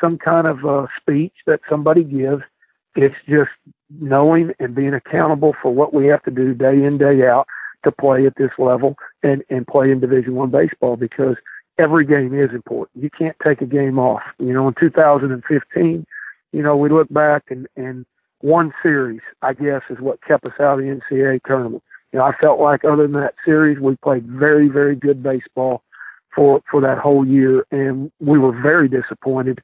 some 0.00 0.18
kind 0.18 0.46
of 0.46 0.64
uh, 0.64 0.86
speech 1.00 1.34
that 1.46 1.60
somebody 1.68 2.04
gives. 2.04 2.42
It's 2.94 3.14
just 3.28 3.50
knowing 4.00 4.52
and 4.58 4.74
being 4.74 4.94
accountable 4.94 5.54
for 5.60 5.74
what 5.74 5.92
we 5.92 6.06
have 6.06 6.22
to 6.24 6.30
do 6.30 6.54
day 6.54 6.84
in 6.84 6.96
day 6.96 7.26
out 7.26 7.46
to 7.84 7.90
play 7.90 8.26
at 8.26 8.36
this 8.36 8.50
level 8.58 8.96
and 9.22 9.42
and 9.50 9.66
play 9.66 9.90
in 9.90 10.00
Division 10.00 10.34
One 10.36 10.50
baseball 10.50 10.96
because 10.96 11.36
every 11.78 12.06
game 12.06 12.38
is 12.38 12.50
important. 12.54 13.02
You 13.02 13.10
can't 13.10 13.36
take 13.44 13.60
a 13.60 13.66
game 13.66 13.98
off. 13.98 14.22
You 14.38 14.52
know, 14.52 14.68
in 14.68 14.74
2015, 14.78 16.06
you 16.52 16.62
know, 16.62 16.76
we 16.76 16.88
look 16.88 17.08
back 17.12 17.44
and 17.50 17.66
and 17.76 18.06
one 18.40 18.72
series, 18.82 19.20
I 19.42 19.52
guess, 19.54 19.82
is 19.90 19.98
what 20.00 20.22
kept 20.22 20.46
us 20.46 20.52
out 20.60 20.78
of 20.78 20.84
the 20.84 21.00
NCAA 21.10 21.40
tournament. 21.46 21.82
You 22.12 22.18
know, 22.18 22.24
I 22.24 22.32
felt 22.40 22.60
like 22.60 22.84
other 22.84 23.04
than 23.04 23.20
that 23.20 23.34
series, 23.44 23.78
we 23.78 23.96
played 23.96 24.26
very, 24.26 24.68
very 24.68 24.96
good 24.96 25.22
baseball 25.22 25.82
for 26.34 26.62
for 26.70 26.80
that 26.80 26.98
whole 26.98 27.26
year, 27.26 27.64
and 27.70 28.10
we 28.20 28.38
were 28.38 28.52
very 28.60 28.88
disappointed 28.88 29.60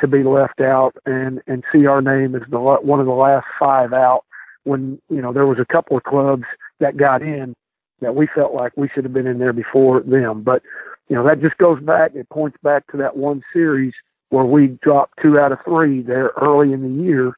to 0.00 0.06
be 0.06 0.22
left 0.22 0.60
out 0.60 0.96
and 1.06 1.40
and 1.46 1.64
see 1.72 1.86
our 1.86 2.02
name 2.02 2.34
as 2.34 2.42
the 2.50 2.58
one 2.58 3.00
of 3.00 3.06
the 3.06 3.12
last 3.12 3.46
five 3.58 3.92
out 3.92 4.24
when 4.64 5.00
you 5.08 5.22
know 5.22 5.32
there 5.32 5.46
was 5.46 5.58
a 5.58 5.72
couple 5.72 5.96
of 5.96 6.02
clubs 6.04 6.44
that 6.80 6.96
got 6.96 7.22
in 7.22 7.54
that 8.00 8.14
we 8.14 8.28
felt 8.34 8.52
like 8.52 8.72
we 8.76 8.88
should 8.94 9.04
have 9.04 9.14
been 9.14 9.26
in 9.26 9.38
there 9.38 9.52
before 9.54 10.00
them. 10.00 10.42
But 10.42 10.62
you 11.08 11.16
know 11.16 11.24
that 11.26 11.40
just 11.40 11.56
goes 11.58 11.80
back. 11.80 12.14
It 12.14 12.28
points 12.28 12.58
back 12.62 12.86
to 12.90 12.96
that 12.98 13.16
one 13.16 13.42
series 13.52 13.94
where 14.30 14.44
we 14.44 14.78
dropped 14.82 15.14
two 15.22 15.38
out 15.38 15.52
of 15.52 15.58
three 15.64 16.02
there 16.02 16.32
early 16.40 16.72
in 16.72 16.82
the 16.82 17.04
year. 17.04 17.36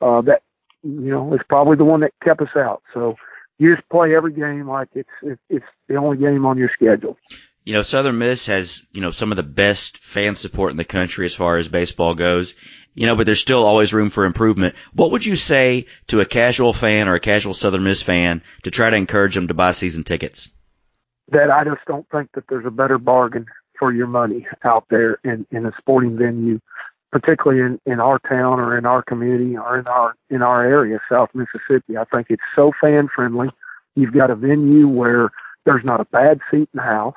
Uh, 0.00 0.22
that 0.22 0.42
you 0.82 1.10
know 1.10 1.34
is 1.34 1.40
probably 1.48 1.76
the 1.76 1.84
one 1.84 2.00
that 2.00 2.12
kept 2.22 2.40
us 2.40 2.56
out. 2.56 2.82
So 2.94 3.16
you 3.58 3.74
just 3.74 3.88
play 3.88 4.14
every 4.14 4.32
game 4.32 4.68
like 4.68 4.88
it's 4.94 5.38
it's 5.48 5.64
the 5.88 5.96
only 5.96 6.16
game 6.16 6.46
on 6.46 6.58
your 6.58 6.70
schedule. 6.74 7.16
You 7.64 7.74
know, 7.74 7.82
Southern 7.82 8.16
Miss 8.16 8.46
has, 8.46 8.86
you 8.92 9.02
know, 9.02 9.10
some 9.10 9.30
of 9.30 9.36
the 9.36 9.42
best 9.42 9.98
fan 9.98 10.36
support 10.36 10.70
in 10.70 10.78
the 10.78 10.84
country 10.84 11.26
as 11.26 11.34
far 11.34 11.58
as 11.58 11.68
baseball 11.68 12.14
goes. 12.14 12.54
You 12.94 13.06
know, 13.06 13.14
but 13.14 13.26
there's 13.26 13.40
still 13.40 13.64
always 13.64 13.92
room 13.92 14.10
for 14.10 14.24
improvement. 14.24 14.74
What 14.94 15.10
would 15.10 15.24
you 15.24 15.36
say 15.36 15.86
to 16.08 16.20
a 16.20 16.24
casual 16.24 16.72
fan 16.72 17.08
or 17.08 17.14
a 17.14 17.20
casual 17.20 17.54
Southern 17.54 17.84
Miss 17.84 18.02
fan 18.02 18.42
to 18.62 18.70
try 18.70 18.90
to 18.90 18.96
encourage 18.96 19.34
them 19.34 19.48
to 19.48 19.54
buy 19.54 19.72
season 19.72 20.02
tickets? 20.02 20.50
That 21.30 21.50
I 21.50 21.64
just 21.64 21.84
don't 21.86 22.08
think 22.10 22.30
that 22.34 22.44
there's 22.48 22.64
a 22.66 22.70
better 22.70 22.98
bargain 22.98 23.46
for 23.78 23.92
your 23.92 24.06
money 24.06 24.46
out 24.64 24.86
there 24.88 25.20
in, 25.22 25.46
in 25.50 25.66
a 25.66 25.72
sporting 25.78 26.16
venue, 26.16 26.60
particularly 27.10 27.62
in, 27.62 27.80
in 27.90 28.00
our 28.00 28.18
town 28.18 28.60
or 28.60 28.76
in 28.76 28.84
our 28.84 29.02
community 29.02 29.56
or 29.56 29.78
in 29.78 29.86
our 29.86 30.14
in 30.30 30.42
our 30.42 30.64
area, 30.64 30.98
South 31.10 31.30
Mississippi. 31.34 31.96
I 31.96 32.04
think 32.04 32.28
it's 32.30 32.42
so 32.54 32.72
fan 32.80 33.08
friendly. 33.14 33.48
You've 33.94 34.14
got 34.14 34.30
a 34.30 34.36
venue 34.36 34.86
where 34.88 35.30
there's 35.64 35.84
not 35.84 36.00
a 36.00 36.04
bad 36.06 36.40
seat 36.50 36.68
in 36.72 36.76
the 36.76 36.82
house. 36.82 37.14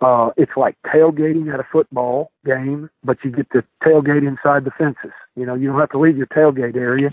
Uh, 0.00 0.30
it's 0.36 0.52
like 0.56 0.76
tailgating 0.86 1.52
at 1.52 1.58
a 1.58 1.66
football 1.72 2.30
game, 2.44 2.90
but 3.02 3.16
you 3.24 3.30
get 3.30 3.50
to 3.52 3.64
tailgate 3.82 4.26
inside 4.26 4.64
the 4.64 4.70
fences. 4.76 5.12
You 5.36 5.46
know, 5.46 5.54
you 5.54 5.68
don't 5.68 5.80
have 5.80 5.90
to 5.90 5.98
leave 5.98 6.18
your 6.18 6.26
tailgate 6.26 6.76
area 6.76 7.10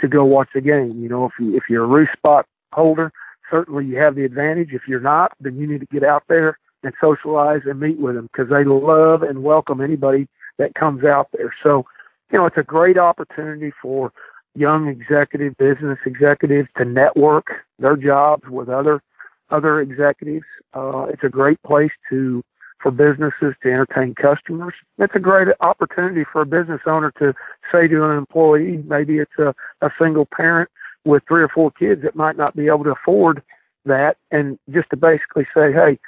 to 0.00 0.08
go 0.08 0.24
watch 0.24 0.48
the 0.52 0.60
game. 0.60 1.00
You 1.00 1.08
know, 1.08 1.26
if 1.26 1.32
you 1.38 1.56
if 1.56 1.64
you're 1.70 1.84
a 1.84 1.88
roof 1.88 2.08
spot 2.16 2.46
holder, 2.72 3.12
certainly 3.50 3.86
you 3.86 3.96
have 3.98 4.16
the 4.16 4.24
advantage. 4.24 4.70
If 4.72 4.82
you're 4.88 5.00
not, 5.00 5.32
then 5.40 5.56
you 5.56 5.66
need 5.68 5.80
to 5.80 5.86
get 5.86 6.02
out 6.02 6.24
there 6.28 6.58
and 6.82 6.92
socialize 7.00 7.62
and 7.64 7.78
meet 7.78 7.98
with 7.98 8.16
them 8.16 8.28
because 8.32 8.50
they 8.50 8.64
love 8.64 9.22
and 9.22 9.42
welcome 9.42 9.80
anybody 9.80 10.28
that 10.58 10.74
comes 10.74 11.04
out 11.04 11.28
there. 11.32 11.54
So, 11.62 11.84
you 12.30 12.38
know, 12.38 12.46
it's 12.46 12.56
a 12.56 12.62
great 12.62 12.98
opportunity 12.98 13.72
for 13.82 14.12
young 14.54 14.88
executive 14.88 15.56
business 15.56 15.98
executives 16.06 16.68
to 16.76 16.84
network 16.84 17.46
their 17.78 17.96
jobs 17.96 18.44
with 18.48 18.68
other 18.68 19.02
other 19.50 19.80
executives. 19.80 20.46
Uh, 20.72 21.06
it's 21.10 21.22
a 21.22 21.28
great 21.28 21.62
place 21.62 21.90
to 22.10 22.42
for 22.80 22.90
businesses 22.90 23.54
to 23.62 23.72
entertain 23.72 24.14
customers. 24.14 24.74
It's 24.98 25.14
a 25.14 25.20
great 25.20 25.48
opportunity 25.60 26.24
for 26.30 26.42
a 26.42 26.46
business 26.46 26.82
owner 26.86 27.12
to 27.18 27.32
say 27.72 27.88
to 27.88 28.04
an 28.04 28.16
employee, 28.16 28.84
maybe 28.86 29.18
it's 29.18 29.38
a, 29.38 29.54
a 29.80 29.90
single 29.98 30.26
parent 30.26 30.68
with 31.06 31.22
three 31.26 31.42
or 31.42 31.48
four 31.48 31.70
kids 31.70 32.02
that 32.02 32.14
might 32.14 32.36
not 32.36 32.54
be 32.54 32.66
able 32.66 32.84
to 32.84 32.92
afford 32.92 33.42
that, 33.86 34.16
and 34.30 34.58
just 34.70 34.90
to 34.90 34.96
basically 34.96 35.46
say, 35.54 35.72
hey, 35.72 35.98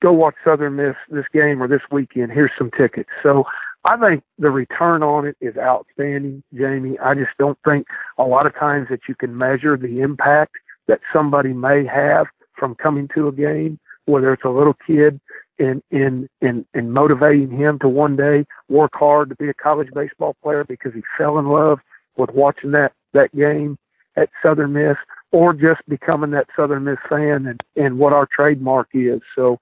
go 0.00 0.12
watch 0.12 0.34
Southern 0.44 0.76
Miss 0.76 0.94
this 1.10 1.26
game 1.32 1.62
or 1.62 1.68
this 1.68 1.82
weekend. 1.90 2.32
Here's 2.32 2.50
some 2.56 2.70
tickets. 2.70 3.10
So 3.22 3.44
I 3.84 3.96
think 3.96 4.22
the 4.38 4.50
return 4.50 5.02
on 5.02 5.26
it 5.26 5.36
is 5.40 5.56
outstanding, 5.56 6.42
Jamie. 6.54 6.98
I 7.00 7.14
just 7.14 7.36
don't 7.38 7.58
think 7.64 7.86
a 8.16 8.22
lot 8.22 8.46
of 8.46 8.54
times 8.54 8.88
that 8.90 9.00
you 9.08 9.14
can 9.14 9.36
measure 9.36 9.76
the 9.76 10.00
impact 10.00 10.54
that 10.86 11.00
somebody 11.12 11.52
may 11.52 11.84
have 11.86 12.26
from 12.56 12.76
coming 12.76 13.08
to 13.14 13.28
a 13.28 13.32
game, 13.32 13.80
whether 14.04 14.32
it's 14.32 14.44
a 14.44 14.50
little 14.50 14.76
kid 14.86 15.20
in 15.58 15.82
in 15.90 16.28
in 16.40 16.64
in 16.74 16.92
motivating 16.92 17.50
him 17.50 17.78
to 17.80 17.88
one 17.88 18.16
day 18.16 18.44
work 18.68 18.92
hard 18.94 19.28
to 19.28 19.36
be 19.36 19.48
a 19.48 19.54
college 19.54 19.88
baseball 19.94 20.36
player 20.42 20.64
because 20.64 20.92
he 20.94 21.02
fell 21.18 21.38
in 21.38 21.48
love 21.48 21.78
with 22.16 22.30
watching 22.30 22.70
that 22.72 22.92
that 23.12 23.34
game 23.34 23.78
at 24.16 24.28
Southern 24.42 24.74
Miss, 24.74 24.96
or 25.32 25.54
just 25.54 25.80
becoming 25.88 26.30
that 26.32 26.46
Southern 26.54 26.84
Miss 26.84 26.98
fan 27.08 27.46
and 27.46 27.60
and 27.76 27.98
what 27.98 28.12
our 28.12 28.28
trademark 28.32 28.88
is. 28.94 29.20
So 29.34 29.58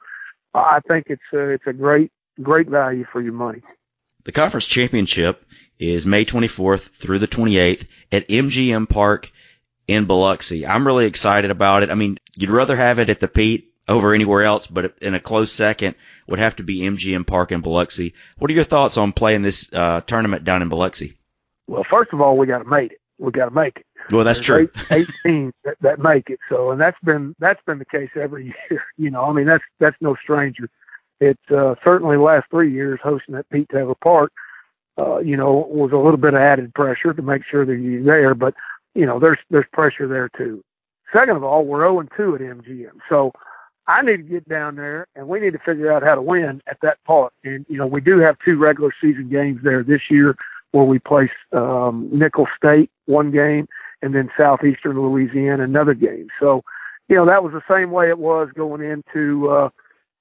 I 0.54 0.80
think 0.86 1.06
it's 1.08 1.22
a, 1.32 1.50
it's 1.50 1.66
a 1.66 1.72
great 1.72 2.12
great 2.42 2.68
value 2.68 3.04
for 3.10 3.20
your 3.20 3.32
money. 3.32 3.62
The 4.24 4.32
conference 4.32 4.66
championship 4.66 5.44
is 5.78 6.06
May 6.06 6.24
24th 6.24 6.90
through 6.90 7.20
the 7.20 7.28
28th 7.28 7.86
at 8.12 8.28
MGM 8.28 8.88
Park 8.88 9.30
in 9.88 10.06
Biloxi. 10.06 10.66
I'm 10.66 10.86
really 10.86 11.06
excited 11.06 11.50
about 11.50 11.82
it. 11.82 11.90
I 11.90 11.94
mean, 11.94 12.18
you'd 12.36 12.50
rather 12.50 12.76
have 12.76 12.98
it 12.98 13.10
at 13.10 13.20
the 13.20 13.28
Pete 13.28 13.72
over 13.88 14.14
anywhere 14.14 14.44
else, 14.44 14.66
but 14.66 14.98
in 15.00 15.14
a 15.14 15.20
close 15.20 15.50
second 15.50 15.96
would 16.28 16.38
have 16.38 16.56
to 16.56 16.62
be 16.62 16.80
MGM 16.80 17.26
Park 17.26 17.50
in 17.50 17.60
Biloxi. 17.60 18.14
What 18.38 18.50
are 18.50 18.54
your 18.54 18.64
thoughts 18.64 18.98
on 18.98 19.12
playing 19.12 19.42
this 19.42 19.70
uh, 19.72 20.02
tournament 20.02 20.44
down 20.44 20.62
in 20.62 20.68
Biloxi? 20.68 21.16
Well, 21.66 21.84
first 21.90 22.12
of 22.12 22.20
all, 22.20 22.36
we 22.36 22.46
got 22.46 22.58
to 22.58 22.68
make 22.68 22.92
it. 22.92 22.98
We 23.18 23.32
got 23.32 23.46
to 23.46 23.54
make 23.54 23.76
it. 23.78 23.86
Well, 24.12 24.24
that's 24.24 24.38
There's 24.38 24.46
true. 24.46 24.70
Eight, 24.90 25.00
eight 25.00 25.08
teams 25.24 25.52
that, 25.64 25.76
that 25.82 25.98
make 25.98 26.30
it. 26.30 26.40
So, 26.48 26.70
and 26.70 26.80
that's 26.80 26.98
been 27.04 27.34
that's 27.38 27.60
been 27.66 27.78
the 27.78 27.84
case 27.84 28.10
every 28.16 28.54
year. 28.70 28.82
You 28.96 29.10
know, 29.10 29.24
I 29.24 29.32
mean, 29.32 29.46
that's 29.46 29.62
that's 29.78 29.96
no 30.00 30.16
stranger. 30.22 30.68
It's 31.20 31.50
uh, 31.50 31.74
certainly 31.84 32.16
last 32.16 32.46
three 32.50 32.72
years 32.72 33.00
hosting 33.02 33.34
at 33.34 33.48
Pete 33.50 33.68
Taylor 33.70 33.94
Park. 34.02 34.32
Uh, 34.98 35.18
you 35.18 35.36
know, 35.36 35.66
was 35.70 35.92
a 35.92 35.96
little 35.96 36.16
bit 36.16 36.34
of 36.34 36.40
added 36.40 36.74
pressure 36.74 37.14
to 37.14 37.22
make 37.22 37.42
sure 37.48 37.64
that 37.64 37.76
you're 37.76 38.04
there, 38.04 38.34
but 38.34 38.54
you 38.94 39.06
know, 39.06 39.18
there's 39.18 39.38
there's 39.50 39.66
pressure 39.72 40.08
there 40.08 40.28
too. 40.36 40.62
Second 41.12 41.36
of 41.36 41.44
all, 41.44 41.64
we're 41.64 41.80
0 41.80 42.02
2 42.16 42.34
at 42.34 42.40
MGM, 42.40 42.98
so 43.08 43.32
I 43.86 44.02
need 44.02 44.18
to 44.18 44.22
get 44.22 44.48
down 44.48 44.76
there, 44.76 45.06
and 45.16 45.26
we 45.26 45.40
need 45.40 45.52
to 45.52 45.58
figure 45.58 45.92
out 45.92 46.02
how 46.02 46.14
to 46.14 46.22
win 46.22 46.60
at 46.68 46.78
that 46.82 46.98
park. 47.04 47.32
And 47.44 47.64
you 47.68 47.76
know, 47.76 47.86
we 47.86 48.00
do 48.00 48.18
have 48.18 48.36
two 48.44 48.56
regular 48.58 48.90
season 49.00 49.28
games 49.28 49.60
there 49.62 49.82
this 49.82 50.02
year, 50.10 50.36
where 50.72 50.84
we 50.84 50.98
place 50.98 51.30
um, 51.52 52.08
Nicholls 52.12 52.48
State 52.56 52.90
one 53.06 53.30
game, 53.30 53.66
and 54.02 54.14
then 54.14 54.30
Southeastern 54.36 55.00
Louisiana 55.00 55.64
another 55.64 55.94
game. 55.94 56.28
So, 56.38 56.62
you 57.08 57.16
know, 57.16 57.26
that 57.26 57.42
was 57.42 57.52
the 57.52 57.62
same 57.68 57.90
way 57.90 58.08
it 58.08 58.18
was 58.18 58.48
going 58.54 58.82
into 58.82 59.50
uh, 59.50 59.70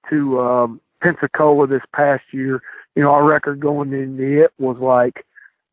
to 0.09 0.39
um, 0.39 0.81
Pensacola 1.01 1.67
this 1.67 1.81
past 1.93 2.23
year. 2.31 2.61
You 2.95 3.03
know, 3.03 3.11
our 3.11 3.23
record 3.23 3.59
going 3.59 3.93
into 3.93 4.43
it 4.43 4.51
was 4.57 4.77
like 4.79 5.25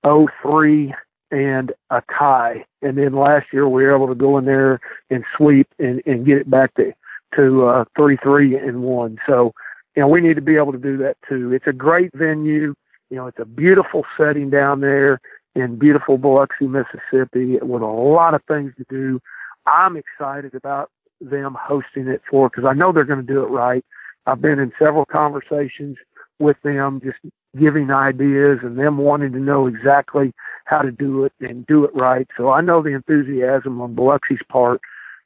0-3 0.05 0.95
and 1.31 1.73
a 1.91 2.03
tie. 2.17 2.65
And 2.83 2.99
then 2.99 3.15
last 3.15 3.47
year 3.53 3.69
we 3.69 3.83
were 3.83 3.95
able 3.95 4.09
to 4.09 4.15
go 4.15 4.39
in 4.39 4.45
there 4.45 4.81
and 5.11 5.25
sweep 5.37 5.69
and, 5.79 6.03
and 6.07 6.25
get 6.27 6.39
it 6.39 6.51
back 6.51 6.75
to 6.75 6.93
to 7.35 7.67
uh, 7.67 7.85
three 7.97 8.17
three 8.23 8.57
and 8.57 8.83
one. 8.83 9.19
So 9.27 9.53
you 9.97 10.03
know 10.03 10.09
we 10.09 10.21
need 10.21 10.35
to 10.35 10.43
be 10.43 10.57
able 10.57 10.73
to 10.73 10.79
do 10.79 10.97
that 10.99 11.17
too. 11.29 11.53
It's 11.53 11.67
a 11.67 11.73
great 11.73 12.11
venue. 12.15 12.75
You 13.11 13.17
know 13.17 13.27
it's 13.27 13.41
a 13.41 13.45
beautiful 13.45 14.05
setting 14.17 14.51
down 14.51 14.81
there 14.81 15.21
in 15.55 15.79
beautiful 15.79 16.19
Biloxi, 16.19 16.67
Mississippi, 16.67 17.59
with 17.63 17.83
a 17.83 17.87
lot 17.87 18.35
of 18.35 18.43
things 18.45 18.73
to 18.77 18.85
do. 18.89 19.21
I'm 19.67 19.97
excited 19.97 20.55
about 20.55 20.91
them 21.21 21.57
hosting 21.59 22.09
it 22.09 22.23
for 22.31 22.49
because 22.49 22.65
I 22.65 22.75
know 22.75 22.93
they're 22.93 23.05
going 23.05 23.27
to 23.27 23.33
do 23.33 23.43
it 23.43 23.49
right. 23.49 23.85
I've 24.27 24.41
been 24.41 24.59
in 24.59 24.73
several 24.79 25.05
conversations 25.05 25.97
with 26.39 26.57
them, 26.63 27.01
just 27.03 27.19
giving 27.59 27.91
ideas 27.91 28.59
and 28.63 28.79
them 28.79 28.99
wanting 28.99 29.33
to 29.33 29.39
know 29.39 29.67
exactly 29.67 30.33
how 30.65 30.83
to 30.83 30.91
do 30.91 31.25
it 31.25 31.33
and 31.41 31.67
do 31.67 31.85
it 31.85 31.95
right. 31.95 32.27
So 32.37 32.51
I 32.51 32.61
know 32.61 32.83
the 32.83 32.95
enthusiasm 32.95 33.81
on 33.81 33.95
Biloxi's 33.95 34.43
part 34.51 34.81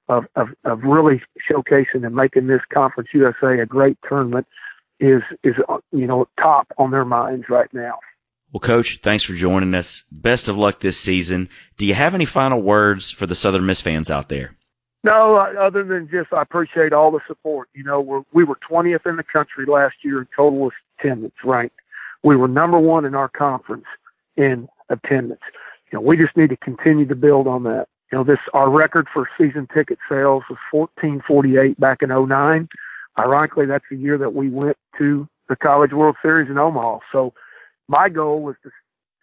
of, 0.08 0.24
of, 0.36 0.48
of 0.64 0.82
really 0.82 1.22
showcasing 1.50 2.04
and 2.04 2.14
making 2.14 2.46
this 2.46 2.60
Conference 2.72 3.08
USA 3.14 3.60
a 3.60 3.66
great 3.66 3.98
tournament 4.08 4.46
is 4.98 5.22
is 5.42 5.54
you 5.92 6.06
know 6.06 6.28
top 6.38 6.68
on 6.76 6.90
their 6.90 7.06
minds 7.06 7.46
right 7.48 7.72
now. 7.72 7.98
Well, 8.52 8.60
Coach, 8.60 8.98
thanks 9.02 9.24
for 9.24 9.32
joining 9.32 9.74
us. 9.74 10.04
Best 10.10 10.48
of 10.48 10.58
luck 10.58 10.80
this 10.80 10.98
season. 10.98 11.48
Do 11.78 11.86
you 11.86 11.94
have 11.94 12.14
any 12.14 12.26
final 12.26 12.60
words 12.60 13.10
for 13.10 13.26
the 13.26 13.36
Southern 13.36 13.64
Miss 13.64 13.80
fans 13.80 14.10
out 14.10 14.28
there? 14.28 14.56
No, 15.02 15.36
uh, 15.36 15.58
other 15.60 15.82
than 15.82 16.08
just 16.10 16.32
I 16.32 16.42
appreciate 16.42 16.92
all 16.92 17.10
the 17.10 17.20
support. 17.26 17.68
You 17.74 17.84
know, 17.84 18.00
we're, 18.00 18.22
we 18.32 18.44
were 18.44 18.58
20th 18.70 19.06
in 19.06 19.16
the 19.16 19.24
country 19.24 19.64
last 19.66 19.96
year 20.02 20.20
in 20.20 20.28
total 20.36 20.70
attendance 20.98 21.34
ranked. 21.44 21.76
We 22.22 22.36
were 22.36 22.48
number 22.48 22.78
one 22.78 23.04
in 23.04 23.14
our 23.14 23.28
conference 23.28 23.86
in 24.36 24.68
attendance. 24.90 25.40
You 25.90 25.98
know, 25.98 26.02
we 26.02 26.16
just 26.16 26.36
need 26.36 26.50
to 26.50 26.56
continue 26.56 27.06
to 27.06 27.14
build 27.14 27.46
on 27.46 27.62
that. 27.64 27.86
You 28.12 28.18
know, 28.18 28.24
this 28.24 28.38
our 28.52 28.68
record 28.68 29.06
for 29.12 29.28
season 29.38 29.68
ticket 29.72 29.98
sales 30.08 30.42
was 30.50 30.58
1448 30.70 31.78
back 31.80 32.02
in 32.02 32.10
09. 32.10 32.68
Ironically, 33.18 33.66
that's 33.66 33.84
the 33.90 33.96
year 33.96 34.18
that 34.18 34.34
we 34.34 34.48
went 34.50 34.76
to 34.98 35.28
the 35.48 35.56
College 35.56 35.92
World 35.92 36.16
Series 36.20 36.50
in 36.50 36.58
Omaha. 36.58 36.98
So 37.10 37.32
my 37.88 38.08
goal 38.08 38.42
was 38.42 38.56
to 38.64 38.70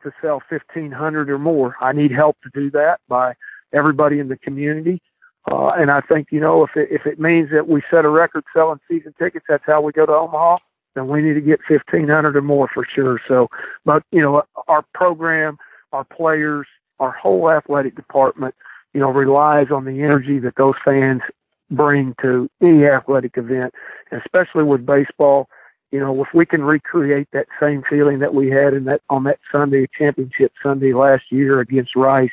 to 0.03 0.11
sell 0.21 0.41
1500 0.49 1.29
or 1.29 1.39
more. 1.39 1.75
I 1.81 1.91
need 1.91 2.11
help 2.11 2.37
to 2.43 2.49
do 2.53 2.69
that 2.71 2.99
by 3.07 3.33
everybody 3.73 4.19
in 4.19 4.27
the 4.29 4.37
community. 4.37 5.01
Uh, 5.49 5.69
and 5.77 5.89
I 5.89 6.01
think 6.01 6.27
you 6.31 6.39
know 6.39 6.63
if 6.63 6.71
it, 6.75 6.89
if 6.91 7.05
it 7.05 7.19
means 7.19 7.49
that 7.51 7.67
we 7.67 7.81
set 7.89 8.05
a 8.05 8.09
record 8.09 8.43
selling 8.53 8.79
season 8.87 9.13
tickets, 9.17 9.45
that's 9.47 9.63
how 9.65 9.81
we 9.81 9.91
go 9.91 10.05
to 10.05 10.11
Omaha. 10.11 10.57
Then 10.95 11.07
we 11.07 11.21
need 11.21 11.35
to 11.35 11.41
get 11.41 11.59
fifteen 11.67 12.09
hundred 12.09 12.35
or 12.35 12.41
more 12.41 12.69
for 12.73 12.85
sure. 12.93 13.21
So, 13.27 13.47
but 13.85 14.03
you 14.11 14.21
know, 14.21 14.43
our 14.67 14.83
program, 14.93 15.57
our 15.93 16.03
players, 16.03 16.67
our 16.99 17.11
whole 17.11 17.49
athletic 17.49 17.95
department, 17.95 18.55
you 18.93 18.99
know, 18.99 19.09
relies 19.09 19.67
on 19.71 19.85
the 19.85 20.01
energy 20.01 20.39
that 20.39 20.55
those 20.57 20.75
fans 20.83 21.21
bring 21.69 22.15
to 22.21 22.49
any 22.61 22.85
athletic 22.85 23.37
event, 23.37 23.73
especially 24.11 24.63
with 24.63 24.85
baseball. 24.85 25.47
You 25.91 25.99
know, 26.01 26.21
if 26.21 26.27
we 26.33 26.45
can 26.45 26.63
recreate 26.63 27.29
that 27.31 27.47
same 27.61 27.83
feeling 27.89 28.19
that 28.19 28.33
we 28.33 28.49
had 28.49 28.73
in 28.73 28.83
that 28.85 29.01
on 29.09 29.23
that 29.23 29.39
Sunday 29.49 29.87
championship 29.97 30.51
Sunday 30.61 30.93
last 30.93 31.23
year 31.31 31.61
against 31.61 31.95
Rice, 31.95 32.29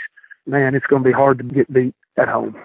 man, 0.46 0.74
it's 0.74 0.86
going 0.86 1.04
to 1.04 1.08
be 1.08 1.12
hard 1.12 1.38
to 1.38 1.44
get 1.44 1.72
beat 1.72 1.94
at 2.16 2.28
home. 2.28 2.56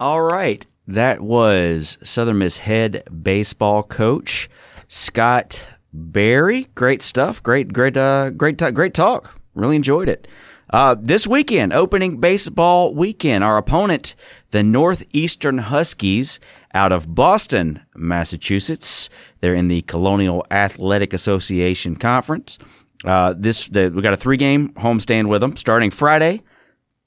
All 0.00 0.20
right. 0.20 0.66
That 0.88 1.20
was 1.20 1.98
Southern 2.02 2.38
Miss 2.38 2.58
head 2.58 3.04
baseball 3.22 3.84
coach 3.84 4.50
Scott 4.88 5.64
Berry. 5.92 6.64
Great 6.74 7.00
stuff. 7.00 7.40
Great, 7.40 7.72
great, 7.72 7.96
uh, 7.96 8.30
great, 8.30 8.58
t- 8.58 8.72
great 8.72 8.92
talk. 8.92 9.38
Really 9.54 9.76
enjoyed 9.76 10.08
it. 10.08 10.26
Uh, 10.70 10.96
this 11.00 11.28
weekend, 11.28 11.72
opening 11.72 12.18
baseball 12.18 12.92
weekend, 12.92 13.44
our 13.44 13.56
opponent, 13.56 14.16
the 14.50 14.64
Northeastern 14.64 15.58
Huskies 15.58 16.40
out 16.72 16.90
of 16.90 17.14
Boston, 17.14 17.80
Massachusetts. 17.94 19.08
They're 19.40 19.54
in 19.54 19.68
the 19.68 19.82
Colonial 19.82 20.44
Athletic 20.50 21.12
Association 21.12 21.94
Conference. 21.94 22.58
Uh, 23.04 23.34
this 23.36 23.68
the, 23.68 23.92
we 23.94 24.02
got 24.02 24.12
a 24.12 24.16
three 24.16 24.38
game 24.38 24.70
homestand 24.70 25.28
with 25.28 25.40
them 25.40 25.56
starting 25.56 25.92
Friday. 25.92 26.42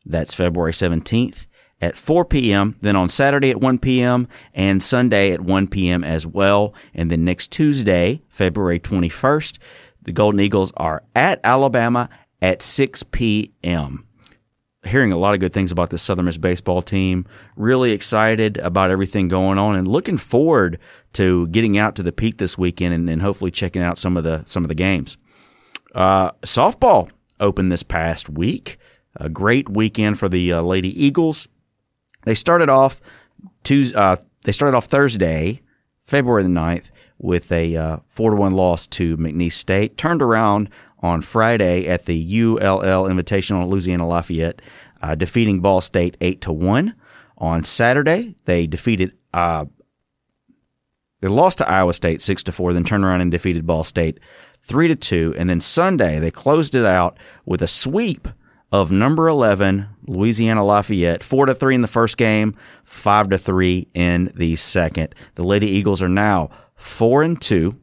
That's 0.06 0.34
February 0.34 0.72
17th 0.72 1.47
at 1.82 1.96
4 1.96 2.26
p.m., 2.26 2.76
then 2.82 2.96
on 2.96 3.10
Saturday 3.10 3.52
at 3.52 3.62
1 3.62 3.80
p.m., 3.80 4.28
and 4.54 4.82
Sunday 4.82 5.32
at 5.32 5.42
1 5.42 5.68
p.m. 5.68 6.04
as 6.04 6.26
well. 6.26 6.74
And 6.94 7.12
then 7.12 7.24
next 7.24 7.52
Tuesday, 7.52 8.22
February 8.30 8.80
21st, 8.80 9.60
the 10.02 10.12
Golden 10.12 10.40
Eagles 10.40 10.72
are 10.78 11.04
at 11.16 11.40
Alabama 11.44 12.10
at 12.42 12.62
6 12.62 13.04
p.m. 13.04 14.06
Hearing 14.84 15.12
a 15.12 15.20
lot 15.20 15.34
of 15.34 15.40
good 15.40 15.54
things 15.54 15.72
about 15.72 15.90
the 15.90 15.98
Southern 15.98 16.26
Miss 16.26 16.38
baseball 16.38 16.82
team. 16.82 17.26
Really 17.56 17.92
excited 17.92 18.58
about 18.58 18.90
everything 18.90 19.28
going 19.28 19.58
on, 19.58 19.76
and 19.76 19.88
looking 19.88 20.18
forward 20.18 20.80
to 21.14 21.48
getting 21.48 21.78
out 21.78 21.96
to 21.98 22.04
the 22.04 22.12
Pete 22.12 22.38
this 22.38 22.58
weekend 22.58 22.94
and, 22.94 23.10
and 23.10 23.22
hopefully 23.22 23.52
checking 23.52 23.82
out 23.82 23.98
some 23.98 24.16
of 24.16 24.24
the 24.24 24.44
some 24.46 24.64
of 24.64 24.70
the 24.70 24.76
games. 24.76 25.18
Uh, 25.94 26.32
softball 26.44 27.10
opened 27.40 27.72
this 27.72 27.84
past 27.84 28.30
week. 28.30 28.78
A 29.18 29.30
great 29.30 29.68
weekend 29.68 30.20
for 30.20 30.30
the 30.30 30.54
uh, 30.54 30.62
Lady 30.62 31.06
Eagles. 31.06 31.50
They 32.28 32.36
started 32.36 32.70
off 32.70 33.02
Tuesday, 33.64 33.98
uh, 33.98 34.18
they 34.44 34.52
started 34.52 34.76
off 34.76 34.86
Thursday, 34.86 35.62
February 36.02 36.44
the 36.44 36.50
9th, 36.50 36.92
with 37.20 37.52
a 37.52 37.76
uh, 37.76 37.98
four 38.08 38.32
to 38.32 38.36
one 38.36 38.54
loss 38.54 38.86
to 38.88 39.18
McNeese 39.18 39.54
State. 39.54 39.98
Turned 39.98 40.22
around 40.22 40.70
on 41.00 41.22
Friday 41.22 41.88
at 41.88 42.06
the 42.06 42.42
ULL 42.42 43.08
Invitational 43.08 43.64
in 43.64 43.70
Louisiana 43.70 44.08
Lafayette, 44.08 44.62
uh, 45.02 45.16
defeating 45.16 45.62
Ball 45.62 45.82
State 45.82 46.18
eight 46.22 46.42
to 46.42 46.52
one. 46.52 46.96
On 47.40 47.64
Saturday, 47.64 48.36
they 48.46 48.66
defeated 48.68 49.14
uh, 49.34 49.66
they 51.22 51.28
lost 51.28 51.60
to 51.60 51.70
Iowa 51.70 51.94
State 51.94 52.22
six 52.22 52.44
to 52.44 52.52
four, 52.52 52.74
then 52.74 52.84
turned 52.84 53.04
around 53.04 53.22
and 53.22 53.32
defeated 53.32 53.66
Ball 53.66 53.84
State 53.84 54.20
three 54.62 54.88
to 54.88 54.96
two, 54.96 55.34
and 55.38 55.50
then 55.50 55.62
Sunday 55.62 56.20
they 56.20 56.32
closed 56.32 56.76
it 56.76 56.86
out 56.86 57.18
with 57.46 57.62
a 57.62 57.68
sweep 57.68 58.28
of 58.72 58.92
number 58.92 59.28
eleven 59.28 59.88
Louisiana 60.06 60.64
Lafayette, 60.64 61.24
four 61.24 61.46
to 61.46 61.54
three 61.54 61.76
in 61.76 61.82
the 61.82 61.88
first 61.88 62.18
game, 62.18 62.56
five 62.84 63.30
to 63.30 63.38
three 63.38 63.88
in 63.94 64.32
the 64.36 64.56
second. 64.56 65.16
The 65.36 65.44
Lady 65.44 65.68
Eagles 65.68 66.02
are 66.02 66.10
now 66.10 66.50
four 66.76 67.24
and 67.24 67.42
two 67.42 67.80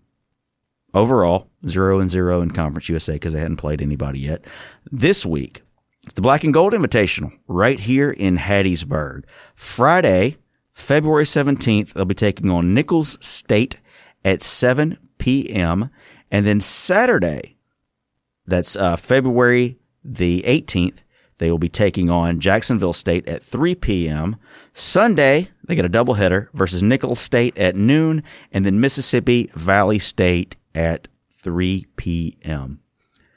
overall, 0.92 1.48
zero 1.66 2.00
and 2.00 2.10
zero 2.10 2.40
in 2.40 2.50
Conference 2.50 2.88
USA 2.88 3.14
because 3.14 3.32
they 3.32 3.40
hadn't 3.40 3.56
played 3.56 3.82
anybody 3.82 4.20
yet. 4.20 4.44
This 4.90 5.24
week, 5.26 5.62
it's 6.04 6.14
the 6.14 6.22
Black 6.22 6.44
and 6.44 6.52
Gold 6.54 6.72
Invitational 6.72 7.32
right 7.48 7.80
here 7.80 8.10
in 8.10 8.36
Hattiesburg. 8.36 9.24
Friday, 9.54 10.36
February 10.72 11.24
17th, 11.24 11.92
they'll 11.92 12.04
be 12.04 12.14
taking 12.14 12.50
on 12.50 12.74
Nicholls 12.74 13.16
State 13.24 13.80
at 14.24 14.42
7 14.42 14.98
p.m. 15.18 15.90
And 16.30 16.44
then 16.44 16.60
Saturday, 16.60 17.56
that's 18.46 18.76
uh, 18.76 18.96
February 18.96 19.78
the 20.04 20.42
18th, 20.46 21.02
they 21.38 21.50
will 21.50 21.58
be 21.58 21.68
taking 21.68 22.10
on 22.10 22.40
Jacksonville 22.40 22.92
State 22.92 23.26
at 23.26 23.42
3 23.42 23.74
p.m. 23.74 24.36
Sunday, 24.72 25.48
they 25.64 25.74
get 25.74 25.84
a 25.84 25.90
doubleheader 25.90 26.48
versus 26.52 26.82
Nicholls 26.82 27.20
State 27.20 27.56
at 27.58 27.74
noon, 27.74 28.22
and 28.52 28.64
then 28.64 28.80
Mississippi 28.80 29.50
Valley 29.54 29.98
State 29.98 30.56
at 30.74 31.08
3 31.30 31.86
p.m. 31.96 32.80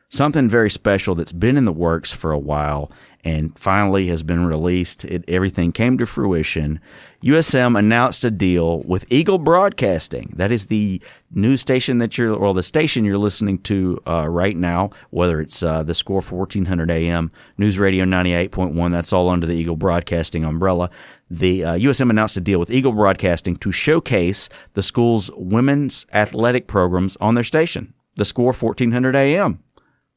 Something 0.09 0.47
very 0.47 0.69
special 0.69 1.15
that's 1.15 1.33
been 1.33 1.57
in 1.57 1.65
the 1.65 1.73
works 1.73 2.13
for 2.13 2.31
a 2.31 2.39
while 2.39 2.91
and 3.27 3.59
finally 3.59 4.07
has 4.07 4.23
been 4.23 4.45
released. 4.45 5.03
It, 5.03 5.25
everything 5.27 5.73
came 5.73 5.97
to 5.97 6.05
fruition. 6.05 6.79
USM 7.21 7.77
announced 7.77 8.23
a 8.23 8.31
deal 8.31 8.79
with 8.83 9.11
Eagle 9.11 9.37
Broadcasting. 9.37 10.31
That 10.37 10.49
is 10.49 10.67
the 10.67 11.01
news 11.31 11.59
station 11.59 11.97
that 11.97 12.17
you're, 12.17 12.33
or 12.33 12.53
the 12.53 12.63
station 12.63 13.03
you're 13.03 13.17
listening 13.17 13.57
to 13.63 14.01
uh, 14.07 14.29
right 14.29 14.55
now, 14.55 14.91
whether 15.09 15.41
it's 15.41 15.61
uh, 15.61 15.83
the 15.83 15.93
score 15.93 16.21
1400 16.21 16.89
AM, 16.89 17.29
News 17.57 17.77
Radio 17.77 18.05
98.1, 18.05 18.91
that's 18.91 19.11
all 19.11 19.27
under 19.27 19.45
the 19.45 19.55
Eagle 19.55 19.75
Broadcasting 19.75 20.45
umbrella. 20.45 20.89
The 21.29 21.65
uh, 21.65 21.73
USM 21.73 22.09
announced 22.09 22.37
a 22.37 22.41
deal 22.41 22.59
with 22.59 22.71
Eagle 22.71 22.93
Broadcasting 22.93 23.57
to 23.57 23.73
showcase 23.73 24.47
the 24.73 24.83
school's 24.83 25.29
women's 25.35 26.05
athletic 26.13 26.67
programs 26.67 27.17
on 27.17 27.35
their 27.35 27.43
station, 27.43 27.93
the 28.15 28.23
score 28.23 28.53
1400 28.53 29.17
AM, 29.17 29.61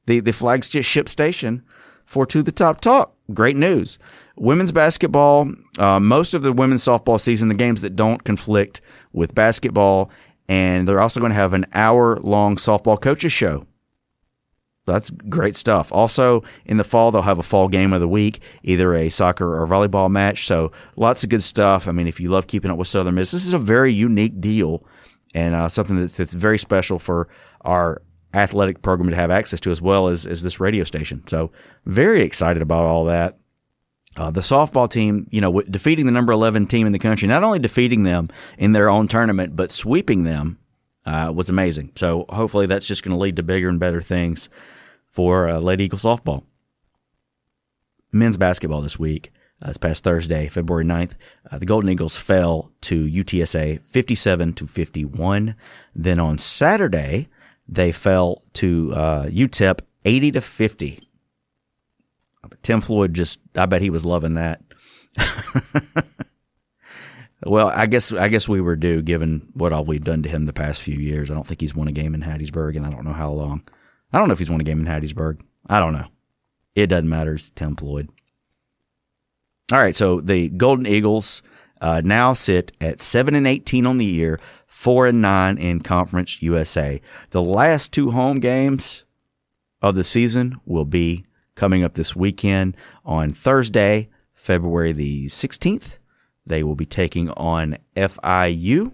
the, 0.07 0.21
the 0.21 0.33
flagship 0.33 1.09
station 1.09 1.65
for 2.11 2.27
To 2.27 2.43
the 2.43 2.51
Top 2.51 2.81
Talk. 2.81 3.15
Great 3.33 3.57
news. 3.57 4.01
Women's 4.37 4.73
basketball, 4.73 5.49
uh, 5.79 6.01
most 6.01 6.35
of 6.35 6.43
the 6.43 6.53
women's 6.53 6.83
softball 6.83 7.21
season, 7.21 7.47
the 7.49 7.55
games 7.55 7.83
that 7.83 7.95
don't 7.95 8.25
conflict 8.25 8.81
with 9.13 9.33
basketball, 9.33 10.11
and 10.49 10.89
they're 10.89 11.01
also 11.01 11.21
going 11.21 11.31
to 11.31 11.37
have 11.37 11.55
an 11.55 11.67
hour 11.73 12.17
long 12.17 12.57
softball 12.57 13.01
coaches 13.01 13.31
show. 13.31 13.65
That's 14.87 15.11
great 15.11 15.55
stuff. 15.55 15.93
Also, 15.93 16.43
in 16.65 16.79
the 16.79 16.85
fall, 16.85 17.13
they'll 17.13 17.23
have 17.23 17.39
a 17.39 17.45
fall 17.45 17.69
game 17.69 17.93
of 17.93 18.01
the 18.01 18.09
week, 18.09 18.43
either 18.65 18.93
a 18.93 19.09
soccer 19.09 19.63
or 19.63 19.65
volleyball 19.69 20.11
match. 20.11 20.47
So, 20.47 20.73
lots 20.97 21.23
of 21.23 21.31
good 21.31 21.45
stuff. 21.45 21.87
I 21.87 21.93
mean, 21.93 22.09
if 22.09 22.19
you 22.19 22.29
love 22.29 22.49
keeping 22.49 22.73
up 22.73 22.77
with 22.77 22.89
Southern 22.89 23.15
Miss, 23.15 23.31
this 23.31 23.47
is 23.47 23.55
a 23.55 23.59
very 23.59 23.93
unique 23.93 24.41
deal 24.41 24.85
and 25.33 25.55
uh, 25.55 25.69
something 25.69 26.01
that's, 26.01 26.17
that's 26.17 26.35
very 26.35 26.59
special 26.59 26.99
for 26.99 27.29
our 27.61 28.03
athletic 28.35 28.83
program 28.83 29.11
to 29.11 29.17
have 29.17 29.31
access 29.31 29.61
to 29.61 29.71
as 29.71 29.83
well 29.83 30.09
as, 30.09 30.27
as 30.27 30.43
this 30.43 30.61
radio 30.61 30.85
station. 30.85 31.27
So 31.27 31.51
very 31.87 32.23
excited 32.23 32.63
about 32.63 32.85
all 32.85 33.07
that. 33.07 33.39
Uh, 34.17 34.31
the 34.31 34.41
softball 34.41 34.89
team, 34.89 35.27
you 35.31 35.41
know, 35.41 35.61
defeating 35.63 36.07
the 36.07 36.13
number 36.13 36.33
11 36.33 36.67
team 36.67 36.87
in 36.87 36.93
the 36.93 36.99
country, 36.99 37.29
not 37.29 37.45
only 37.45 37.59
defeating 37.59 38.03
them 38.03 38.29
in 38.59 38.73
their 38.73 38.91
own 38.91 39.09
tournament, 39.09 39.55
but 39.55 39.71
sweeping 39.71 40.25
them 40.25 40.59
uh, 41.07 41.33
was 41.35 41.49
amazing. 41.49 41.93
So 41.95 42.27
hopefully 42.29 42.67
that's 42.67 42.87
just 42.87 43.03
going 43.03 43.17
to 43.17 43.21
lead 43.21 43.37
to 43.37 43.43
bigger 43.43 43.69
and 43.69 43.81
better 43.81 44.01
things 44.01 44.49
for 45.09 45.49
uh, 45.49 45.59
Lady 45.59 45.85
Eagle 45.85 45.99
softball. 45.99 46.45
Men's 48.13 48.37
basketball 48.37 48.81
this 48.81 48.99
week. 48.99 49.33
Uh, 49.63 49.69
this 49.69 49.77
past 49.77 50.03
Thursday, 50.03 50.49
February 50.49 50.87
9th, 50.87 51.17
uh, 51.51 51.59
the 51.59 51.67
Golden 51.67 51.91
Eagles 51.91 52.17
fell 52.17 52.73
to 52.81 53.05
UTSA 53.05 53.85
57 53.85 54.55
to 54.55 54.67
51. 54.67 55.55
Then 55.95 56.19
on 56.19 56.39
Saturday, 56.39 57.29
they 57.71 57.93
fell 57.93 58.43
to 58.55 58.93
uh, 58.93 59.27
UTEP 59.27 59.81
80 60.05 60.33
to 60.33 60.41
50. 60.41 61.09
Tim 62.63 62.81
Floyd 62.81 63.15
just, 63.15 63.41
I 63.55 63.67
bet 63.67 63.81
he 63.81 63.91
was 63.91 64.05
loving 64.05 64.35
that. 64.35 64.61
well, 67.45 67.69
I 67.69 67.87
guess 67.87 68.13
I 68.13 68.29
guess 68.29 68.49
we 68.49 68.61
were 68.61 68.77
due 68.77 69.03
given 69.03 69.49
what 69.55 69.73
all 69.73 69.85
we've 69.85 70.05
done 70.05 70.23
to 70.23 70.29
him 70.29 70.47
the 70.47 70.53
past 70.53 70.83
few 70.83 70.99
years. 70.99 71.31
I 71.31 71.35
don't 71.35 71.47
think 71.47 71.61
he's 71.61 71.75
won 71.75 71.89
a 71.89 71.93
game 71.93 72.15
in 72.15 72.23
Hattiesburg, 72.23 72.77
and 72.77 72.87
I 72.87 72.91
don't 72.91 73.05
know 73.05 73.13
how 73.13 73.31
long. 73.31 73.63
I 74.13 74.19
don't 74.19 74.29
know 74.29 74.33
if 74.33 74.39
he's 74.39 74.51
won 74.51 74.61
a 74.61 74.65
game 74.65 74.81
in 74.81 74.87
Hattiesburg. 74.87 75.41
I 75.69 75.81
don't 75.81 75.93
know. 75.93 76.07
It 76.75 76.89
doesn't 76.89 77.09
matter. 77.09 77.35
It's 77.35 77.51
Tim 77.51 77.77
Floyd. 77.77 78.09
All 79.73 79.79
right, 79.79 79.95
so 79.95 80.21
the 80.21 80.49
Golden 80.49 80.87
Eagles 80.87 81.43
uh, 81.81 82.03
now 82.05 82.33
sit 82.33 82.73
at 82.81 83.01
seven 83.01 83.35
and 83.35 83.47
eighteen 83.47 83.87
on 83.87 83.99
the 83.99 84.05
year, 84.05 84.41
four 84.71 85.07
and 85.07 85.21
nine 85.21 85.59
in 85.59 85.81
Conference 85.81 86.41
USA. 86.41 87.03
The 87.31 87.43
last 87.43 87.93
two 87.93 88.13
home 88.13 88.39
games 88.39 89.05
of 89.83 89.97
the 89.97 90.05
season 90.05 90.59
will 90.65 90.85
be 90.85 91.27
coming 91.57 91.83
up 91.83 91.95
this 91.95 92.17
weekend 92.17 92.77
on 93.05 93.31
Thursday, 93.31 94.09
February 94.33 94.93
the 94.93 95.27
16th. 95.27 95.99
They 96.47 96.63
will 96.63 96.77
be 96.77 96.87
taking 96.87 97.31
on 97.31 97.77
FIU 97.97 98.93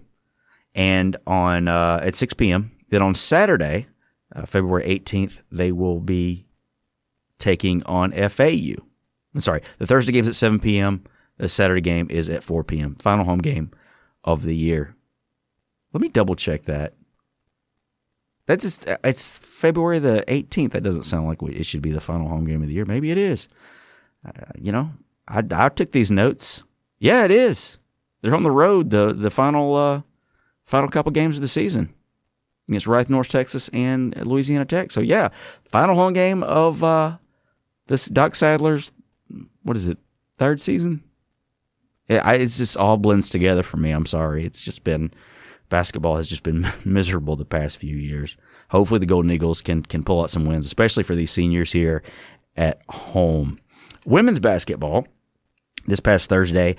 and 0.75 1.17
on 1.27 1.69
uh, 1.69 2.01
at 2.03 2.17
6 2.17 2.35
p.m. 2.35 2.73
Then 2.89 3.03
on 3.03 3.15
Saturday, 3.15 3.87
uh, 4.35 4.47
February 4.47 4.85
18th, 4.85 5.43
they 5.53 5.73
will 5.73 6.01
be 6.01 6.47
taking 7.39 7.83
on 7.85 8.13
FAU. 8.13 8.83
I'm 9.35 9.41
sorry, 9.41 9.61
the 9.79 9.87
Thursday 9.87 10.13
game 10.13 10.23
is 10.23 10.31
at 10.31 10.35
7 10.35 10.59
p.m. 10.59 11.05
The 11.37 11.49
Saturday 11.51 11.83
game 11.83 12.07
is 12.09 12.31
at 12.31 12.43
4 12.43 12.65
p.m. 12.65 12.97
Final 12.97 13.27
home 13.27 13.39
game 13.39 13.71
of 14.25 14.43
the 14.43 14.57
year. 14.57 14.96
Let 15.97 16.03
me 16.03 16.09
double 16.11 16.37
check 16.37 16.65
that. 16.65 16.93
That's 18.45 18.63
just, 18.63 18.87
it's 19.03 19.39
February 19.39 19.99
the 19.99 20.27
18th. 20.29 20.73
That 20.73 20.83
doesn't 20.83 21.05
sound 21.05 21.27
like 21.27 21.43
it 21.43 21.65
should 21.65 21.81
be 21.81 21.91
the 21.91 22.03
final 22.03 22.29
home 22.29 22.45
game 22.45 22.61
of 22.61 22.69
the 22.69 22.75
year. 22.75 22.85
Maybe 22.85 23.11
it 23.11 23.17
is. 23.17 23.49
Uh, 24.23 24.33
you 24.61 24.73
know, 24.73 24.91
I, 25.27 25.43
I 25.53 25.71
took 25.71 25.93
these 25.93 26.13
notes. 26.13 26.65
Yeah, 26.99 27.25
it 27.25 27.31
is. 27.31 27.79
They're 28.21 28.35
on 28.35 28.43
the 28.43 28.51
road. 28.51 28.91
The 28.91 29.15
the 29.15 29.31
final 29.31 29.75
uh, 29.75 30.03
final 30.67 30.91
couple 30.91 31.13
games 31.13 31.39
of 31.39 31.41
the 31.41 31.49
season 31.49 31.95
against 32.69 32.87
Rice, 32.87 33.09
North 33.09 33.31
Texas, 33.31 33.71
and 33.71 34.15
Louisiana 34.27 34.67
Tech. 34.67 34.91
So 34.91 35.01
yeah, 35.01 35.29
final 35.65 35.95
home 35.95 36.13
game 36.13 36.43
of 36.43 36.85
uh, 36.85 37.17
this 37.87 38.05
Doc 38.05 38.35
Sadler's 38.35 38.93
what 39.63 39.79
is 39.79 39.89
it 39.89 39.97
third 40.35 40.61
season? 40.61 41.03
I, 42.11 42.35
it's 42.35 42.59
just 42.59 42.77
all 42.77 42.99
blends 42.99 43.31
together 43.31 43.63
for 43.63 43.79
me. 43.79 43.93
I'm 43.93 44.05
sorry. 44.05 44.45
It's 44.45 44.61
just 44.61 44.85
been 44.85 45.11
basketball 45.69 46.17
has 46.17 46.29
just 46.29 46.43
been 46.43 46.67
miserable 46.85 47.37
the 47.37 47.45
past 47.45 47.79
few 47.79 47.97
years. 47.97 48.37
Hopefully, 48.71 49.01
the 49.01 49.07
Golden 49.07 49.31
Eagles 49.31 49.61
can 49.61 49.83
can 49.83 50.03
pull 50.03 50.23
out 50.23 50.31
some 50.31 50.45
wins, 50.45 50.67
especially 50.67 51.03
for 51.03 51.15
these 51.15 51.31
seniors 51.31 51.73
here 51.73 52.03
at 52.57 52.81
home. 52.89 53.61
Women's 54.05 54.41
basketball 54.41 55.07
this 55.87 56.01
past 56.01 56.29
Thursday, 56.29 56.77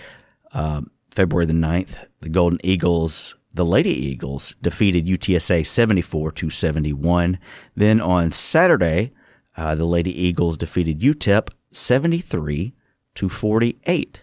uh, 0.54 0.82
February 1.12 1.46
the 1.46 1.54
9th, 1.54 2.08
the 2.22 2.30
Golden 2.30 2.60
Eagles, 2.64 3.36
the 3.54 3.66
Lady 3.66 3.90
Eagles 3.90 4.56
defeated 4.62 5.08
UTSA 5.08 5.66
74 5.66 6.32
to 6.34 6.50
71. 6.50 7.40
Then 7.76 8.00
on 8.02 8.32
Saturday, 8.32 9.14
uh, 9.56 9.76
the 9.76 9.86
Lady 9.86 10.12
Eagles 10.22 10.58
defeated 10.58 11.00
UTEP 11.00 11.50
73 11.72 12.74
to 13.16 13.30
48. 13.30 14.22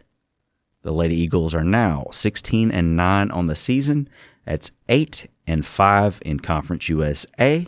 The 0.82 0.92
Lady 0.92 1.16
Eagles 1.16 1.54
are 1.54 1.64
now 1.64 2.06
16 2.10 2.70
and 2.70 2.96
9 2.96 3.30
on 3.30 3.46
the 3.46 3.56
season. 3.56 4.08
That's 4.44 4.72
8 4.88 5.28
and 5.46 5.64
5 5.64 6.22
in 6.24 6.40
Conference 6.40 6.88
USA. 6.88 7.66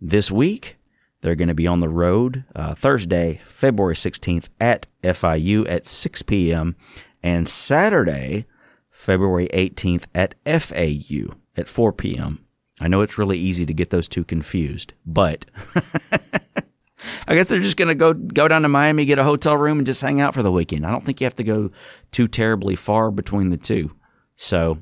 This 0.00 0.30
week, 0.30 0.76
they're 1.20 1.36
going 1.36 1.48
to 1.48 1.54
be 1.54 1.66
on 1.66 1.80
the 1.80 1.88
road 1.88 2.44
uh, 2.54 2.74
Thursday, 2.74 3.40
February 3.44 3.94
16th 3.94 4.48
at 4.60 4.86
FIU 5.02 5.68
at 5.68 5.86
6 5.86 6.22
p.m. 6.22 6.76
and 7.22 7.48
Saturday, 7.48 8.46
February 8.90 9.48
18th 9.52 10.04
at 10.14 10.34
FAU 10.44 11.36
at 11.56 11.68
4 11.68 11.92
p.m. 11.92 12.44
I 12.80 12.88
know 12.88 13.02
it's 13.02 13.18
really 13.18 13.38
easy 13.38 13.64
to 13.66 13.74
get 13.74 13.90
those 13.90 14.08
two 14.08 14.24
confused, 14.24 14.94
but 15.06 15.44
I 17.28 17.34
guess 17.34 17.48
they're 17.48 17.60
just 17.60 17.76
going 17.76 17.88
to 17.88 17.94
go 17.94 18.12
go 18.12 18.48
down 18.48 18.62
to 18.62 18.68
Miami, 18.68 19.04
get 19.04 19.18
a 19.18 19.24
hotel 19.24 19.56
room, 19.56 19.78
and 19.78 19.86
just 19.86 20.02
hang 20.02 20.20
out 20.20 20.34
for 20.34 20.42
the 20.42 20.50
weekend. 20.50 20.86
I 20.86 20.90
don't 20.90 21.04
think 21.04 21.20
you 21.20 21.26
have 21.26 21.36
to 21.36 21.44
go 21.44 21.70
too 22.10 22.26
terribly 22.26 22.74
far 22.74 23.10
between 23.10 23.50
the 23.50 23.56
two. 23.56 23.92
So, 24.34 24.78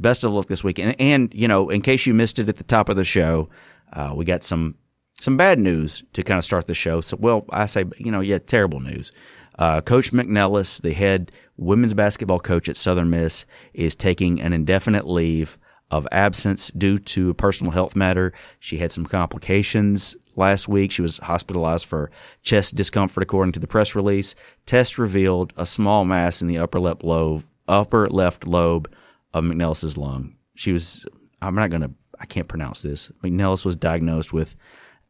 best 0.00 0.24
of 0.24 0.32
luck 0.32 0.46
this 0.46 0.64
week. 0.64 0.78
And, 0.78 0.94
and 1.00 1.32
you 1.34 1.48
know, 1.48 1.68
in 1.68 1.82
case 1.82 2.06
you 2.06 2.14
missed 2.14 2.38
it 2.38 2.48
at 2.48 2.56
the 2.56 2.64
top 2.64 2.88
of 2.88 2.96
the 2.96 3.04
show, 3.04 3.48
uh, 3.92 4.12
we 4.14 4.24
got 4.24 4.42
some 4.42 4.76
some 5.20 5.36
bad 5.36 5.58
news 5.58 6.02
to 6.14 6.22
kind 6.22 6.38
of 6.38 6.44
start 6.44 6.66
the 6.66 6.74
show. 6.74 7.02
So, 7.02 7.18
well, 7.20 7.44
I 7.50 7.66
say, 7.66 7.84
you 7.98 8.10
know, 8.10 8.20
yeah, 8.20 8.38
terrible 8.38 8.80
news. 8.80 9.12
Uh, 9.58 9.82
coach 9.82 10.12
McNelis, 10.12 10.80
the 10.80 10.94
head 10.94 11.30
women's 11.58 11.92
basketball 11.92 12.40
coach 12.40 12.70
at 12.70 12.76
Southern 12.76 13.10
Miss, 13.10 13.44
is 13.74 13.94
taking 13.94 14.40
an 14.40 14.54
indefinite 14.54 15.06
leave 15.06 15.58
of 15.90 16.08
absence 16.12 16.68
due 16.70 16.98
to 16.98 17.30
a 17.30 17.34
personal 17.34 17.72
health 17.72 17.94
matter. 17.94 18.32
She 18.60 18.78
had 18.78 18.92
some 18.92 19.04
complications 19.04 20.16
last 20.36 20.68
week. 20.68 20.92
She 20.92 21.02
was 21.02 21.18
hospitalized 21.18 21.86
for 21.86 22.10
chest 22.42 22.74
discomfort, 22.74 23.22
according 23.22 23.52
to 23.52 23.60
the 23.60 23.66
press 23.66 23.94
release. 23.94 24.34
Test 24.64 24.96
revealed 24.96 25.52
a 25.56 25.66
small 25.66 26.06
mass 26.06 26.40
in 26.40 26.48
the 26.48 26.58
upper 26.58 26.80
left 26.80 27.04
lobe, 27.04 27.44
upper 27.68 28.08
left 28.08 28.46
lobe 28.46 28.90
of 29.32 29.44
McNelis's 29.44 29.96
lung. 29.96 30.36
She 30.54 30.72
was, 30.72 31.06
I'm 31.40 31.54
not 31.54 31.70
going 31.70 31.82
to, 31.82 31.90
I 32.18 32.26
can't 32.26 32.48
pronounce 32.48 32.82
this. 32.82 33.10
McNelis 33.22 33.64
was 33.64 33.76
diagnosed 33.76 34.32
with 34.32 34.56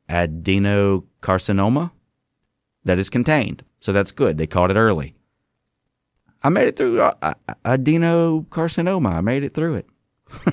adenocarcinoma 0.09 1.93
that 2.85 2.99
is 2.99 3.11
contained. 3.11 3.65
So 3.81 3.93
that's 3.93 4.13
good. 4.13 4.39
They 4.39 4.47
caught 4.47 4.71
it 4.71 4.77
early. 4.77 5.15
I 6.43 6.49
made 6.49 6.69
it 6.69 6.77
through 6.77 7.01
uh, 7.01 7.15
uh 7.21 7.35
adenocarcinoma. 7.65 9.13
I 9.13 9.21
made 9.21 9.45
it 9.45 9.55
through 9.55 9.75
it. 9.77 9.87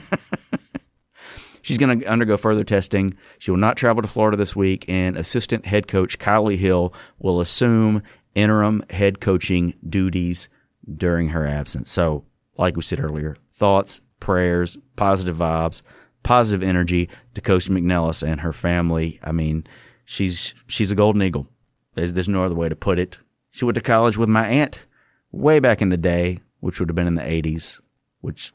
She's 1.62 1.77
going 1.77 1.99
to 1.99 2.06
undergo 2.08 2.38
further 2.38 2.63
testing. 2.63 3.13
She 3.39 3.51
will 3.51 3.58
not 3.58 3.75
travel 3.75 4.01
to 4.01 4.08
Florida 4.08 4.38
this 4.38 4.56
week, 4.56 4.86
and 4.88 5.17
assistant 5.17 5.65
head 5.65 5.88
coach 5.88 6.17
Kylie 6.17 6.58
Hill 6.58 6.93
will 7.19 7.41
assume 7.41 8.03
interim 8.36 8.84
head 8.89 9.19
coaching 9.19 9.73
duties 9.88 10.47
during 10.95 11.30
her 11.30 11.45
absence. 11.45 11.91
So, 11.91 12.23
like 12.58 12.77
we 12.77 12.84
said 12.84 13.03
earlier, 13.03 13.36
thoughts, 13.57 14.01
prayers, 14.19 14.77
positive 14.95 15.35
vibes, 15.35 15.81
positive 16.23 16.67
energy 16.67 17.09
to 17.33 17.41
Coach 17.41 17.69
McNelis 17.69 18.25
and 18.25 18.41
her 18.41 18.53
family. 18.53 19.19
I 19.23 19.31
mean, 19.31 19.65
she's 20.05 20.53
she's 20.67 20.91
a 20.91 20.95
golden 20.95 21.21
eagle. 21.21 21.47
There's, 21.95 22.13
there's 22.13 22.29
no 22.29 22.43
other 22.43 22.55
way 22.55 22.69
to 22.69 22.75
put 22.75 22.99
it. 22.99 23.19
She 23.51 23.65
went 23.65 23.75
to 23.75 23.81
college 23.81 24.17
with 24.17 24.29
my 24.29 24.47
aunt 24.47 24.85
way 25.31 25.59
back 25.59 25.81
in 25.81 25.89
the 25.89 25.97
day, 25.97 26.37
which 26.59 26.79
would 26.79 26.89
have 26.89 26.95
been 26.95 27.07
in 27.07 27.15
the 27.15 27.23
80s, 27.23 27.81
which 28.21 28.53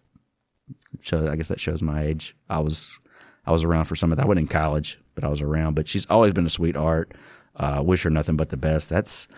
shows, 1.01 1.29
I 1.29 1.35
guess 1.35 1.49
that 1.49 1.59
shows 1.59 1.83
my 1.83 2.05
age. 2.05 2.37
I 2.49 2.61
was 2.61 3.01
I 3.45 3.51
was 3.51 3.65
around 3.65 3.87
for 3.87 3.97
some 3.97 4.13
of 4.13 4.19
that. 4.19 4.25
I 4.25 4.29
wasn't 4.29 4.49
in 4.49 4.49
college, 4.49 5.01
but 5.15 5.25
I 5.25 5.29
was 5.29 5.41
around. 5.41 5.75
But 5.75 5.89
she's 5.89 6.07
always 6.07 6.33
been 6.33 6.47
a 6.47 6.51
sweetheart. 6.51 7.13
Uh, 7.57 7.83
wish 7.85 8.05
her 8.05 8.11
nothing 8.11 8.37
but 8.37 8.49
the 8.49 8.57
best. 8.57 8.89
That's 8.89 9.29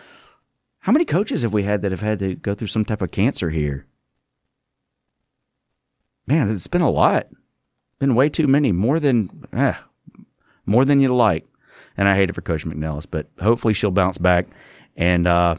how 0.79 0.91
many 0.91 1.05
coaches 1.05 1.41
have 1.41 1.53
we 1.53 1.63
had 1.63 1.81
that 1.81 1.91
have 1.91 2.01
had 2.01 2.19
to 2.19 2.35
go 2.35 2.53
through 2.53 2.67
some 2.67 2.85
type 2.85 3.01
of 3.01 3.11
cancer 3.11 3.49
here? 3.49 3.87
Man, 6.27 6.49
it's 6.49 6.67
been 6.67 6.81
a 6.81 6.89
lot. 6.89 7.27
Been 7.99 8.15
way 8.15 8.29
too 8.29 8.47
many. 8.47 8.71
More 8.71 8.99
than 8.99 9.47
eh, 9.53 9.75
more 10.65 10.85
than 10.85 10.99
you'd 10.99 11.11
like. 11.11 11.45
And 11.97 12.07
I 12.07 12.15
hate 12.15 12.29
it 12.29 12.33
for 12.33 12.41
Coach 12.41 12.65
McNelis, 12.65 13.07
but 13.09 13.27
hopefully 13.39 13.73
she'll 13.73 13.91
bounce 13.91 14.17
back 14.17 14.47
and 14.97 15.27
uh, 15.27 15.55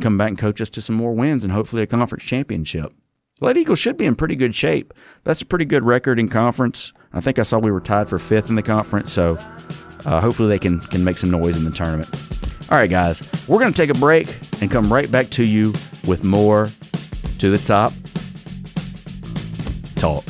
come 0.00 0.16
back 0.18 0.28
and 0.28 0.38
coach 0.38 0.60
us 0.60 0.70
to 0.70 0.80
some 0.80 0.96
more 0.96 1.12
wins 1.12 1.42
and 1.42 1.52
hopefully 1.52 1.82
a 1.82 1.86
conference 1.86 2.24
championship. 2.24 2.92
Lady 3.40 3.60
Eagles 3.60 3.78
should 3.78 3.96
be 3.96 4.04
in 4.04 4.14
pretty 4.14 4.36
good 4.36 4.54
shape. 4.54 4.92
That's 5.24 5.40
a 5.40 5.46
pretty 5.46 5.64
good 5.64 5.82
record 5.84 6.18
in 6.18 6.28
conference. 6.28 6.92
I 7.12 7.20
think 7.20 7.38
I 7.38 7.42
saw 7.42 7.58
we 7.58 7.70
were 7.70 7.80
tied 7.80 8.08
for 8.08 8.18
fifth 8.18 8.50
in 8.50 8.54
the 8.54 8.62
conference, 8.62 9.10
so 9.10 9.38
uh, 10.04 10.20
hopefully 10.20 10.48
they 10.50 10.58
can 10.58 10.80
can 10.80 11.02
make 11.02 11.18
some 11.18 11.30
noise 11.30 11.56
in 11.56 11.64
the 11.64 11.70
tournament. 11.70 12.08
All 12.70 12.78
right, 12.78 12.90
guys, 12.90 13.22
we're 13.48 13.58
going 13.58 13.72
to 13.72 13.76
take 13.76 13.90
a 13.90 13.98
break 13.98 14.28
and 14.60 14.70
come 14.70 14.92
right 14.92 15.10
back 15.10 15.30
to 15.30 15.44
you 15.44 15.72
with 16.06 16.22
more 16.22 16.68
to 17.38 17.50
the 17.50 17.58
top 17.58 17.92
talk. 20.00 20.24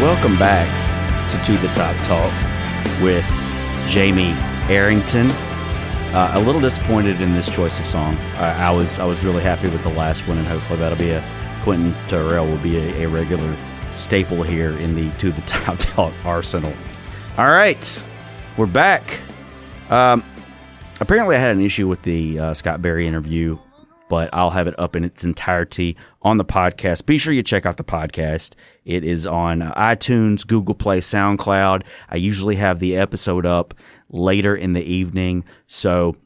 Welcome 0.00 0.36
back 0.38 0.66
to 1.30 1.36
To 1.44 1.52
the 1.58 1.68
Top 1.68 1.94
Talk 2.04 2.32
with 3.00 3.24
Jamie 3.86 4.34
Arrington. 4.68 5.47
Uh, 6.14 6.30
a 6.34 6.40
little 6.40 6.60
disappointed 6.60 7.20
in 7.20 7.34
this 7.34 7.54
choice 7.54 7.78
of 7.78 7.86
song. 7.86 8.16
I, 8.36 8.68
I, 8.68 8.70
was 8.70 8.98
I 8.98 9.04
was 9.04 9.22
really 9.22 9.42
happy 9.42 9.68
with 9.68 9.82
the 9.82 9.90
last 9.90 10.26
one, 10.26 10.38
and 10.38 10.46
hopefully 10.46 10.78
that'll 10.78 10.96
be 10.96 11.10
a 11.10 11.22
Quentin 11.62 11.94
Terrell 12.08 12.46
will 12.46 12.56
be 12.58 12.78
a, 12.78 13.04
a 13.04 13.08
regular 13.08 13.54
staple 13.92 14.42
here 14.42 14.70
in 14.78 14.94
the 14.94 15.10
To 15.18 15.30
the 15.30 15.42
Top 15.46 15.78
Talk 15.78 16.14
arsenal. 16.24 16.72
All 17.36 17.48
right, 17.48 18.04
we're 18.56 18.64
back. 18.64 19.20
Um, 19.90 20.24
apparently, 20.98 21.36
I 21.36 21.40
had 21.40 21.50
an 21.50 21.60
issue 21.60 21.86
with 21.86 22.00
the 22.02 22.38
uh, 22.38 22.54
Scott 22.54 22.80
Berry 22.80 23.06
interview 23.06 23.58
but 24.08 24.30
I'll 24.32 24.50
have 24.50 24.66
it 24.66 24.78
up 24.78 24.96
in 24.96 25.04
its 25.04 25.24
entirety 25.24 25.96
on 26.22 26.38
the 26.38 26.44
podcast. 26.44 27.06
Be 27.06 27.18
sure 27.18 27.32
you 27.32 27.42
check 27.42 27.66
out 27.66 27.76
the 27.76 27.84
podcast. 27.84 28.54
It 28.84 29.04
is 29.04 29.26
on 29.26 29.60
iTunes, 29.60 30.46
Google 30.46 30.74
Play, 30.74 31.00
SoundCloud. 31.00 31.82
I 32.08 32.16
usually 32.16 32.56
have 32.56 32.80
the 32.80 32.96
episode 32.96 33.46
up 33.46 33.74
later 34.10 34.54
in 34.54 34.72
the 34.72 34.82
evening. 34.82 35.44
So 35.66 36.16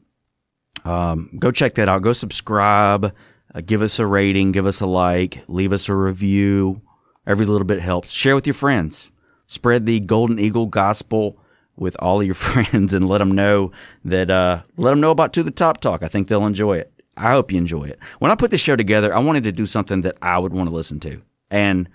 um, 0.85 1.29
go 1.37 1.51
check 1.51 1.75
that 1.75 1.89
out. 1.89 2.01
Go 2.01 2.13
subscribe. 2.13 3.15
Uh, 3.53 3.61
give 3.65 3.81
us 3.81 3.99
a 3.99 4.05
rating. 4.05 4.51
Give 4.51 4.65
us 4.65 4.81
a 4.81 4.85
like. 4.85 5.37
Leave 5.47 5.73
us 5.73 5.89
a 5.89 5.95
review. 5.95 6.81
Every 7.25 7.45
little 7.45 7.65
bit 7.65 7.79
helps. 7.79 8.11
Share 8.11 8.35
with 8.35 8.47
your 8.47 8.53
friends. 8.53 9.09
Spread 9.47 9.85
the 9.85 9.99
Golden 9.99 10.39
Eagle 10.39 10.65
gospel 10.65 11.37
with 11.75 11.95
all 11.99 12.19
of 12.19 12.25
your 12.25 12.35
friends 12.35 12.93
and 12.93 13.07
let 13.07 13.19
them 13.19 13.31
know 13.31 13.71
that, 14.05 14.29
uh, 14.29 14.63
let 14.77 14.91
them 14.91 15.01
know 15.01 15.11
about 15.11 15.33
To 15.33 15.43
the 15.43 15.51
Top 15.51 15.79
Talk. 15.79 16.03
I 16.03 16.07
think 16.07 16.27
they'll 16.27 16.45
enjoy 16.45 16.77
it. 16.77 16.91
I 17.15 17.33
hope 17.33 17.51
you 17.51 17.59
enjoy 17.59 17.85
it. 17.85 17.99
When 18.19 18.31
I 18.31 18.35
put 18.35 18.49
this 18.51 18.61
show 18.61 18.75
together, 18.75 19.13
I 19.13 19.19
wanted 19.19 19.43
to 19.43 19.51
do 19.51 19.65
something 19.65 20.01
that 20.01 20.17
I 20.21 20.39
would 20.39 20.53
want 20.53 20.69
to 20.69 20.75
listen 20.75 20.99
to. 21.01 21.21
And 21.51 21.87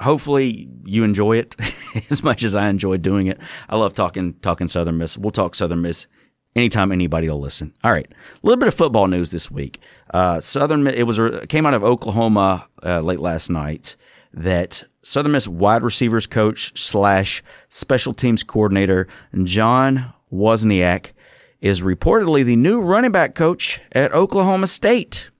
hopefully 0.00 0.68
you 0.84 1.04
enjoy 1.04 1.38
it 1.38 1.56
as 2.10 2.22
much 2.22 2.42
as 2.42 2.54
I 2.54 2.68
enjoy 2.68 2.98
doing 2.98 3.26
it. 3.26 3.38
I 3.68 3.76
love 3.76 3.94
talking 3.94 4.34
talking 4.42 4.68
Southern 4.68 4.98
Miss. 4.98 5.16
We'll 5.16 5.30
talk 5.30 5.54
Southern 5.54 5.82
Miss 5.82 6.06
anytime 6.54 6.92
anybody 6.92 7.28
will 7.28 7.40
listen. 7.40 7.74
All 7.84 7.92
right, 7.92 8.06
a 8.10 8.46
little 8.46 8.58
bit 8.58 8.68
of 8.68 8.74
football 8.74 9.06
news 9.06 9.30
this 9.30 9.50
week. 9.50 9.80
Uh, 10.12 10.40
Southern 10.40 10.86
it 10.86 11.06
was 11.06 11.20
came 11.48 11.66
out 11.66 11.74
of 11.74 11.84
Oklahoma 11.84 12.68
uh, 12.82 13.00
late 13.00 13.20
last 13.20 13.50
night 13.50 13.96
that 14.32 14.84
Southern 15.02 15.32
Miss 15.32 15.48
wide 15.48 15.82
receivers 15.82 16.26
coach 16.26 16.78
slash 16.78 17.42
special 17.68 18.12
teams 18.12 18.42
coordinator 18.42 19.06
John 19.44 20.12
Wozniak 20.32 21.12
is 21.60 21.80
reportedly 21.80 22.44
the 22.44 22.56
new 22.56 22.82
running 22.82 23.12
back 23.12 23.34
coach 23.34 23.80
at 23.92 24.12
Oklahoma 24.12 24.66
State. 24.66 25.30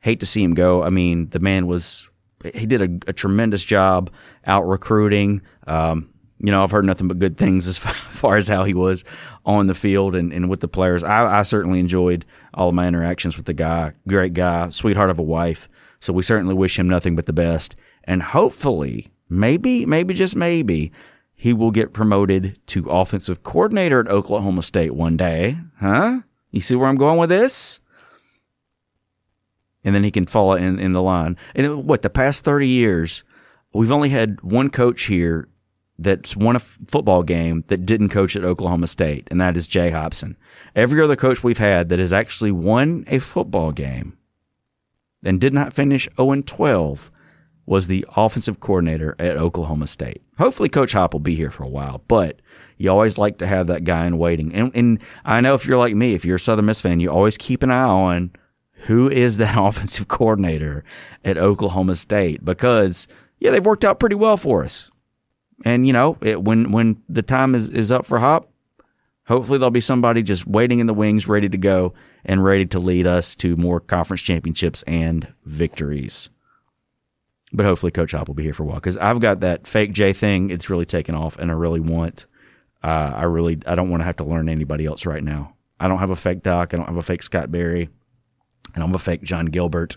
Hate 0.00 0.20
to 0.20 0.26
see 0.26 0.42
him 0.42 0.54
go. 0.54 0.82
I 0.82 0.90
mean, 0.90 1.28
the 1.30 1.38
man 1.38 1.66
was 1.66 2.08
he 2.54 2.66
did 2.66 2.82
a, 2.82 3.10
a 3.10 3.12
tremendous 3.12 3.64
job 3.64 4.10
out 4.46 4.66
recruiting. 4.66 5.42
Um, 5.66 6.10
you 6.38 6.50
know, 6.50 6.62
I've 6.62 6.70
heard 6.70 6.84
nothing 6.84 7.08
but 7.08 7.18
good 7.18 7.36
things 7.36 7.66
as 7.66 7.78
far 7.78 8.36
as 8.36 8.48
how 8.48 8.64
he 8.64 8.74
was 8.74 9.04
on 9.44 9.66
the 9.66 9.74
field 9.74 10.14
and, 10.14 10.32
and 10.32 10.50
with 10.50 10.60
the 10.60 10.68
players. 10.68 11.02
I, 11.02 11.40
I 11.40 11.42
certainly 11.42 11.80
enjoyed 11.80 12.24
all 12.54 12.68
of 12.68 12.74
my 12.74 12.86
interactions 12.86 13.36
with 13.36 13.46
the 13.46 13.54
guy. 13.54 13.92
Great 14.06 14.34
guy, 14.34 14.68
sweetheart 14.70 15.10
of 15.10 15.18
a 15.18 15.22
wife. 15.22 15.68
So 16.00 16.12
we 16.12 16.22
certainly 16.22 16.54
wish 16.54 16.78
him 16.78 16.88
nothing 16.88 17.16
but 17.16 17.26
the 17.26 17.32
best. 17.32 17.74
And 18.04 18.22
hopefully, 18.22 19.08
maybe, 19.28 19.86
maybe 19.86 20.14
just 20.14 20.36
maybe, 20.36 20.92
he 21.34 21.52
will 21.52 21.70
get 21.70 21.92
promoted 21.92 22.58
to 22.68 22.88
offensive 22.88 23.42
coordinator 23.42 24.00
at 24.00 24.08
Oklahoma 24.08 24.62
State 24.62 24.94
one 24.94 25.16
day. 25.16 25.58
Huh? 25.80 26.20
You 26.50 26.60
see 26.60 26.74
where 26.74 26.88
I'm 26.88 26.96
going 26.96 27.18
with 27.18 27.28
this? 27.28 27.80
And 29.86 29.94
then 29.94 30.04
he 30.04 30.10
can 30.10 30.26
follow 30.26 30.54
in, 30.54 30.78
in 30.78 30.92
the 30.92 31.00
line. 31.00 31.38
And 31.54 31.86
what, 31.86 32.02
the 32.02 32.10
past 32.10 32.44
30 32.44 32.68
years, 32.68 33.24
we've 33.72 33.92
only 33.92 34.10
had 34.10 34.42
one 34.42 34.68
coach 34.68 35.04
here 35.04 35.48
that's 35.98 36.36
won 36.36 36.56
a 36.56 36.58
f- 36.58 36.78
football 36.88 37.22
game 37.22 37.64
that 37.68 37.86
didn't 37.86 38.10
coach 38.10 38.36
at 38.36 38.44
Oklahoma 38.44 38.86
State, 38.86 39.28
and 39.30 39.40
that 39.40 39.56
is 39.56 39.66
Jay 39.66 39.90
Hopson. 39.90 40.36
Every 40.74 41.00
other 41.02 41.16
coach 41.16 41.42
we've 41.42 41.56
had 41.56 41.88
that 41.88 41.98
has 41.98 42.12
actually 42.12 42.52
won 42.52 43.04
a 43.06 43.18
football 43.18 43.72
game 43.72 44.18
and 45.24 45.40
did 45.40 45.54
not 45.54 45.72
finish 45.72 46.08
0 46.16 46.42
12 46.42 47.12
was 47.64 47.88
the 47.88 48.06
offensive 48.16 48.60
coordinator 48.60 49.16
at 49.18 49.36
Oklahoma 49.36 49.88
State. 49.88 50.22
Hopefully, 50.38 50.68
Coach 50.68 50.92
Hop 50.92 51.12
will 51.12 51.20
be 51.20 51.34
here 51.34 51.50
for 51.50 51.64
a 51.64 51.68
while, 51.68 52.02
but 52.06 52.40
you 52.76 52.90
always 52.90 53.18
like 53.18 53.38
to 53.38 53.46
have 53.46 53.66
that 53.66 53.84
guy 53.84 54.06
in 54.06 54.18
waiting. 54.18 54.54
And, 54.54 54.70
and 54.74 55.00
I 55.24 55.40
know 55.40 55.54
if 55.54 55.66
you're 55.66 55.78
like 55.78 55.94
me, 55.94 56.14
if 56.14 56.24
you're 56.24 56.36
a 56.36 56.40
Southern 56.40 56.66
Miss 56.66 56.80
fan, 56.80 57.00
you 57.00 57.10
always 57.10 57.36
keep 57.36 57.62
an 57.62 57.70
eye 57.70 57.82
on 57.82 58.30
who 58.84 59.10
is 59.10 59.38
that 59.38 59.56
offensive 59.58 60.08
coordinator 60.08 60.84
at 61.24 61.38
Oklahoma 61.38 61.94
State 61.94 62.44
because, 62.44 63.08
yeah, 63.40 63.50
they've 63.50 63.64
worked 63.64 63.84
out 63.84 64.00
pretty 64.00 64.16
well 64.16 64.36
for 64.36 64.64
us. 64.64 64.90
And, 65.64 65.86
you 65.86 65.92
know, 65.92 66.18
it, 66.20 66.42
when, 66.42 66.70
when 66.70 67.02
the 67.08 67.22
time 67.22 67.54
is, 67.54 67.68
is 67.70 67.90
up 67.90 68.04
for 68.04 68.18
Hop, 68.18 68.50
hopefully 69.26 69.58
there'll 69.58 69.70
be 69.70 69.80
somebody 69.80 70.22
just 70.22 70.46
waiting 70.46 70.80
in 70.80 70.86
the 70.86 70.94
wings, 70.94 71.26
ready 71.26 71.48
to 71.48 71.58
go 71.58 71.94
and 72.24 72.44
ready 72.44 72.66
to 72.66 72.78
lead 72.78 73.06
us 73.06 73.34
to 73.36 73.56
more 73.56 73.80
conference 73.80 74.22
championships 74.22 74.82
and 74.82 75.32
victories. 75.44 76.28
But 77.52 77.64
hopefully, 77.64 77.92
Coach 77.92 78.12
Hop 78.12 78.28
will 78.28 78.34
be 78.34 78.42
here 78.42 78.52
for 78.52 78.64
a 78.64 78.66
while 78.66 78.76
because 78.76 78.96
I've 78.96 79.20
got 79.20 79.40
that 79.40 79.66
fake 79.66 79.92
J 79.92 80.12
thing. 80.12 80.50
It's 80.50 80.68
really 80.68 80.84
taken 80.84 81.14
off, 81.14 81.38
and 81.38 81.50
I 81.50 81.54
really 81.54 81.80
want. 81.80 82.26
Uh, 82.82 83.12
I 83.16 83.22
really 83.22 83.58
I 83.66 83.74
don't 83.74 83.88
want 83.88 84.00
to 84.00 84.04
have 84.04 84.16
to 84.16 84.24
learn 84.24 84.48
anybody 84.48 84.84
else 84.84 85.06
right 85.06 85.22
now. 85.22 85.54
I 85.78 85.88
don't 85.88 85.98
have 85.98 86.10
a 86.10 86.16
fake 86.16 86.42
Doc. 86.42 86.74
I 86.74 86.76
don't 86.76 86.86
have 86.86 86.96
a 86.96 87.02
fake 87.02 87.22
Scott 87.22 87.50
Berry, 87.50 87.88
and 88.74 88.82
I'm 88.82 88.94
a 88.94 88.98
fake 88.98 89.22
John 89.22 89.46
Gilbert. 89.46 89.96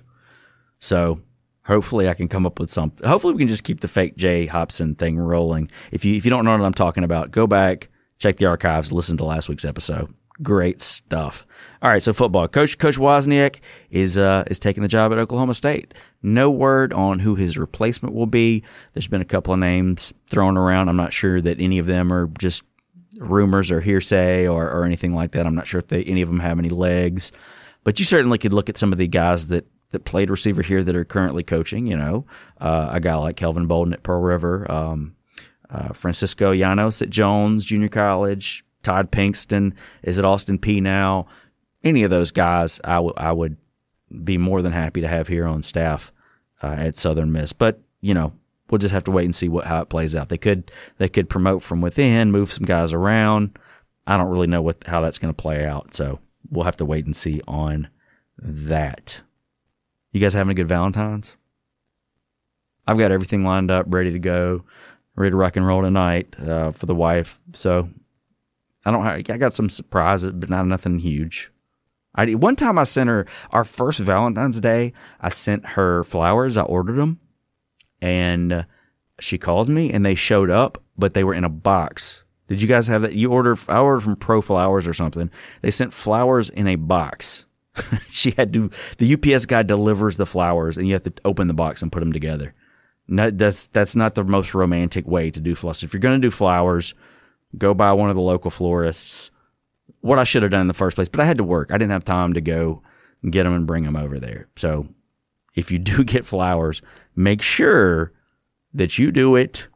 So 0.80 1.22
hopefully, 1.64 2.10
I 2.10 2.14
can 2.14 2.28
come 2.28 2.46
up 2.46 2.60
with 2.60 2.70
something. 2.70 3.08
Hopefully, 3.08 3.34
we 3.34 3.40
can 3.40 3.48
just 3.48 3.64
keep 3.64 3.82
the 3.82 3.88
fake 3.88 4.16
Jay 4.16 4.46
Hopson 4.46 4.96
thing 4.96 5.18
rolling. 5.18 5.70
If 5.92 6.06
you 6.06 6.16
if 6.16 6.26
you 6.26 6.32
don't 6.32 6.46
know 6.46 6.52
what 6.52 6.62
I'm 6.62 6.74
talking 6.74 7.04
about, 7.04 7.32
go 7.32 7.48
back, 7.48 7.90
check 8.18 8.38
the 8.38 8.46
archives, 8.46 8.92
listen 8.92 9.18
to 9.18 9.26
last 9.26 9.50
week's 9.50 9.66
episode. 9.66 10.14
Great 10.42 10.80
stuff. 10.80 11.46
All 11.82 11.92
right, 11.92 12.02
so 12.02 12.14
football. 12.14 12.48
Coach 12.48 12.78
Coach 12.78 12.96
Wozniak 12.96 13.58
is 13.92 14.18
uh, 14.18 14.46
is 14.48 14.58
taking 14.58 14.84
the 14.84 14.88
job 14.90 15.12
at 15.12 15.18
Oklahoma 15.18 15.54
State. 15.54 15.94
No 16.24 16.50
word 16.50 16.94
on 16.94 17.20
who 17.20 17.36
his 17.36 17.58
replacement 17.58 18.16
will 18.16 18.26
be. 18.26 18.64
There's 18.94 19.08
been 19.08 19.22
a 19.22 19.26
couple 19.26 19.54
of 19.54 19.60
names 19.60 20.14
thrown 20.28 20.58
around. 20.58 20.88
I'm 20.88 20.96
not 20.96 21.12
sure 21.12 21.42
that 21.42 21.60
any 21.60 21.78
of 21.78 21.88
them 21.88 22.14
are 22.14 22.28
just 22.40 22.64
rumors 23.18 23.70
or 23.70 23.82
hearsay 23.82 24.48
or, 24.48 24.70
or 24.70 24.86
anything 24.86 25.14
like 25.14 25.32
that. 25.32 25.46
I'm 25.46 25.56
not 25.56 25.68
sure 25.68 25.80
if 25.80 25.88
they, 25.88 26.04
any 26.04 26.22
of 26.22 26.30
them 26.30 26.40
have 26.40 26.58
any 26.58 26.70
legs. 26.70 27.32
But 27.84 28.00
you 28.00 28.06
certainly 28.06 28.38
could 28.38 28.54
look 28.54 28.70
at 28.70 28.78
some 28.78 28.92
of 28.92 28.98
the 28.98 29.08
guys 29.08 29.48
that 29.48 29.66
that 29.92 30.06
played 30.06 30.30
receiver 30.30 30.62
here 30.62 30.84
that 30.84 30.96
are 30.96 31.06
currently 31.06 31.44
coaching. 31.44 31.88
You 31.88 31.98
know, 31.98 32.26
uh, 32.60 32.90
a 32.92 33.00
guy 33.00 33.16
like 33.16 33.36
Kelvin 33.36 33.68
Bolden 33.68 33.94
at 33.94 34.04
Pearl 34.04 34.22
River, 34.22 34.70
um, 34.72 35.16
uh, 35.70 35.94
Francisco 35.94 36.54
Llanos 36.54 37.02
at 37.02 37.10
Jones 37.10 37.66
Junior 37.66 37.90
College, 37.90 38.64
Todd 38.84 39.12
Pinkston 39.12 39.74
is 40.04 40.20
at 40.20 40.26
Austin 40.26 40.60
Peay 40.60 40.82
now. 40.82 41.28
Any 41.84 42.04
of 42.04 42.10
those 42.10 42.32
guys, 42.32 42.82
I, 42.84 43.00
would 43.00 43.58
be 44.24 44.38
more 44.38 44.62
than 44.62 44.74
happy 44.74 45.02
to 45.02 45.08
have 45.08 45.28
here 45.28 45.46
on 45.46 45.62
staff 45.62 46.12
uh, 46.62 46.76
at 46.78 46.98
Southern 46.98 47.32
Miss. 47.32 47.54
But 47.54 47.80
you 48.02 48.14
know, 48.14 48.34
we'll 48.70 48.80
just 48.80 48.94
have 48.94 49.06
to 49.06 49.12
wait 49.12 49.26
and 49.26 49.36
see 49.36 49.50
what 49.50 49.66
how 49.66 49.82
it 49.82 49.90
plays 49.90 50.16
out. 50.16 50.30
They 50.30 50.38
could 50.38 50.72
they 50.98 51.10
could 51.10 51.30
promote 51.30 51.64
from 51.64 51.82
within, 51.82 52.32
move 52.32 52.52
some 52.52 52.66
guys 52.66 52.94
around. 52.94 53.58
I 54.06 54.18
don't 54.18 54.30
really 54.30 54.48
know 54.48 54.62
what 54.62 54.84
how 54.86 55.02
that's 55.02 55.20
going 55.20 55.34
to 55.34 55.42
play 55.42 55.66
out. 55.66 55.94
So 55.94 56.20
we'll 56.50 56.66
have 56.66 56.78
to 56.78 56.86
wait 56.86 57.06
and 57.06 57.16
see 57.16 57.42
on 57.48 57.90
that. 58.38 59.22
You 60.12 60.20
guys 60.20 60.34
having 60.34 60.52
a 60.52 60.56
good 60.56 60.68
Valentine's? 60.68 61.36
I've 62.88 62.98
got 62.98 63.12
everything 63.12 63.44
lined 63.44 63.70
up, 63.70 63.86
ready 63.90 64.12
to 64.12 64.20
go, 64.20 64.64
ready 65.16 65.32
to 65.32 65.38
rock 65.38 65.56
and 65.56 65.66
roll 65.66 65.84
tonight 65.84 66.36
uh, 66.40 66.72
for 66.72 66.86
the 66.88 66.96
wife. 66.96 67.40
So 67.54 67.90
I 68.86 68.92
don't. 68.92 69.04
Have, 69.04 69.16
I 69.30 69.38
got 69.38 69.54
some 69.54 69.70
surprises, 69.70 70.32
but 70.32 70.50
not 70.50 70.66
nothing 70.66 71.00
huge. 71.00 71.52
I 72.16 72.34
one 72.34 72.56
time 72.56 72.80
I 72.80 72.86
sent 72.86 73.10
her 73.10 73.28
our 73.52 73.64
first 73.64 74.00
Valentine's 74.00 74.60
Day. 74.60 74.94
I 75.22 75.30
sent 75.30 75.66
her 75.68 76.04
flowers. 76.04 76.58
I 76.58 76.64
ordered 76.64 76.96
them, 76.96 77.20
and 78.02 78.66
she 79.20 79.38
calls 79.38 79.70
me, 79.70 79.92
and 79.92 80.04
they 80.04 80.16
showed 80.16 80.50
up, 80.50 80.82
but 80.98 81.14
they 81.14 81.24
were 81.24 81.36
in 81.36 81.44
a 81.44 81.50
box. 81.50 82.24
Did 82.50 82.62
you 82.62 82.68
guys 82.68 82.88
have 82.88 83.04
that? 83.04 83.14
You 83.14 83.32
ordered? 83.32 83.60
I 83.68 83.78
ordered 83.78 84.02
from 84.02 84.16
Pro 84.16 84.42
Flowers 84.42 84.88
or 84.88 84.94
something. 84.94 85.30
They 85.62 85.72
sent 85.72 85.94
flowers 85.94 86.50
in 86.50 86.68
a 86.68 86.76
box. 86.76 87.46
she 88.08 88.32
had 88.32 88.52
to. 88.54 88.72
The 88.98 89.14
UPS 89.14 89.46
guy 89.46 89.64
delivers 89.64 90.18
the 90.18 90.26
flowers, 90.26 90.78
and 90.78 90.88
you 90.88 90.94
have 90.94 91.04
to 91.04 91.14
open 91.24 91.48
the 91.48 91.54
box 91.54 91.82
and 91.82 91.92
put 91.92 92.00
them 92.00 92.12
together. 92.12 92.56
No, 93.08 93.30
that's 93.30 93.68
that's 93.68 93.96
not 93.96 94.16
the 94.16 94.24
most 94.24 94.56
romantic 94.56 95.08
way 95.08 95.30
to 95.32 95.40
do 95.40 95.56
flowers. 95.56 95.84
If 95.84 95.94
you're 95.94 96.00
going 96.00 96.20
to 96.20 96.28
do 96.28 96.32
flowers, 96.32 96.96
go 97.58 97.74
buy 97.76 97.94
one 97.94 98.10
of 98.10 98.16
the 98.16 98.22
local 98.22 98.52
florists. 98.52 99.32
What 100.02 100.20
I 100.20 100.24
should 100.24 100.42
have 100.42 100.52
done 100.52 100.62
in 100.62 100.68
the 100.68 100.74
first 100.74 100.96
place, 100.96 101.10
but 101.10 101.20
I 101.20 101.26
had 101.26 101.38
to 101.38 101.44
work. 101.44 101.72
I 101.72 101.78
didn't 101.78 101.92
have 101.92 102.04
time 102.04 102.34
to 102.34 102.42
go 102.42 102.82
get 103.30 103.44
them 103.44 103.54
and 103.54 103.68
bring 103.68 103.84
them 103.84 103.96
over 103.96 104.20
there. 104.20 104.48
So 104.56 104.88
if 105.56 105.72
you 105.72 105.78
do 105.80 106.04
get 106.04 106.26
flowers, 106.26 106.82
make 107.16 107.42
sure 107.42 108.12
that 108.74 108.98
you 108.98 109.12
do 109.12 109.36
it 109.36 109.68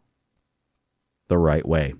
the 1.27 1.37
right 1.37 1.67
way. 1.67 1.93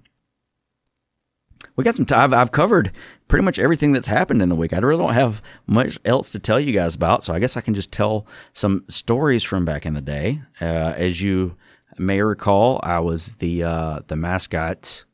We 1.76 1.84
got 1.84 1.96
some. 1.96 2.06
I've, 2.12 2.34
I've 2.34 2.52
covered 2.52 2.92
pretty 3.28 3.44
much 3.44 3.58
everything 3.58 3.94
that's 3.94 4.08
happened 4.08 4.42
in 4.42 4.50
the 4.50 4.56
week. 4.56 4.74
I 4.74 4.80
really 4.80 5.04
don't 5.04 5.14
have 5.14 5.42
much 5.66 5.98
else 6.06 6.30
to 6.32 6.40
tell 6.40 6.60
you 6.60 6.72
guys 6.72 6.96
about, 6.96 7.24
so 7.24 7.34
I 7.34 7.40
guess 7.40 7.58
I 7.58 7.62
can 7.62 7.74
just 7.74 7.92
tell 7.92 8.28
some 8.54 8.86
stories 8.90 9.44
from 9.44 9.66
back 9.66 9.86
in 9.86 9.94
the 9.94 10.02
day. 10.02 10.42
Uh, 10.62 10.94
as 10.96 11.22
you 11.22 11.58
may 11.98 12.22
recall, 12.22 12.80
I 12.84 13.00
was 13.00 13.36
the 13.36 13.64
uh, 13.64 14.00
the 14.08 14.16
mascot 14.16 15.06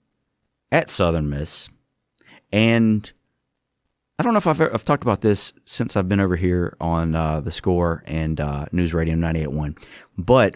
at 0.72 0.90
Southern 0.90 1.30
Miss. 1.30 1.70
And 2.52 3.12
I 4.18 4.24
don't 4.24 4.34
know 4.34 4.40
if 4.40 4.48
I've, 4.48 4.62
I've 4.62 4.86
talked 4.86 5.04
about 5.04 5.22
this 5.22 5.54
since 5.66 5.96
I've 5.96 6.10
been 6.10 6.20
over 6.20 6.36
here 6.36 6.76
on 6.80 7.16
uh, 7.16 7.42
the 7.42 7.52
score 7.52 8.04
and 8.06 8.40
uh, 8.40 8.66
News 8.72 8.94
Radio 8.94 9.16
98.1. 9.16 9.82
But 10.18 10.56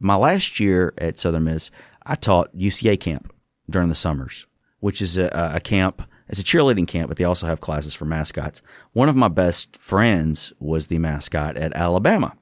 my 0.00 0.16
last 0.16 0.58
year 0.58 0.92
at 0.98 1.18
Southern 1.18 1.44
Miss, 1.44 1.70
I 2.04 2.14
taught 2.14 2.54
UCA 2.56 2.98
camp 2.98 3.32
during 3.68 3.88
the 3.88 3.94
summers, 3.94 4.46
which 4.86 5.02
is 5.02 5.18
a, 5.18 5.52
a 5.52 5.58
camp. 5.58 6.00
It's 6.28 6.38
a 6.38 6.44
cheerleading 6.44 6.86
camp, 6.86 7.08
but 7.08 7.16
they 7.16 7.24
also 7.24 7.48
have 7.48 7.60
classes 7.60 7.92
for 7.92 8.04
mascots. 8.04 8.62
One 8.92 9.08
of 9.08 9.16
my 9.16 9.26
best 9.26 9.76
friends 9.78 10.52
was 10.60 10.86
the 10.86 11.00
mascot 11.00 11.56
at 11.56 11.74
Alabama. 11.74 12.36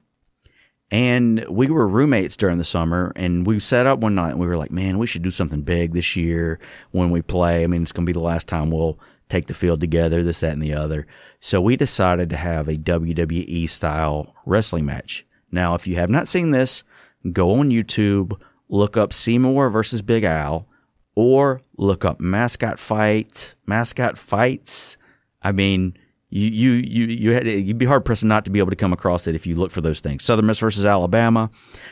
And 0.91 1.43
we 1.49 1.71
were 1.71 1.87
roommates 1.87 2.37
during 2.37 2.59
the 2.59 2.63
summer 2.63 3.11
and 3.15 3.47
we 3.47 3.59
sat 3.59 3.87
up 3.87 3.97
one 4.01 4.13
night 4.13 4.29
and 4.29 4.39
we 4.39 4.45
were 4.45 4.57
like, 4.57 4.69
man, 4.69 4.99
we 4.99 5.07
should 5.07 5.23
do 5.23 5.31
something 5.31 5.63
big 5.63 5.93
this 5.93 6.15
year 6.15 6.59
when 6.91 7.09
we 7.09 7.23
play. 7.23 7.63
I 7.63 7.67
mean, 7.67 7.81
it's 7.81 7.91
going 7.91 8.05
to 8.05 8.09
be 8.11 8.13
the 8.13 8.19
last 8.19 8.47
time 8.47 8.69
we'll 8.69 8.99
take 9.27 9.47
the 9.47 9.55
field 9.55 9.81
together, 9.81 10.21
this, 10.21 10.41
that, 10.41 10.53
and 10.53 10.61
the 10.61 10.75
other. 10.75 11.07
So 11.39 11.59
we 11.59 11.75
decided 11.75 12.29
to 12.29 12.37
have 12.37 12.67
a 12.67 12.77
WWE 12.77 13.67
style 13.67 14.35
wrestling 14.45 14.85
match. 14.85 15.25
Now, 15.51 15.73
if 15.73 15.87
you 15.87 15.95
have 15.95 16.11
not 16.11 16.27
seen 16.27 16.51
this, 16.51 16.83
go 17.31 17.53
on 17.53 17.71
YouTube, 17.71 18.39
look 18.69 18.97
up 18.97 19.13
Seymour 19.13 19.71
versus 19.71 20.03
Big 20.03 20.23
Al, 20.23 20.67
or 21.15 21.61
look 21.77 22.05
up 22.05 22.19
mascot 22.19 22.79
fight, 22.79 23.55
mascot 23.65 24.17
fights. 24.17 24.97
I 25.41 25.51
mean, 25.51 25.97
you 26.29 26.49
you 26.49 26.71
you 26.71 27.05
you 27.05 27.31
had 27.31 27.47
you'd 27.47 27.77
be 27.77 27.85
hard 27.85 28.03
pressed 28.03 28.25
not 28.25 28.45
to 28.45 28.51
be 28.51 28.59
able 28.59 28.71
to 28.71 28.75
come 28.75 28.93
across 28.93 29.27
it 29.27 29.35
if 29.35 29.47
you 29.47 29.55
look 29.55 29.71
for 29.71 29.81
those 29.81 30.01
things. 30.01 30.23
Southern 30.23 30.45
Miss 30.45 30.59
versus 30.59 30.85
Alabama, 30.85 31.49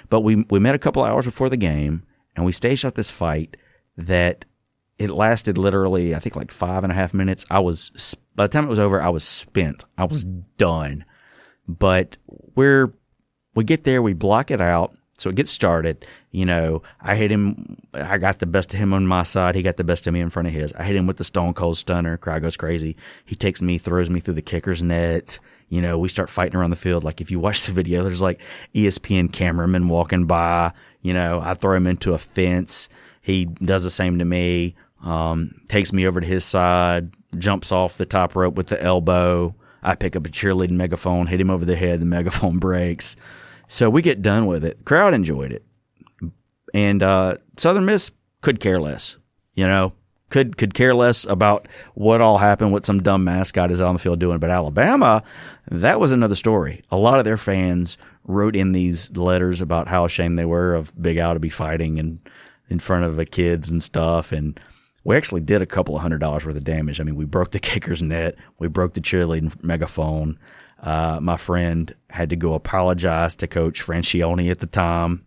but 0.09 0.21
we 0.21 0.45
we 0.49 0.59
met 0.59 0.75
a 0.75 0.79
couple 0.79 1.03
hours 1.03 1.25
before 1.25 1.49
the 1.49 1.57
game 1.57 2.03
and 2.35 2.45
we 2.45 2.51
staged 2.51 2.85
out 2.85 2.95
this 2.95 3.09
fight 3.09 3.57
that 3.97 4.45
it 4.97 5.09
lasted 5.09 5.57
literally, 5.57 6.15
I 6.15 6.19
think, 6.19 6.35
like 6.35 6.51
five 6.51 6.83
and 6.83 6.91
a 6.91 6.95
half 6.95 7.13
minutes. 7.13 7.45
I 7.49 7.59
was 7.59 8.15
by 8.35 8.45
the 8.45 8.49
time 8.49 8.65
it 8.65 8.69
was 8.69 8.79
over, 8.79 9.01
I 9.01 9.09
was 9.09 9.23
spent. 9.23 9.85
I 9.97 10.05
was 10.05 10.23
done. 10.23 11.05
But 11.67 12.17
we're 12.55 12.93
we 13.55 13.63
get 13.63 13.83
there, 13.83 14.01
we 14.01 14.13
block 14.13 14.51
it 14.51 14.61
out. 14.61 14.95
So 15.23 15.29
it 15.29 15.37
gets 15.37 15.51
started. 15.51 16.05
You 16.31 16.45
know, 16.45 16.83
I 16.99 17.15
hit 17.15 17.31
him. 17.31 17.77
I 17.93 18.17
got 18.17 18.39
the 18.39 18.45
best 18.45 18.73
of 18.73 18.79
him 18.79 18.91
on 18.91 19.07
my 19.07 19.23
side. 19.23 19.55
He 19.55 19.63
got 19.63 19.77
the 19.77 19.85
best 19.85 20.05
of 20.05 20.13
me 20.13 20.19
in 20.19 20.29
front 20.29 20.49
of 20.49 20.53
his. 20.53 20.73
I 20.73 20.83
hit 20.83 20.97
him 20.97 21.07
with 21.07 21.15
the 21.15 21.23
stone 21.23 21.53
cold 21.53 21.77
stunner. 21.77 22.17
Crowd 22.17 22.41
goes 22.41 22.57
crazy. 22.57 22.97
He 23.23 23.37
takes 23.37 23.61
me, 23.61 23.77
throws 23.77 24.09
me 24.09 24.19
through 24.19 24.33
the 24.33 24.41
kicker's 24.41 24.83
net. 24.83 25.39
You 25.69 25.81
know, 25.81 25.97
we 25.97 26.09
start 26.09 26.29
fighting 26.29 26.57
around 26.57 26.71
the 26.71 26.75
field. 26.75 27.05
Like 27.05 27.21
if 27.21 27.31
you 27.31 27.39
watch 27.39 27.65
the 27.65 27.71
video, 27.71 28.03
there's 28.03 28.21
like 28.21 28.41
ESPN 28.75 29.31
cameramen 29.31 29.87
walking 29.87 30.25
by. 30.25 30.73
You 31.01 31.13
know, 31.13 31.39
I 31.41 31.53
throw 31.53 31.77
him 31.77 31.87
into 31.87 32.13
a 32.13 32.17
fence. 32.17 32.89
He 33.21 33.45
does 33.45 33.85
the 33.85 33.89
same 33.89 34.19
to 34.19 34.25
me. 34.25 34.75
Um, 35.05 35.61
takes 35.69 35.93
me 35.93 36.05
over 36.05 36.19
to 36.19 36.27
his 36.27 36.43
side, 36.43 37.11
jumps 37.37 37.71
off 37.71 37.97
the 37.97 38.05
top 38.05 38.35
rope 38.35 38.55
with 38.55 38.67
the 38.67 38.81
elbow. 38.83 39.55
I 39.81 39.95
pick 39.95 40.17
up 40.17 40.27
a 40.27 40.29
cheerleading 40.29 40.71
megaphone, 40.71 41.27
hit 41.27 41.39
him 41.39 41.49
over 41.49 41.63
the 41.63 41.77
head. 41.77 42.01
The 42.01 42.05
megaphone 42.05 42.57
breaks. 42.59 43.15
So 43.73 43.89
we 43.89 44.03
get 44.03 44.21
done 44.21 44.45
with 44.45 44.63
it. 44.63 44.85
Crowd 44.85 45.15
enjoyed 45.15 45.51
it, 45.51 45.65
and 46.75 47.01
uh, 47.01 47.37
Southern 47.57 47.85
Miss 47.85 48.11
could 48.41 48.59
care 48.59 48.79
less. 48.79 49.17
You 49.55 49.65
know, 49.65 49.93
could 50.29 50.57
could 50.57 50.75
care 50.75 50.93
less 50.93 51.25
about 51.25 51.67
what 51.95 52.21
all 52.21 52.37
happened, 52.37 52.71
what 52.71 52.85
some 52.85 53.01
dumb 53.01 53.23
mascot 53.23 53.71
is 53.71 53.81
on 53.81 53.95
the 53.95 53.99
field 53.99 54.19
doing. 54.19 54.37
But 54.37 54.51
Alabama, 54.51 55.23
that 55.71 55.99
was 55.99 56.11
another 56.11 56.35
story. 56.35 56.83
A 56.91 56.97
lot 56.97 57.17
of 57.17 57.25
their 57.25 57.35
fans 57.35 57.97
wrote 58.25 58.55
in 58.55 58.73
these 58.73 59.09
letters 59.17 59.59
about 59.59 59.87
how 59.87 60.05
ashamed 60.05 60.37
they 60.37 60.45
were 60.45 60.75
of 60.75 60.93
Big 61.01 61.17
Al 61.17 61.33
to 61.33 61.39
be 61.39 61.49
fighting 61.49 61.97
and 61.97 62.19
in 62.69 62.77
front 62.77 63.05
of 63.05 63.15
the 63.15 63.25
kids 63.25 63.71
and 63.71 63.81
stuff. 63.81 64.31
And 64.31 64.59
we 65.03 65.17
actually 65.17 65.41
did 65.41 65.63
a 65.63 65.65
couple 65.65 65.95
of 65.95 66.03
hundred 66.03 66.19
dollars 66.19 66.45
worth 66.45 66.55
of 66.55 66.63
damage. 66.63 67.01
I 67.01 67.05
mean, 67.05 67.15
we 67.15 67.25
broke 67.25 67.49
the 67.49 67.59
kicker's 67.71 68.03
net, 68.03 68.35
we 68.59 68.67
broke 68.67 68.93
the 68.93 69.01
cheerleading 69.01 69.63
megaphone. 69.63 70.37
Uh, 70.83 71.17
my 71.21 71.37
friend 71.37 71.95
had 72.09 72.29
to 72.29 72.35
go 72.35 72.55
apologize 72.55 73.37
to 73.37 73.47
Coach 73.47 73.81
Franchione 73.81 74.51
at 74.51 74.59
the 74.59 74.67
time, 74.67 75.25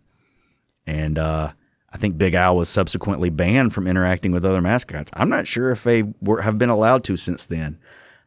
and 0.85 1.17
uh, 1.17 1.51
I 1.91 1.97
think 1.97 2.19
Big 2.19 2.35
Al 2.35 2.55
was 2.55 2.69
subsequently 2.69 3.31
banned 3.31 3.73
from 3.73 3.87
interacting 3.87 4.31
with 4.31 4.45
other 4.45 4.61
mascots. 4.61 5.09
I'm 5.15 5.29
not 5.29 5.47
sure 5.47 5.71
if 5.71 5.83
they 5.83 6.03
were, 6.21 6.41
have 6.43 6.59
been 6.59 6.69
allowed 6.69 7.03
to 7.05 7.17
since 7.17 7.45
then. 7.47 7.79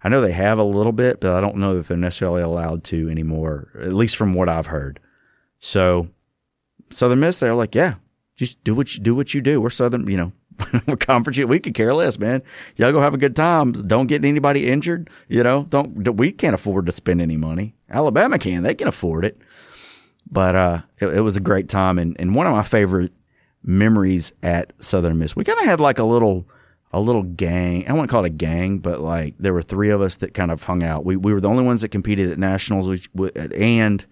I 0.03 0.09
know 0.09 0.21
they 0.21 0.33
have 0.33 0.59
a 0.59 0.65
little 0.65 0.93
bit, 0.93 1.21
but 1.21 1.37
I 1.37 1.41
don't 1.41 1.59
know 1.59 1.75
that 1.75 1.87
they're 1.87 1.97
necessarily 1.97 2.43
allowed 2.43 2.83
to 2.85 3.09
anymore, 3.09 3.71
at 3.81 3.93
least 3.93 4.17
from 4.17 4.33
what 4.33 4.49
I've 4.49 4.67
heard. 4.67 4.99
So, 5.61 6.09
Southern 6.91 7.21
Miss, 7.21 7.39
they're 7.39 7.55
like, 7.55 7.77
yeah, 7.77 7.95
just 8.35 8.65
do 8.65 8.75
what 8.75 8.95
you 8.95 9.03
do. 9.03 9.15
What 9.15 9.35
you 9.35 9.41
do. 9.41 9.61
We're 9.61 9.71
Southern, 9.71 10.11
you 10.11 10.17
know, 10.17 10.33
conference. 11.01 11.39
We 11.39 11.61
could 11.61 11.75
care 11.75 11.95
less, 11.95 12.19
man. 12.19 12.43
Y'all 12.77 12.93
go 12.93 13.01
have 13.01 13.15
a 13.15 13.19
good 13.19 13.37
time. 13.37 13.73
Don't 13.73 14.07
get 14.07 14.25
anybody 14.25 14.69
injured. 14.69 15.11
You 15.29 15.43
know, 15.43 15.65
don't. 15.69 16.17
We 16.17 16.33
can't 16.33 16.55
afford 16.55 16.87
to 16.87 16.93
spend 16.93 17.21
any 17.21 17.37
money. 17.37 17.75
Alabama 17.89 18.39
can. 18.39 18.63
They 18.63 18.75
can 18.75 18.89
afford 18.89 19.25
it. 19.25 19.39
But 20.31 20.55
uh, 20.55 20.83
it, 20.99 21.07
it 21.09 21.21
was 21.21 21.37
a 21.37 21.41
great 21.41 21.69
time, 21.69 21.99
and, 21.99 22.17
and 22.21 22.35
one 22.35 22.47
of 22.47 22.53
my 22.53 22.63
favorite 22.63 23.13
memories 23.63 24.33
at 24.43 24.73
Southern 24.83 25.19
Miss. 25.19 25.37
We 25.37 25.45
kind 25.45 25.59
of 25.59 25.65
had 25.65 25.81
like 25.81 25.99
a 25.99 26.05
little 26.05 26.47
a 26.93 27.01
little 27.01 27.23
gang. 27.23 27.89
I 27.89 27.93
wouldn't 27.93 28.11
call 28.11 28.25
it 28.25 28.29
a 28.29 28.31
gang, 28.31 28.79
but 28.79 29.01
like 29.01 29.35
there 29.39 29.53
were 29.53 29.63
three 29.63 29.91
of 29.91 30.01
us 30.01 30.17
that 30.19 30.35
kind 30.35 30.51
of 30.51 30.63
hung 30.63 30.83
out. 30.83 31.05
We 31.05 31.17
we 31.17 31.33
were 31.33 31.41
the 31.41 31.49
only 31.49 31.65
ones 31.65 31.83
that 31.83 31.89
competed 31.89 32.31
at 32.31 32.39
nationals, 32.39 32.89
which, 32.89 33.09
and 33.35 34.05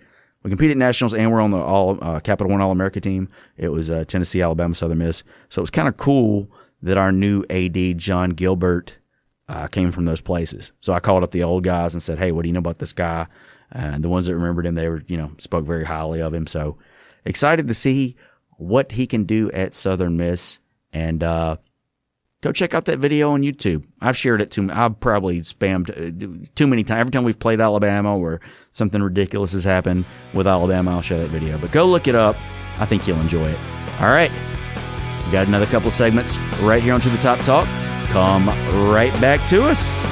we 0.48 0.50
competed 0.50 0.76
at 0.76 0.78
nationals, 0.78 1.12
and 1.12 1.30
we're 1.30 1.42
on 1.42 1.50
the 1.50 1.58
all 1.58 1.98
uh, 2.00 2.20
Capital 2.20 2.50
One 2.50 2.62
All 2.62 2.70
America 2.70 3.00
team. 3.00 3.28
It 3.58 3.68
was 3.68 3.90
uh, 3.90 4.06
Tennessee, 4.06 4.40
Alabama, 4.40 4.74
Southern 4.74 4.98
Miss. 4.98 5.22
So 5.50 5.60
it 5.60 5.62
was 5.62 5.70
kind 5.70 5.88
of 5.88 5.98
cool 5.98 6.50
that 6.80 6.96
our 6.96 7.12
new 7.12 7.44
AD 7.50 7.98
John 7.98 8.30
Gilbert 8.30 8.96
uh, 9.48 9.66
came 9.66 9.92
from 9.92 10.06
those 10.06 10.22
places. 10.22 10.72
So 10.80 10.94
I 10.94 11.00
called 11.00 11.22
up 11.22 11.32
the 11.32 11.42
old 11.42 11.64
guys 11.64 11.94
and 11.94 12.02
said, 12.02 12.18
"Hey, 12.18 12.32
what 12.32 12.42
do 12.42 12.48
you 12.48 12.54
know 12.54 12.60
about 12.60 12.78
this 12.78 12.94
guy?" 12.94 13.26
And 13.70 14.02
the 14.02 14.08
ones 14.08 14.24
that 14.24 14.34
remembered 14.34 14.64
him, 14.64 14.74
they 14.74 14.88
were 14.88 15.02
you 15.06 15.18
know 15.18 15.32
spoke 15.36 15.66
very 15.66 15.84
highly 15.84 16.22
of 16.22 16.32
him. 16.32 16.46
So 16.46 16.78
excited 17.26 17.68
to 17.68 17.74
see 17.74 18.16
what 18.52 18.92
he 18.92 19.06
can 19.06 19.24
do 19.24 19.50
at 19.50 19.74
Southern 19.74 20.16
Miss, 20.16 20.60
and 20.94 21.22
uh, 21.22 21.56
go 22.40 22.52
check 22.52 22.74
out 22.74 22.84
that 22.86 22.98
video 22.98 23.30
on 23.30 23.42
YouTube. 23.42 23.84
I've 24.00 24.16
shared 24.16 24.40
it 24.40 24.50
too. 24.50 24.70
I've 24.70 24.98
probably 25.00 25.40
spammed 25.40 25.90
uh, 25.90 26.46
too 26.54 26.66
many 26.66 26.84
times. 26.84 27.00
Every 27.00 27.10
time 27.10 27.24
we've 27.24 27.38
played 27.38 27.60
Alabama 27.60 28.16
or 28.16 28.40
something 28.72 29.02
ridiculous 29.02 29.52
has 29.52 29.64
happened 29.64 30.04
with 30.34 30.46
Alabama, 30.46 30.92
I'll 30.92 31.02
share 31.02 31.18
that 31.18 31.28
video. 31.28 31.58
But 31.58 31.72
go 31.72 31.84
look 31.84 32.08
it 32.08 32.14
up. 32.14 32.36
I 32.78 32.86
think 32.86 33.06
you'll 33.06 33.20
enjoy 33.20 33.48
it. 33.48 33.58
All 34.00 34.08
right. 34.08 34.30
We 35.26 35.32
got 35.32 35.46
another 35.46 35.66
couple 35.66 35.90
segments 35.90 36.38
right 36.60 36.82
here 36.82 36.94
on 36.94 37.00
To 37.00 37.08
the 37.08 37.18
Top 37.18 37.38
Talk. 37.40 37.66
Come 38.08 38.48
right 38.90 39.12
back 39.20 39.46
to 39.48 39.64
us. 39.64 40.06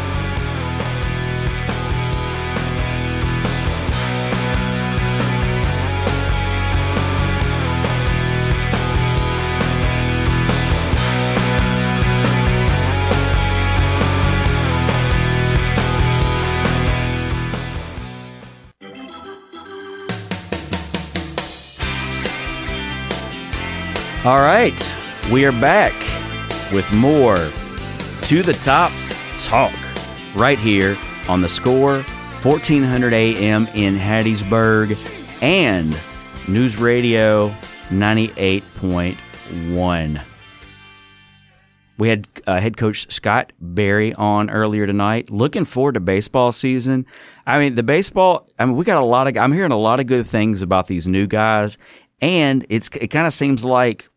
All 24.27 24.39
right, 24.39 24.97
we 25.31 25.45
are 25.45 25.53
back 25.53 25.93
with 26.73 26.93
more 26.93 27.37
to 27.37 28.43
the 28.43 28.59
top 28.61 28.91
talk 29.39 29.73
right 30.35 30.59
here 30.59 30.99
on 31.29 31.43
the 31.43 31.49
score 31.49 32.03
1400 32.43 33.13
AM 33.13 33.69
in 33.69 33.97
Hattiesburg 33.97 35.41
and 35.41 35.97
News 36.49 36.77
Radio 36.77 37.55
98.1. 37.91 40.23
We 41.99 42.09
had 42.09 42.27
uh, 42.49 42.59
head 42.59 42.77
coach 42.77 43.13
Scott 43.13 43.53
Berry 43.61 44.13
on 44.13 44.51
earlier 44.51 44.89
tonight. 44.89 45.31
Looking 45.31 45.65
forward 45.65 45.95
to 45.95 46.01
baseball 46.01 46.51
season. 46.51 47.07
I 47.47 47.61
mean, 47.61 47.77
the 47.77 47.85
baseball. 47.85 48.49
I 48.59 48.67
mean, 48.67 48.75
we 48.75 48.85
got 48.85 49.01
a 49.01 49.07
lot 49.07 49.29
of. 49.29 49.37
I'm 49.37 49.53
hearing 49.53 49.71
a 49.71 49.79
lot 49.79 50.01
of 50.01 50.09
good 50.09 50.27
things 50.27 50.63
about 50.63 50.89
these 50.89 51.07
new 51.07 51.29
guys, 51.29 51.79
and 52.21 52.67
it's 52.69 52.89
it 52.89 53.13
kind 53.13 53.29
of 53.29 53.33
seems 53.33 53.65
like 53.65 54.11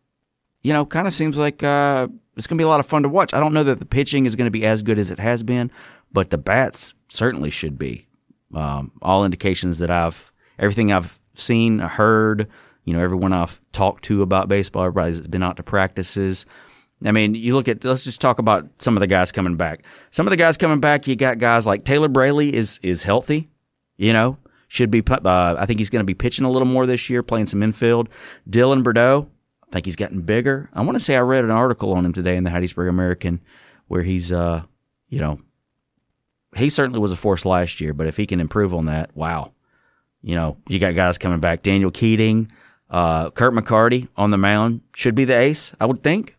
you 0.62 0.72
know, 0.72 0.84
kind 0.84 1.06
of 1.06 1.14
seems 1.14 1.38
like 1.38 1.62
uh, 1.62 2.08
it's 2.36 2.46
going 2.46 2.56
to 2.56 2.62
be 2.62 2.64
a 2.64 2.68
lot 2.68 2.80
of 2.80 2.86
fun 2.86 3.02
to 3.02 3.08
watch. 3.08 3.34
I 3.34 3.40
don't 3.40 3.52
know 3.52 3.64
that 3.64 3.78
the 3.78 3.86
pitching 3.86 4.26
is 4.26 4.36
going 4.36 4.46
to 4.46 4.50
be 4.50 4.66
as 4.66 4.82
good 4.82 4.98
as 4.98 5.10
it 5.10 5.18
has 5.18 5.42
been, 5.42 5.70
but 6.12 6.30
the 6.30 6.38
bats 6.38 6.94
certainly 7.08 7.50
should 7.50 7.78
be. 7.78 8.06
Um, 8.54 8.92
all 9.00 9.24
indications 9.24 9.78
that 9.78 9.90
I've, 9.90 10.32
everything 10.58 10.92
I've 10.92 11.18
seen, 11.34 11.78
heard, 11.78 12.48
you 12.84 12.92
know, 12.92 13.00
everyone 13.00 13.32
I've 13.32 13.60
talked 13.72 14.04
to 14.04 14.22
about 14.22 14.48
baseball, 14.48 14.84
everybody 14.84 15.12
that's 15.12 15.26
been 15.26 15.42
out 15.42 15.56
to 15.58 15.62
practices. 15.62 16.46
I 17.04 17.12
mean, 17.12 17.34
you 17.34 17.54
look 17.54 17.68
at, 17.68 17.84
let's 17.84 18.04
just 18.04 18.20
talk 18.20 18.38
about 18.38 18.68
some 18.78 18.96
of 18.96 19.00
the 19.00 19.06
guys 19.06 19.32
coming 19.32 19.56
back. 19.56 19.84
Some 20.10 20.26
of 20.26 20.30
the 20.30 20.36
guys 20.36 20.56
coming 20.56 20.80
back, 20.80 21.06
you 21.06 21.16
got 21.16 21.38
guys 21.38 21.66
like 21.66 21.84
Taylor 21.84 22.08
Braley 22.08 22.52
is, 22.52 22.78
is 22.82 23.02
healthy, 23.02 23.48
you 23.96 24.12
know, 24.12 24.36
should 24.68 24.90
be, 24.90 25.02
uh, 25.08 25.56
I 25.58 25.64
think 25.66 25.78
he's 25.78 25.90
going 25.90 26.00
to 26.00 26.04
be 26.04 26.14
pitching 26.14 26.44
a 26.44 26.50
little 26.50 26.68
more 26.68 26.86
this 26.86 27.08
year, 27.08 27.22
playing 27.22 27.46
some 27.46 27.62
infield. 27.62 28.08
Dylan 28.48 28.82
Burdeaux, 28.82 29.28
I 29.70 29.74
think 29.74 29.86
he's 29.86 29.96
gotten 29.96 30.22
bigger. 30.22 30.68
I 30.72 30.82
want 30.82 30.96
to 30.96 31.04
say 31.04 31.16
I 31.16 31.20
read 31.20 31.44
an 31.44 31.52
article 31.52 31.92
on 31.92 32.04
him 32.04 32.12
today 32.12 32.36
in 32.36 32.42
the 32.42 32.50
Hattiesburg 32.50 32.88
American 32.88 33.40
where 33.86 34.02
he's, 34.02 34.32
uh, 34.32 34.62
you 35.08 35.20
know, 35.20 35.40
he 36.56 36.70
certainly 36.70 36.98
was 36.98 37.12
a 37.12 37.16
force 37.16 37.44
last 37.44 37.80
year, 37.80 37.94
but 37.94 38.08
if 38.08 38.16
he 38.16 38.26
can 38.26 38.40
improve 38.40 38.74
on 38.74 38.86
that, 38.86 39.14
wow. 39.16 39.52
You 40.22 40.34
know, 40.34 40.56
you 40.68 40.80
got 40.80 40.96
guys 40.96 41.18
coming 41.18 41.38
back. 41.38 41.62
Daniel 41.62 41.92
Keating, 41.92 42.50
uh, 42.90 43.30
Kirk 43.30 43.54
McCarty 43.54 44.08
on 44.16 44.30
the 44.30 44.38
mound 44.38 44.80
should 44.94 45.14
be 45.14 45.24
the 45.24 45.38
ace, 45.38 45.72
I 45.80 45.86
would 45.86 46.02
think. 46.02 46.36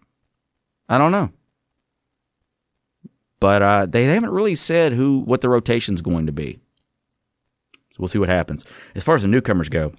I 0.89 0.97
don't 0.97 1.11
know. 1.11 1.31
But 3.39 3.61
uh, 3.61 3.85
they 3.85 4.03
haven't 4.03 4.29
really 4.31 4.55
said 4.55 4.91
who 4.91 5.19
what 5.19 5.41
the 5.41 5.49
rotation's 5.49 6.01
going 6.01 6.25
to 6.25 6.31
be. 6.33 6.59
So 7.73 7.97
we'll 7.99 8.07
see 8.09 8.19
what 8.19 8.29
happens. 8.29 8.65
As 8.93 9.03
far 9.03 9.15
as 9.15 9.21
the 9.21 9.29
newcomers 9.29 9.69
go, 9.69 9.93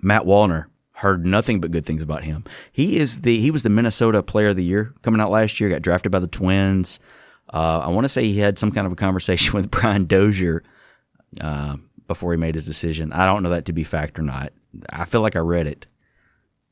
Matt 0.00 0.22
Wallner, 0.22 0.66
heard 0.94 1.26
nothing 1.26 1.60
but 1.60 1.72
good 1.72 1.84
things 1.84 2.02
about 2.02 2.24
him. 2.24 2.44
He 2.72 2.96
is 2.96 3.20
the 3.20 3.38
he 3.38 3.50
was 3.50 3.62
the 3.62 3.70
Minnesota 3.70 4.22
Player 4.22 4.48
of 4.48 4.56
the 4.56 4.64
Year 4.64 4.94
coming 5.02 5.20
out 5.20 5.30
last 5.30 5.60
year. 5.60 5.68
Got 5.70 5.82
drafted 5.82 6.12
by 6.12 6.20
the 6.20 6.26
Twins. 6.26 7.00
Uh, 7.52 7.80
I 7.84 7.88
want 7.88 8.04
to 8.04 8.08
say 8.08 8.24
he 8.24 8.38
had 8.38 8.58
some 8.58 8.72
kind 8.72 8.86
of 8.86 8.92
a 8.92 8.96
conversation 8.96 9.52
with 9.56 9.70
Brian 9.70 10.06
Dozier 10.06 10.62
uh, 11.40 11.76
before 12.06 12.32
he 12.32 12.38
made 12.38 12.54
his 12.54 12.66
decision. 12.66 13.12
I 13.12 13.26
don't 13.26 13.42
know 13.42 13.50
that 13.50 13.66
to 13.66 13.72
be 13.72 13.84
fact 13.84 14.18
or 14.18 14.22
not. 14.22 14.52
I 14.88 15.04
feel 15.04 15.20
like 15.20 15.36
I 15.36 15.40
read 15.40 15.66
it. 15.66 15.86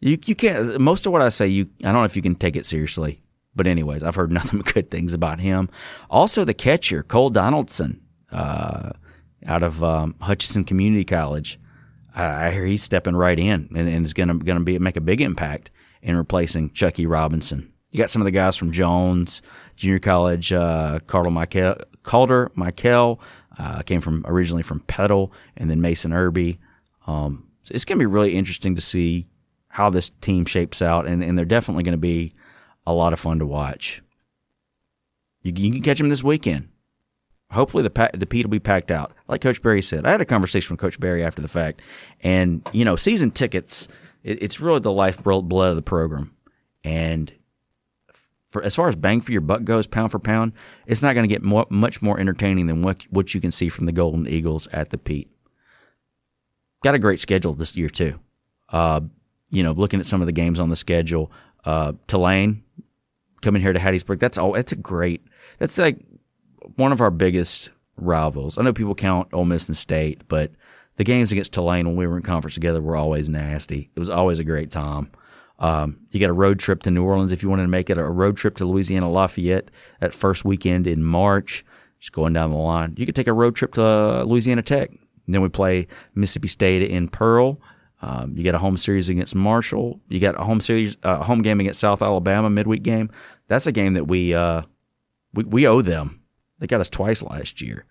You 0.01 0.19
you 0.25 0.35
can't 0.35 0.81
most 0.81 1.07
of 1.07 1.13
what 1.13 1.23
I 1.23 1.29
say 1.29 1.47
you 1.47 1.69
I 1.81 1.93
don't 1.93 1.95
know 1.95 2.05
if 2.05 2.17
you 2.17 2.23
can 2.23 2.35
take 2.35 2.57
it 2.57 2.67
seriously. 2.67 3.21
But 3.55 3.67
anyways, 3.67 4.03
I've 4.03 4.15
heard 4.15 4.33
nothing 4.33 4.61
but 4.61 4.73
good 4.73 4.91
things 4.91 5.15
about 5.15 5.41
him. 5.41 5.69
Also, 6.09 6.45
the 6.45 6.55
catcher 6.55 7.03
Cole 7.03 7.31
Donaldson 7.31 8.01
uh, 8.31 8.93
out 9.47 9.63
of 9.63 9.83
um, 9.83 10.15
Hutchinson 10.21 10.65
Community 10.65 11.05
College. 11.05 11.59
I 12.15 12.51
hear 12.51 12.65
he's 12.65 12.83
stepping 12.83 13.17
right 13.17 13.39
in 13.39 13.69
and, 13.75 13.89
and 13.89 14.05
is 14.05 14.13
going 14.13 14.29
to 14.29 14.35
going 14.35 14.59
to 14.59 14.65
be 14.65 14.79
make 14.79 14.97
a 14.97 15.01
big 15.01 15.21
impact 15.21 15.71
in 16.03 16.17
replacing 16.17 16.71
Chuckie 16.71 17.07
Robinson. 17.07 17.73
You 17.91 17.99
got 17.99 18.11
some 18.11 18.23
of 18.23 18.25
the 18.25 18.33
guys 18.33 18.57
from 18.57 18.73
Jones 18.73 19.43
Junior 19.77 19.99
College, 19.99 20.53
uh, 20.53 21.01
Calder 21.07 21.31
Michael, 21.31 21.77
Calder 22.03 22.51
Michael 22.55 23.21
uh, 23.59 23.83
came 23.83 24.01
from 24.01 24.25
originally 24.27 24.63
from 24.63 24.81
Petal, 24.81 25.33
and 25.57 25.71
then 25.71 25.81
Mason 25.81 26.13
Irby. 26.13 26.59
Um, 27.07 27.49
so 27.63 27.73
it's 27.75 27.85
going 27.85 27.99
to 27.99 28.03
be 28.03 28.07
really 28.07 28.35
interesting 28.35 28.75
to 28.75 28.81
see 28.81 29.29
how 29.69 29.91
this 29.91 30.11
team 30.11 30.45
shapes 30.45 30.83
out, 30.83 31.07
and, 31.07 31.23
and 31.23 31.37
they're 31.37 31.45
definitely 31.45 31.83
going 31.83 31.93
to 31.93 31.99
be 31.99 32.35
a 32.87 32.93
lot 32.93 33.13
of 33.13 33.21
fun 33.21 33.39
to 33.39 33.47
watch. 33.47 34.03
You, 35.43 35.53
you 35.55 35.73
can 35.73 35.83
catch 35.83 35.99
them 35.99 36.09
this 36.09 36.25
weekend. 36.25 36.69
Hopefully 37.53 37.83
the 37.83 37.91
pa- 37.91 38.11
the 38.15 38.27
Pete 38.27 38.47
will 38.47 38.51
be 38.51 38.61
packed 38.61 38.91
out. 38.91 39.13
Like 39.29 39.41
Coach 39.41 39.63
Berry 39.63 39.83
said, 39.83 40.07
I 40.07 40.11
had 40.11 40.21
a 40.21 40.27
conversation 40.27 40.75
with 40.75 40.81
Coach 40.81 40.99
Berry 40.99 41.23
after 41.23 41.43
the 41.43 41.49
fact, 41.49 41.83
and 42.23 42.67
you 42.73 42.85
know, 42.85 42.97
season 42.97 43.31
tickets, 43.31 43.89
it, 44.23 44.43
it's 44.43 44.61
really 44.61 44.81
the 44.81 44.93
lifeblood 44.93 45.71
of 45.71 45.77
the 45.77 45.83
program, 45.83 46.35
and 46.83 47.33
for 48.49 48.63
as 48.63 48.75
far 48.75 48.89
as 48.89 48.97
bang 48.97 49.21
for 49.21 49.33
your 49.33 49.41
buck 49.41 49.65
goes, 49.65 49.87
pound 49.87 50.13
for 50.13 50.19
pound, 50.19 50.53
it's 50.87 51.03
not 51.03 51.15
going 51.15 51.29
to 51.29 51.35
get 51.35 51.43
more, 51.43 51.67
much 51.71 52.03
more 52.03 52.21
entertaining 52.21 52.67
than 52.67 52.83
what 52.83 53.03
what 53.11 53.35
you 53.35 53.41
can 53.41 53.51
see 53.51 53.69
from 53.69 53.87
the 53.87 53.93
Golden 53.93 54.27
Eagles 54.27 54.67
at 54.69 54.91
the 54.91 54.99
Pete. 54.99 55.31
Got 56.83 56.95
a 56.95 56.99
great 56.99 57.21
schedule 57.21 57.55
this 57.55 57.77
year 57.77 57.89
too. 57.89 58.19
Uh, 58.69 59.01
you 59.51 59.63
know, 59.63 59.73
looking 59.73 60.01
at 60.01 60.07
some 60.07 60.21
of 60.21 60.27
the 60.27 60.33
games 60.33 60.59
on 60.59 60.69
the 60.69 60.77
schedule, 60.77 61.31
uh, 61.65 61.93
Tulane 62.07 62.63
coming 63.41 63.63
here 63.63 63.73
to 63.73 63.79
Hattiesburg. 63.79 64.21
That's 64.21 64.39
all. 64.39 64.53
That's 64.53 64.73
a 64.73 64.77
great. 64.77 65.23
That's 65.59 65.79
like 65.79 65.99
one 66.77 66.93
of 66.93 67.01
our 67.01 67.11
biggest 67.11 67.71
rivals. 67.97 68.59
I 68.59 68.63
know 68.63 68.73
people 68.73 68.95
count 68.95 69.29
Ole 69.33 69.45
Miss 69.45 69.69
and 69.69 69.77
State, 69.77 70.23
but 70.29 70.53
the 70.97 71.05
games 71.05 71.33
against 71.33 71.53
Tulane 71.53 71.87
when 71.87 71.97
we 71.97 72.07
were 72.07 72.17
in 72.17 72.23
conference 72.23 72.55
together 72.55 72.81
were 72.81 72.97
always 72.97 73.29
nasty. 73.29 73.91
It 73.95 73.99
was 73.99 74.11
always 74.11 74.39
a 74.39 74.45
great 74.45 74.71
time. 74.71 75.11
Um, 75.59 76.01
you 76.11 76.21
got 76.21 76.31
a 76.31 76.35
road 76.35 76.59
trip 76.59 76.83
to 76.83 76.91
New 76.91 77.05
Orleans 77.05 77.33
if 77.33 77.43
you 77.43 77.49
wanted 77.49 77.63
to 77.63 77.69
make 77.69 77.89
it 77.89 77.99
a 77.99 78.05
road 78.05 78.37
trip 78.37 78.57
to 78.57 78.65
Louisiana 78.65 79.11
Lafayette 79.11 79.71
that 80.01 80.13
first 80.13 80.45
weekend 80.45 80.87
in 80.87 81.05
March. 81.05 81.65
Just 82.01 82.13
going 82.13 82.33
down 82.33 82.51
the 82.51 82.57
line. 82.57 82.95
You 82.97 83.07
could 83.07 83.15
take 83.15 83.29
a 83.29 83.33
road 83.33 83.55
trip 83.55 83.75
to 83.75 83.85
uh, 83.85 84.25
Louisiana 84.25 84.63
Tech. 84.63 84.91
And 84.91 85.35
then 85.35 85.41
we 85.41 85.49
play 85.49 85.87
Mississippi 86.17 86.49
State 86.49 86.91
in 86.91 87.09
Pearl. 87.09 87.61
Um, 88.01 88.37
you 88.37 88.43
got 88.43 88.57
a 88.57 88.59
home 88.59 88.77
series 88.77 89.09
against 89.09 89.37
Marshall. 89.37 90.01
You 90.09 90.19
got 90.19 90.35
a 90.35 90.43
home 90.43 90.61
series, 90.61 90.97
uh, 91.05 91.23
home 91.23 91.43
game 91.43 91.61
against 91.61 91.79
South 91.79 92.03
Alabama 92.03 92.51
midweek 92.51 92.83
game. 92.83 93.11
That's 93.47 93.69
a 93.69 93.73
game 93.73 93.95
that 93.95 94.07
we 94.07 94.35
uh, 94.35 94.63
we, 95.33 95.45
we 95.45 95.67
owe 95.69 95.81
them. 95.81 96.22
They 96.63 96.69
got 96.69 96.81
us 96.81 96.89
twice 96.89 97.25
last 97.25 97.61
year. 97.61 97.87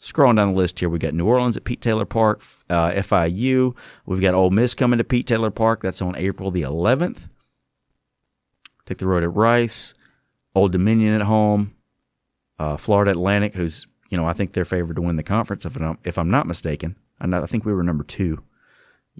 Scrolling 0.00 0.36
down 0.36 0.52
the 0.52 0.56
list 0.56 0.80
here, 0.80 0.88
we 0.88 0.98
got 0.98 1.12
New 1.12 1.26
Orleans 1.26 1.58
at 1.58 1.64
Pete 1.64 1.82
Taylor 1.82 2.06
Park, 2.06 2.42
uh, 2.70 2.92
FIU. 2.92 3.76
We've 4.06 4.22
got 4.22 4.32
Ole 4.32 4.48
Miss 4.48 4.74
coming 4.74 4.96
to 4.96 5.04
Pete 5.04 5.26
Taylor 5.26 5.50
Park. 5.50 5.82
That's 5.82 6.00
on 6.00 6.16
April 6.16 6.50
the 6.50 6.62
11th. 6.62 7.28
Take 8.86 8.96
the 8.96 9.06
road 9.06 9.22
at 9.22 9.34
Rice, 9.34 9.92
Old 10.54 10.72
Dominion 10.72 11.12
at 11.12 11.26
home, 11.26 11.74
uh, 12.58 12.78
Florida 12.78 13.10
Atlantic, 13.10 13.54
who's 13.54 13.86
you 14.08 14.16
know 14.16 14.24
I 14.24 14.32
think 14.32 14.54
they're 14.54 14.64
favored 14.64 14.96
to 14.96 15.02
win 15.02 15.16
the 15.16 15.22
conference 15.22 15.66
if 15.66 15.76
I'm, 15.76 15.98
if 16.04 16.16
I'm 16.16 16.30
not 16.30 16.46
mistaken. 16.46 16.96
I, 17.20 17.30
I 17.36 17.44
think 17.44 17.66
we 17.66 17.74
were 17.74 17.82
number 17.82 18.04
two. 18.04 18.42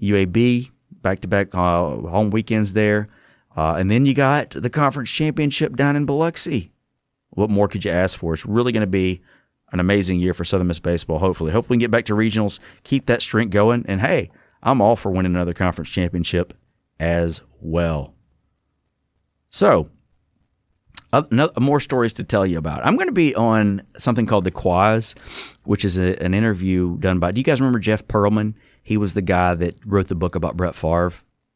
UAB 0.01 0.71
back 1.03 1.19
to 1.19 1.27
back 1.27 1.53
home 1.53 2.31
weekends 2.31 2.73
there, 2.73 3.09
uh, 3.55 3.75
and 3.77 3.91
then 3.91 4.07
you 4.07 4.15
got 4.15 4.49
the 4.49 4.71
conference 4.71 5.11
championship 5.11 5.75
down 5.75 5.95
in 5.95 6.07
Biloxi. 6.07 6.72
What 7.35 7.49
more 7.49 7.67
could 7.67 7.85
you 7.85 7.91
ask 7.91 8.17
for? 8.17 8.33
It's 8.33 8.45
really 8.45 8.71
going 8.71 8.81
to 8.81 8.87
be 8.87 9.21
an 9.71 9.79
amazing 9.79 10.19
year 10.19 10.33
for 10.33 10.45
Southern 10.45 10.67
Miss 10.67 10.79
baseball. 10.79 11.19
Hopefully, 11.19 11.51
hopefully 11.51 11.75
we 11.75 11.77
can 11.77 11.85
get 11.85 11.91
back 11.91 12.05
to 12.05 12.13
regionals, 12.13 12.59
keep 12.83 13.07
that 13.07 13.21
streak 13.21 13.49
going, 13.49 13.85
and 13.87 14.01
hey, 14.01 14.29
I'm 14.61 14.81
all 14.81 14.95
for 14.95 15.11
winning 15.11 15.33
another 15.33 15.53
conference 15.53 15.89
championship 15.89 16.53
as 16.99 17.41
well. 17.59 18.13
So, 19.49 19.89
uh, 21.11 21.23
more 21.59 21.79
stories 21.79 22.13
to 22.13 22.23
tell 22.23 22.45
you 22.45 22.57
about. 22.57 22.85
I'm 22.85 22.95
going 22.95 23.07
to 23.07 23.13
be 23.13 23.35
on 23.35 23.81
something 23.97 24.25
called 24.25 24.45
the 24.45 24.51
Quaz, 24.51 25.15
which 25.63 25.85
is 25.85 25.97
a, 25.97 26.21
an 26.23 26.33
interview 26.33 26.97
done 26.97 27.19
by. 27.19 27.31
Do 27.31 27.39
you 27.39 27.43
guys 27.43 27.61
remember 27.61 27.79
Jeff 27.79 28.07
Pearlman? 28.07 28.55
He 28.83 28.97
was 28.97 29.13
the 29.13 29.21
guy 29.21 29.53
that 29.55 29.75
wrote 29.85 30.07
the 30.07 30.15
book 30.15 30.35
about 30.35 30.57
Brett 30.57 30.75
Favre, 30.75 31.13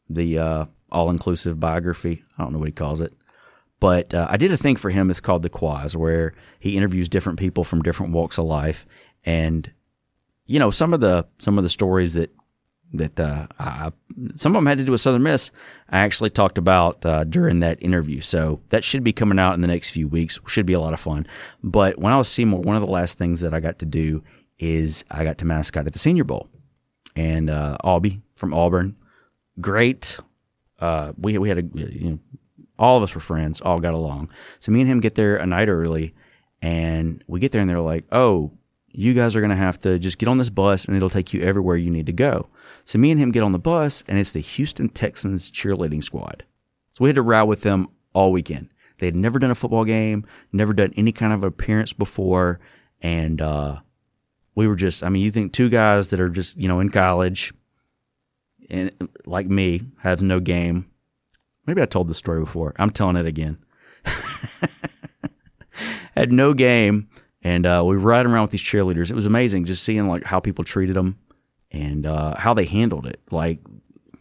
the 0.10 0.38
uh, 0.38 0.66
all-inclusive 0.92 1.60
biography. 1.60 2.24
I 2.38 2.44
don't 2.44 2.54
know 2.54 2.60
what 2.60 2.68
he 2.68 2.72
calls 2.72 3.02
it. 3.02 3.14
But 3.80 4.14
uh, 4.14 4.28
I 4.30 4.38
did 4.38 4.52
a 4.52 4.58
thing 4.58 4.76
for 4.76 4.90
him. 4.90 5.10
It's 5.10 5.20
called 5.20 5.44
the 5.44 5.50
Quaz, 5.50 5.96
where 5.96 6.34
he 6.60 6.78
interviews 6.78 7.10
different 7.10 7.40
people 7.40 7.64
from 7.64 7.84
different 7.84 8.12
walks 8.14 8.38
of 8.38 8.46
life, 8.46 8.86
and 9.24 9.72
you 10.46 10.60
know 10.60 10.72
some 10.72 10.94
of 10.94 11.00
the 11.00 11.28
some 11.38 11.58
of 11.58 11.64
the 11.64 11.70
stories 11.70 12.14
that 12.14 12.34
that 12.94 13.20
uh, 13.20 13.48
I, 13.60 13.92
some 14.36 14.56
of 14.56 14.60
them 14.60 14.66
had 14.66 14.78
to 14.80 14.84
do 14.84 14.92
with 14.92 15.02
Southern 15.02 15.24
Miss. 15.24 15.52
I 15.90 16.00
actually 16.00 16.30
talked 16.30 16.58
about 16.58 17.06
uh, 17.06 17.24
during 17.26 17.60
that 17.60 17.82
interview, 17.82 18.22
so 18.22 18.62
that 18.70 18.84
should 18.84 19.04
be 19.04 19.14
coming 19.14 19.40
out 19.40 19.56
in 19.56 19.62
the 19.62 19.68
next 19.68 19.92
few 19.92 20.08
weeks. 20.08 20.40
Should 20.48 20.66
be 20.66 20.74
a 20.74 20.80
lot 20.80 20.94
of 20.94 21.00
fun. 21.00 21.28
But 21.64 22.00
when 22.00 22.14
I 22.14 22.18
was 22.18 22.30
Seymour, 22.30 22.62
one 22.62 22.76
of 22.76 22.82
the 22.82 22.92
last 22.92 23.18
things 23.18 23.42
that 23.42 23.54
I 23.54 23.60
got 23.60 23.80
to 23.80 23.86
do 23.86 24.24
is 24.58 25.06
I 25.12 25.24
got 25.24 25.38
to 25.40 25.46
mascot 25.46 25.86
at 25.86 25.94
the 25.94 26.00
Senior 26.00 26.24
Bowl, 26.24 26.50
and 27.16 27.50
uh, 27.50 27.78
Aubie 27.84 28.22
from 28.36 28.54
Auburn, 28.54 28.96
great. 29.62 30.20
Uh, 30.80 31.14
we 31.18 31.38
we 31.38 31.50
had 31.50 31.60
a 31.60 31.64
you 31.74 32.10
know, 32.12 32.20
all 32.80 32.98
of 32.98 33.04
us 33.04 33.16
were 33.16 33.22
friends, 33.22 33.62
all 33.62 33.80
got 33.80 33.94
along. 33.94 34.30
So 34.60 34.72
me 34.72 34.82
and 34.82 34.90
him 34.90 35.00
get 35.00 35.16
there 35.16 35.38
a 35.38 35.46
night 35.46 35.68
early 35.68 36.14
and 36.62 37.24
we 37.28 37.40
get 37.40 37.52
there 37.52 37.62
and 37.62 37.70
they're 37.70 37.80
like, 37.80 38.06
oh, 38.12 38.52
you 38.88 39.14
guys 39.14 39.36
are 39.36 39.42
going 39.42 39.52
to 39.52 39.56
have 39.56 39.80
to 39.80 40.00
just 40.00 40.18
get 40.18 40.30
on 40.30 40.38
this 40.38 40.50
bus 40.50 40.86
and 40.86 40.96
it'll 40.96 41.10
take 41.10 41.34
you 41.34 41.42
everywhere 41.42 41.76
you 41.76 41.92
need 41.92 42.08
to 42.08 42.14
go. 42.14 42.48
So 42.86 42.98
me 42.98 43.12
and 43.12 43.20
him 43.20 43.32
get 43.32 43.44
on 43.44 43.52
the 43.52 43.60
bus 43.60 44.04
and 44.08 44.18
it's 44.18 44.32
the 44.32 44.40
Houston 44.40 44.90
Texans 44.90 45.52
cheerleading 45.52 46.04
squad. 46.04 46.46
So 46.94 47.04
we 47.04 47.10
had 47.10 47.16
to 47.16 47.22
ride 47.22 47.44
with 47.44 47.62
them 47.62 47.90
all 48.14 48.32
weekend. 48.32 48.70
They 48.98 49.06
had 49.06 49.16
never 49.16 49.38
done 49.38 49.52
a 49.52 49.56
football 49.56 49.86
game, 49.86 50.26
never 50.52 50.74
done 50.74 50.94
any 50.98 51.12
kind 51.12 51.32
of 51.32 51.44
appearance 51.44 51.94
before. 51.94 52.60
And, 53.02 53.42
uh, 53.42 53.82
we 54.56 54.68
were 54.68 54.76
just, 54.76 55.04
I 55.04 55.10
mean, 55.10 55.22
you 55.22 55.30
think 55.30 55.54
two 55.54 55.70
guys 55.70 56.10
that 56.10 56.20
are 56.20 56.30
just, 56.30 56.58
you 56.58 56.68
know, 56.68 56.80
in 56.80 56.90
college 56.90 57.54
and 58.72 58.92
like 59.28 59.48
me 59.48 59.82
have 60.00 60.24
no 60.24 60.40
game 60.40 60.90
Maybe 61.68 61.82
I 61.82 61.86
told 61.86 62.08
this 62.08 62.18
story 62.18 62.40
before. 62.40 62.74
I'm 62.80 62.90
telling 62.90 63.18
it 63.18 63.26
again. 63.26 63.58
Had 66.16 66.32
no 66.32 66.54
game, 66.54 67.10
and 67.44 67.66
uh, 67.66 67.84
we 67.86 67.98
were 67.98 68.02
riding 68.02 68.32
around 68.32 68.44
with 68.44 68.52
these 68.52 68.64
cheerleaders. 68.64 69.12
It 69.12 69.16
was 69.16 69.26
amazing 69.26 69.66
just 69.66 69.84
seeing 69.84 70.08
like 70.08 70.24
how 70.24 70.40
people 70.40 70.64
treated 70.64 70.96
them 70.96 71.20
and 71.72 72.06
uh, 72.06 72.36
how 72.38 72.54
they 72.54 72.66
handled 72.66 73.06
it. 73.06 73.20
Like 73.30 73.60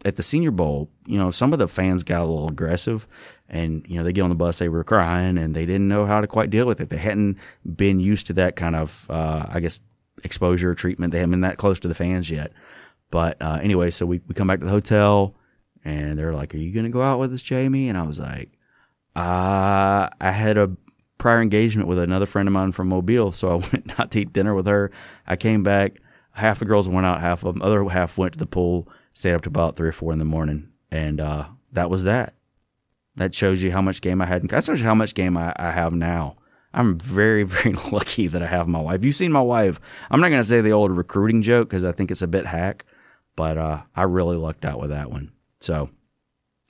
at 0.05 0.17
the 0.17 0.23
Senior 0.23 0.51
Bowl, 0.51 0.91
you 1.07 1.19
know, 1.19 1.31
some 1.31 1.53
of 1.53 1.59
the 1.59 1.69
fans 1.69 2.03
got 2.03 2.21
a 2.21 2.25
little 2.25 2.49
aggressive, 2.49 3.07
and 3.49 3.87
you 3.89 3.97
know 3.97 4.05
they 4.05 4.13
get 4.13 4.23
on 4.23 4.29
the 4.29 4.37
bus, 4.37 4.59
they 4.59 4.69
were 4.69 4.85
crying, 4.85 5.39
and 5.39 5.55
they 5.55 5.65
didn't 5.65 5.89
know 5.89 6.05
how 6.05 6.21
to 6.21 6.27
quite 6.27 6.51
deal 6.51 6.67
with 6.67 6.81
it. 6.81 6.91
They 6.91 6.99
hadn't 6.99 7.39
been 7.65 8.01
used 8.01 8.27
to 8.27 8.33
that 8.35 8.57
kind 8.57 8.77
of, 8.77 9.07
uh, 9.09 9.47
I 9.49 9.61
guess, 9.61 9.81
exposure 10.25 10.75
treatment. 10.75 11.13
They 11.13 11.19
haven't 11.19 11.31
been 11.31 11.41
that 11.43 11.59
close 11.59 11.79
to 11.81 11.89
the 11.89 11.95
fans 11.95 12.29
yet. 12.29 12.53
But 13.11 13.41
uh, 13.41 13.61
anyway, 13.63 13.91
so 13.91 14.05
we, 14.05 14.21
we 14.27 14.35
come 14.35 14.49
back 14.49 14.59
to 14.59 14.65
the 14.65 14.71
hotel 14.71 15.37
and 15.87 16.19
they're 16.19 16.35
like, 16.35 16.53
"Are 16.55 16.59
you 16.59 16.73
gonna 16.73 16.91
go 16.91 17.01
out 17.01 17.21
with 17.21 17.33
us, 17.33 17.43
Jamie?" 17.43 17.89
And 17.89 17.97
I 17.97 18.03
was 18.03 18.19
like, 18.19 18.51
"Uh, 19.15 20.09
I 20.21 20.33
had 20.33 20.59
a 20.59 20.73
prior 21.17 21.41
engagement 21.41 21.89
with 21.89 21.99
another 21.99 22.27
friend 22.27 22.49
of 22.49 22.53
mine 22.53 22.73
from 22.73 22.89
Mobile, 22.89 23.33
so 23.33 23.51
I 23.51 23.55
went 23.73 23.99
out 23.99 24.11
to 24.11 24.21
eat 24.21 24.33
dinner 24.33 24.55
with 24.55 24.67
her. 24.67 24.91
I 25.27 25.37
came 25.37 25.63
back. 25.63 25.99
Half 26.33 26.59
the 26.59 26.67
girls 26.67 26.89
went 26.89 27.07
out, 27.07 27.21
half 27.21 27.45
of 27.45 27.55
them, 27.55 27.63
other 27.63 27.83
half 27.89 28.19
went 28.19 28.35
to 28.35 28.39
the 28.39 28.47
pool, 28.47 28.89
stayed 29.15 29.33
up 29.33 29.43
to 29.43 29.49
about 29.49 29.77
three 29.77 29.89
or 29.89 29.93
four 29.93 30.13
in 30.13 30.19
the 30.19 30.25
morning, 30.27 30.69
and 30.91 31.21
uh, 31.21 31.47
that 31.73 31.89
was 31.89 32.05
that. 32.05 32.35
That 33.15 33.35
shows 33.35 33.63
you 33.63 33.71
how 33.73 33.81
much 33.81 34.03
game 34.03 34.21
I 34.21 34.27
had. 34.27 34.47
That 34.49 34.65
shows 34.65 34.81
you 34.81 34.85
how 34.87 34.95
much 34.95 35.15
game 35.15 35.39
I, 35.39 35.55
I 35.57 35.71
have 35.71 35.95
now. 35.95 36.37
I'm 36.75 36.99
very, 36.99 37.43
very 37.45 37.77
lucky 37.91 38.27
that 38.27 38.43
I 38.43 38.47
have 38.47 38.69
my 38.69 38.81
wife. 38.81 39.05
You've 39.05 39.15
seen 39.15 39.33
my 39.33 39.41
wife. 39.41 39.81
I'm 40.11 40.21
not 40.21 40.29
going 40.29 40.41
to 40.41 40.49
say 40.49 40.61
the 40.61 40.73
old 40.73 40.91
recruiting 40.91 41.41
joke 41.41 41.71
because 41.71 41.85
I 41.85 41.93
think 41.93 42.11
it's 42.11 42.23
a 42.23 42.29
bit 42.29 42.45
hack, 42.45 42.85
but 43.37 43.57
uh, 43.57 43.83
I 43.95 44.03
really 44.03 44.37
lucked 44.37 44.67
out 44.67 44.81
with 44.81 44.91
that 44.91 45.11
one. 45.11 45.31
So, 45.61 45.91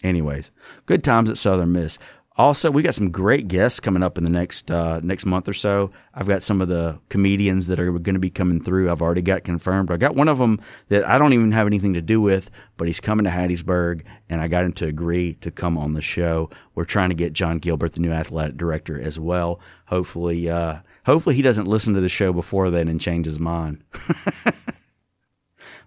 anyways, 0.02 0.50
good 0.86 1.04
times 1.04 1.30
at 1.30 1.38
Southern 1.38 1.72
Miss. 1.72 1.98
Also, 2.38 2.70
we 2.70 2.82
got 2.82 2.94
some 2.94 3.10
great 3.10 3.48
guests 3.48 3.80
coming 3.80 4.02
up 4.02 4.18
in 4.18 4.24
the 4.24 4.30
next 4.30 4.70
uh, 4.70 5.00
next 5.02 5.24
month 5.24 5.48
or 5.48 5.54
so. 5.54 5.90
I've 6.12 6.28
got 6.28 6.42
some 6.42 6.60
of 6.60 6.68
the 6.68 7.00
comedians 7.08 7.66
that 7.68 7.80
are 7.80 7.90
going 7.90 8.14
to 8.14 8.20
be 8.20 8.28
coming 8.28 8.60
through. 8.60 8.90
I've 8.90 9.00
already 9.00 9.22
got 9.22 9.42
confirmed. 9.42 9.90
I 9.90 9.96
got 9.96 10.14
one 10.14 10.28
of 10.28 10.36
them 10.36 10.60
that 10.88 11.08
I 11.08 11.16
don't 11.16 11.32
even 11.32 11.52
have 11.52 11.66
anything 11.66 11.94
to 11.94 12.02
do 12.02 12.20
with, 12.20 12.50
but 12.76 12.88
he's 12.88 13.00
coming 13.00 13.24
to 13.24 13.30
Hattiesburg, 13.30 14.02
and 14.28 14.42
I 14.42 14.48
got 14.48 14.66
him 14.66 14.74
to 14.74 14.86
agree 14.86 15.34
to 15.40 15.50
come 15.50 15.78
on 15.78 15.94
the 15.94 16.02
show. 16.02 16.50
We're 16.74 16.84
trying 16.84 17.08
to 17.08 17.14
get 17.14 17.32
John 17.32 17.58
Gilbert, 17.58 17.94
the 17.94 18.00
new 18.00 18.12
athletic 18.12 18.58
director, 18.58 19.00
as 19.00 19.18
well. 19.18 19.58
Hopefully, 19.86 20.50
uh, 20.50 20.80
hopefully 21.06 21.36
he 21.36 21.42
doesn't 21.42 21.68
listen 21.68 21.94
to 21.94 22.02
the 22.02 22.10
show 22.10 22.34
before 22.34 22.68
then 22.68 22.88
and 22.88 23.00
change 23.00 23.24
his 23.24 23.40
mind. 23.40 23.82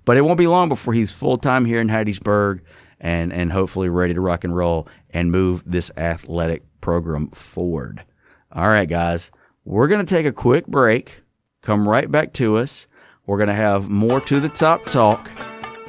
but 0.03 0.17
it 0.17 0.21
won't 0.21 0.39
be 0.39 0.47
long 0.47 0.67
before 0.67 0.95
he's 0.95 1.11
full 1.11 1.37
time 1.37 1.65
here 1.65 1.79
in 1.79 1.89
Hattiesburg 1.89 2.61
and 2.99 3.33
and 3.33 3.51
hopefully 3.51 3.89
ready 3.89 4.13
to 4.13 4.21
rock 4.21 4.43
and 4.43 4.55
roll 4.55 4.87
and 5.11 5.31
move 5.31 5.63
this 5.65 5.91
athletic 5.97 6.63
program 6.81 7.29
forward. 7.31 8.03
All 8.51 8.67
right, 8.67 8.89
guys, 8.89 9.31
we're 9.65 9.87
to 10.05 10.15
take 10.15 10.25
a 10.25 10.31
quick 10.31 10.67
break. 10.67 11.21
Come 11.61 11.87
right 11.87 12.11
back 12.11 12.33
to 12.33 12.57
us. 12.57 12.87
We're 13.25 13.37
to 13.49 13.53
have 13.53 13.89
more 13.89 14.19
to 14.21 14.39
the 14.39 14.49
top 14.49 14.85
talk 14.85 15.29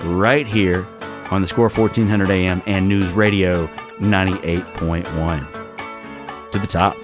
right 0.03 0.47
here 0.47 0.87
on 1.31 1.43
the 1.43 1.49
score 1.49 1.69
1400 1.69 2.31
AM 2.31 2.63
and 2.67 2.89
News 2.89 3.13
Radio 3.13 3.67
98.1. 3.99 6.51
To 6.51 6.59
the 6.59 6.67
top. 6.67 6.97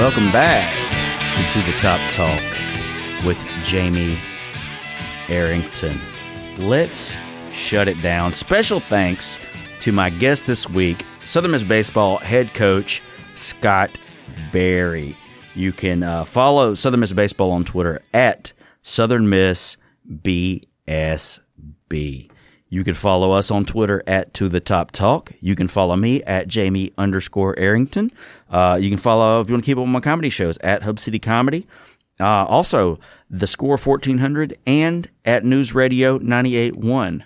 Welcome 0.00 0.32
back 0.32 0.72
to 1.36 1.60
To 1.60 1.70
the 1.70 1.76
Top 1.76 2.00
Talk 2.08 2.40
with 3.26 3.36
Jamie 3.62 4.16
Arrington. 5.28 6.00
Let's 6.56 7.18
shut 7.52 7.86
it 7.86 8.00
down. 8.00 8.32
Special 8.32 8.80
thanks 8.80 9.38
to 9.80 9.92
my 9.92 10.08
guest 10.08 10.46
this 10.46 10.66
week, 10.70 11.04
Southern 11.22 11.50
Miss 11.50 11.64
Baseball 11.64 12.16
head 12.16 12.54
coach 12.54 13.02
Scott 13.34 13.98
Berry. 14.54 15.14
You 15.54 15.70
can 15.70 16.02
uh, 16.02 16.24
follow 16.24 16.72
Southern 16.72 17.00
Miss 17.00 17.12
Baseball 17.12 17.50
on 17.50 17.64
Twitter 17.64 18.00
at 18.14 18.54
Southern 18.80 19.28
Miss 19.28 19.76
BSB. 20.10 20.64
You 22.72 22.84
can 22.84 22.94
follow 22.94 23.32
us 23.32 23.50
on 23.50 23.64
Twitter 23.64 24.00
at 24.06 24.32
To 24.34 24.48
The 24.48 24.60
Top 24.60 24.92
Talk. 24.92 25.32
You 25.40 25.56
can 25.56 25.66
follow 25.66 25.96
me 25.96 26.22
at 26.22 26.46
Jamie 26.46 26.92
underscore 26.96 27.58
Arrington. 27.58 28.12
Uh, 28.48 28.78
you 28.80 28.88
can 28.88 28.98
follow, 28.98 29.40
if 29.40 29.48
you 29.48 29.54
want 29.54 29.64
to 29.64 29.66
keep 29.66 29.76
up 29.76 29.82
with 29.82 29.90
my 29.90 29.98
comedy 29.98 30.30
shows, 30.30 30.56
at 30.58 30.84
Hub 30.84 31.00
City 31.00 31.18
Comedy. 31.18 31.66
Uh, 32.20 32.44
also, 32.44 33.00
The 33.28 33.48
Score 33.48 33.76
1400 33.76 34.56
and 34.66 35.10
at 35.24 35.44
News 35.44 35.74
Radio 35.74 36.20
98.1 36.20 37.24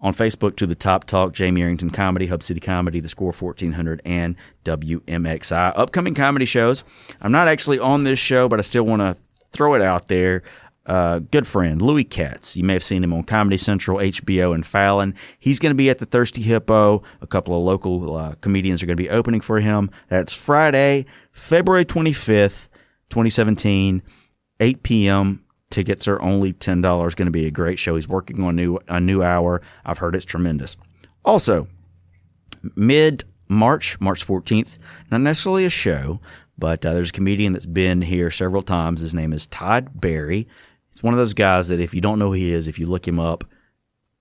on 0.00 0.12
Facebook 0.12 0.56
to 0.56 0.66
the 0.66 0.74
Top 0.74 1.04
Talk, 1.04 1.32
Jamie 1.32 1.62
Arrington 1.62 1.90
Comedy, 1.90 2.26
Hub 2.26 2.42
City 2.42 2.60
Comedy, 2.60 2.98
The 2.98 3.08
Score 3.08 3.32
1400, 3.32 4.02
and 4.04 4.34
WMXI. 4.64 5.74
Upcoming 5.76 6.14
comedy 6.14 6.44
shows. 6.44 6.82
I'm 7.22 7.32
not 7.32 7.46
actually 7.46 7.78
on 7.78 8.02
this 8.02 8.18
show, 8.18 8.48
but 8.48 8.58
I 8.58 8.62
still 8.62 8.84
want 8.84 9.00
to 9.00 9.16
throw 9.52 9.74
it 9.74 9.82
out 9.82 10.08
there. 10.08 10.42
Uh, 10.86 11.18
good 11.18 11.46
friend, 11.46 11.82
Louis 11.82 12.04
Katz. 12.04 12.56
You 12.56 12.62
may 12.62 12.72
have 12.72 12.82
seen 12.82 13.02
him 13.02 13.12
on 13.12 13.24
Comedy 13.24 13.56
Central, 13.56 13.98
HBO, 13.98 14.54
and 14.54 14.64
Fallon. 14.64 15.14
He's 15.38 15.58
going 15.58 15.70
to 15.70 15.76
be 15.76 15.90
at 15.90 15.98
the 15.98 16.06
Thirsty 16.06 16.42
Hippo. 16.42 17.02
A 17.20 17.26
couple 17.26 17.56
of 17.56 17.64
local 17.64 18.14
uh, 18.14 18.34
comedians 18.40 18.82
are 18.82 18.86
going 18.86 18.96
to 18.96 19.02
be 19.02 19.10
opening 19.10 19.40
for 19.40 19.58
him. 19.58 19.90
That's 20.08 20.32
Friday, 20.32 21.06
February 21.32 21.84
25th, 21.84 22.68
2017, 23.10 24.00
8 24.60 24.82
p.m. 24.84 25.42
Tickets 25.70 26.06
are 26.06 26.22
only 26.22 26.52
ten 26.52 26.80
dollars. 26.80 27.16
Going 27.16 27.26
to 27.26 27.32
be 27.32 27.46
a 27.46 27.50
great 27.50 27.80
show. 27.80 27.96
He's 27.96 28.06
working 28.06 28.40
on 28.42 28.50
a 28.50 28.52
new 28.52 28.78
a 28.86 29.00
new 29.00 29.22
hour. 29.22 29.60
I've 29.84 29.98
heard 29.98 30.14
it's 30.14 30.24
tremendous. 30.24 30.76
Also, 31.24 31.66
mid 32.76 33.24
March, 33.48 34.00
March 34.00 34.22
fourteenth, 34.22 34.78
not 35.10 35.22
necessarily 35.22 35.64
a 35.64 35.70
show, 35.70 36.20
but 36.56 36.86
uh, 36.86 36.94
there's 36.94 37.10
a 37.10 37.12
comedian 37.12 37.52
that's 37.52 37.66
been 37.66 38.02
here 38.02 38.30
several 38.30 38.62
times. 38.62 39.00
His 39.00 39.12
name 39.12 39.32
is 39.32 39.46
Todd 39.48 40.00
Barry. 40.00 40.46
He's 40.96 41.02
one 41.02 41.12
of 41.12 41.18
those 41.18 41.34
guys 41.34 41.68
that 41.68 41.78
if 41.78 41.92
you 41.92 42.00
don't 42.00 42.18
know 42.18 42.28
who 42.28 42.32
he 42.32 42.52
is, 42.52 42.66
if 42.66 42.78
you 42.78 42.86
look 42.86 43.06
him 43.06 43.20
up, 43.20 43.44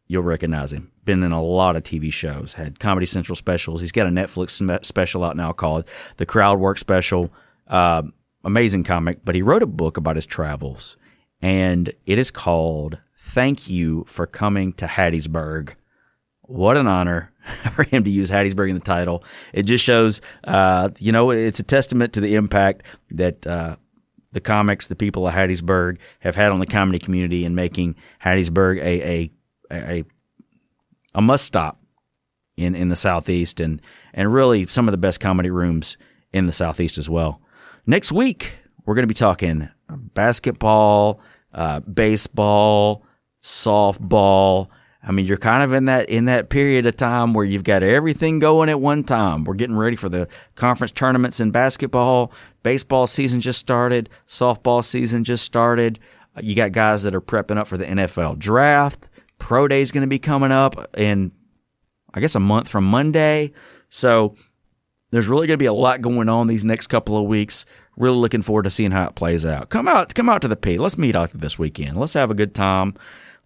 you'll 0.08 0.24
recognize 0.24 0.74
him. 0.74 0.92
Been 1.06 1.24
in 1.24 1.32
a 1.32 1.42
lot 1.42 1.78
of 1.78 1.84
TV 1.84 2.12
shows, 2.12 2.52
had 2.52 2.82
Comedy 2.82 3.06
Central 3.06 3.38
specials. 3.38 3.80
He's 3.80 3.94
got 3.94 4.08
a 4.08 4.10
Netflix 4.10 4.86
special 4.86 5.24
out 5.24 5.38
now 5.38 5.54
called 5.54 5.86
The 6.18 6.26
Crowd 6.26 6.60
Work 6.60 6.78
Special. 6.78 7.32
Uh, 7.66 8.04
amazing 8.44 8.84
comic, 8.84 9.24
but 9.24 9.36
he 9.36 9.42
wrote 9.42 9.64
a 9.64 9.68
book 9.68 9.96
about 9.96 10.18
his 10.18 10.26
travels, 10.26 10.98
and 11.42 11.94
it 12.06 12.20
is 12.20 12.30
called 12.30 13.00
Thank 13.16 13.70
You 13.70 14.04
for 14.06 14.28
Coming 14.28 14.74
to 14.74 14.86
Hattiesburg. 14.86 15.76
What 16.42 16.76
an 16.76 16.88
honor 16.88 17.32
for 17.74 17.84
him 17.84 18.04
to 18.04 18.10
use 18.10 18.30
Hattiesburg 18.30 18.68
in 18.68 18.76
the 18.76 18.82
title. 18.82 19.24
It 19.54 19.64
just 19.64 19.86
shows, 19.86 20.20
uh, 20.44 20.90
you 21.00 21.14
know, 21.14 21.32
it's 21.32 21.62
a 21.62 21.64
testament 21.64 22.12
to 22.14 22.20
the 22.20 22.36
impact 22.36 22.84
that 23.12 23.48
uh, 23.48 23.78
the 24.36 24.42
comics, 24.42 24.86
the 24.86 24.96
people 24.96 25.28
of 25.28 25.34
Hattiesburg, 25.34 25.98
have 26.20 26.36
had 26.36 26.52
on 26.52 26.60
the 26.60 26.68
comedy 26.68 27.00
community 27.00 27.44
and 27.44 27.56
making 27.56 27.96
Hattiesburg 28.24 28.78
a 28.78 29.02
a 29.02 29.32
a, 29.72 30.04
a 31.16 31.22
must 31.22 31.46
stop 31.46 31.82
in 32.56 32.76
in 32.76 32.90
the 32.90 32.96
southeast 32.96 33.60
and 33.60 33.82
and 34.14 34.32
really 34.32 34.68
some 34.68 34.88
of 34.88 34.92
the 34.92 35.00
best 35.00 35.20
comedy 35.20 35.50
rooms 35.50 35.98
in 36.32 36.46
the 36.46 36.54
southeast 36.54 37.00
as 37.00 37.10
well. 37.10 37.42
Next 37.88 38.12
week 38.12 38.60
we're 38.86 38.94
going 38.94 39.04
to 39.04 39.08
be 39.08 39.16
talking 39.16 39.70
basketball, 39.90 41.20
uh, 41.54 41.80
baseball, 41.80 43.04
softball. 43.42 44.68
I 45.08 45.12
mean, 45.12 45.28
you're 45.28 45.38
kind 45.38 45.62
of 45.62 45.72
in 45.72 45.86
that 45.86 46.10
in 46.10 46.26
that 46.26 46.50
period 46.50 46.88
of 46.88 46.98
time 46.98 47.34
where 47.34 47.46
you've 47.46 47.64
got 47.64 47.84
everything 47.84 48.40
going 48.40 48.70
at 48.70 48.82
one 48.82 49.04
time. 49.04 49.44
We're 49.44 49.54
getting 49.54 49.76
ready 49.76 49.96
for 49.96 50.10
the 50.10 50.28
conference 50.56 50.92
tournaments 50.92 51.40
in 51.40 51.52
basketball. 51.52 52.32
Baseball 52.64 53.06
season 53.06 53.40
just 53.40 53.60
started. 53.60 54.10
Softball 54.28 54.84
season 54.84 55.24
just 55.24 55.46
started. 55.46 56.00
You 56.42 56.56
got 56.56 56.72
guys 56.72 57.04
that 57.04 57.14
are 57.14 57.22
prepping 57.22 57.58
up 57.58 57.68
for 57.68 57.78
the 57.78 57.86
NFL 57.86 58.40
draft. 58.40 59.08
Pro 59.38 59.68
Day 59.68 59.82
is 59.82 59.92
going 59.92 60.02
to 60.02 60.08
be 60.08 60.20
coming 60.20 60.52
up 60.52 60.98
in, 60.98 61.32
I 62.14 62.20
guess, 62.20 62.36
a 62.36 62.40
month 62.40 62.68
from 62.68 62.86
Monday. 62.86 63.54
So 63.90 64.36
there's 65.12 65.28
really 65.28 65.46
going 65.46 65.58
to 65.58 65.64
be 65.64 65.68
a 65.68 65.74
lot 65.74 66.02
going 66.02 66.30
on 66.30 66.48
these 66.48 66.66
next 66.66 66.88
couple 66.88 67.18
of 67.18 67.26
weeks. 67.26 67.66
Really 67.96 68.18
looking 68.18 68.42
forward 68.42 68.64
to 68.64 68.70
seeing 68.70 68.92
how 68.92 69.08
it 69.08 69.16
plays 69.16 69.46
out. 69.46 69.70
Come 69.70 69.88
out, 69.88 70.16
come 70.16 70.30
out 70.30 70.42
to 70.42 70.48
the 70.48 70.56
Pete. 70.56 70.80
Let's 70.80 70.98
meet 70.98 71.16
out 71.16 71.30
this 71.32 71.60
weekend. 71.60 71.96
Let's 71.96 72.14
have 72.14 72.32
a 72.32 72.36
good 72.36 72.56
time. 72.56 72.96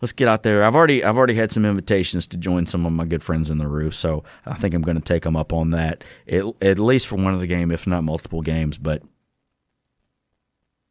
Let's 0.01 0.13
get 0.13 0.27
out 0.27 0.43
there. 0.43 0.63
I've 0.63 0.75
already, 0.75 1.03
I've 1.03 1.17
already 1.17 1.35
had 1.35 1.51
some 1.51 1.65
invitations 1.65 2.25
to 2.27 2.37
join 2.37 2.65
some 2.65 2.85
of 2.85 2.93
my 2.93 3.05
good 3.05 3.21
friends 3.21 3.49
in 3.49 3.57
the 3.57 3.67
roof, 3.67 3.93
so 3.93 4.23
I 4.45 4.53
think 4.53 4.73
I'm 4.73 4.81
going 4.81 4.97
to 4.97 5.03
take 5.03 5.23
them 5.23 5.35
up 5.35 5.51
on 5.51 5.71
that 5.71 6.03
at, 6.27 6.45
at 6.61 6.79
least 6.79 7.07
for 7.07 7.17
one 7.17 7.33
of 7.33 7.41
the 7.41 7.47
game, 7.47 7.69
if 7.71 7.85
not 7.85 8.03
multiple 8.03 8.41
games. 8.41 8.77
But 8.77 9.03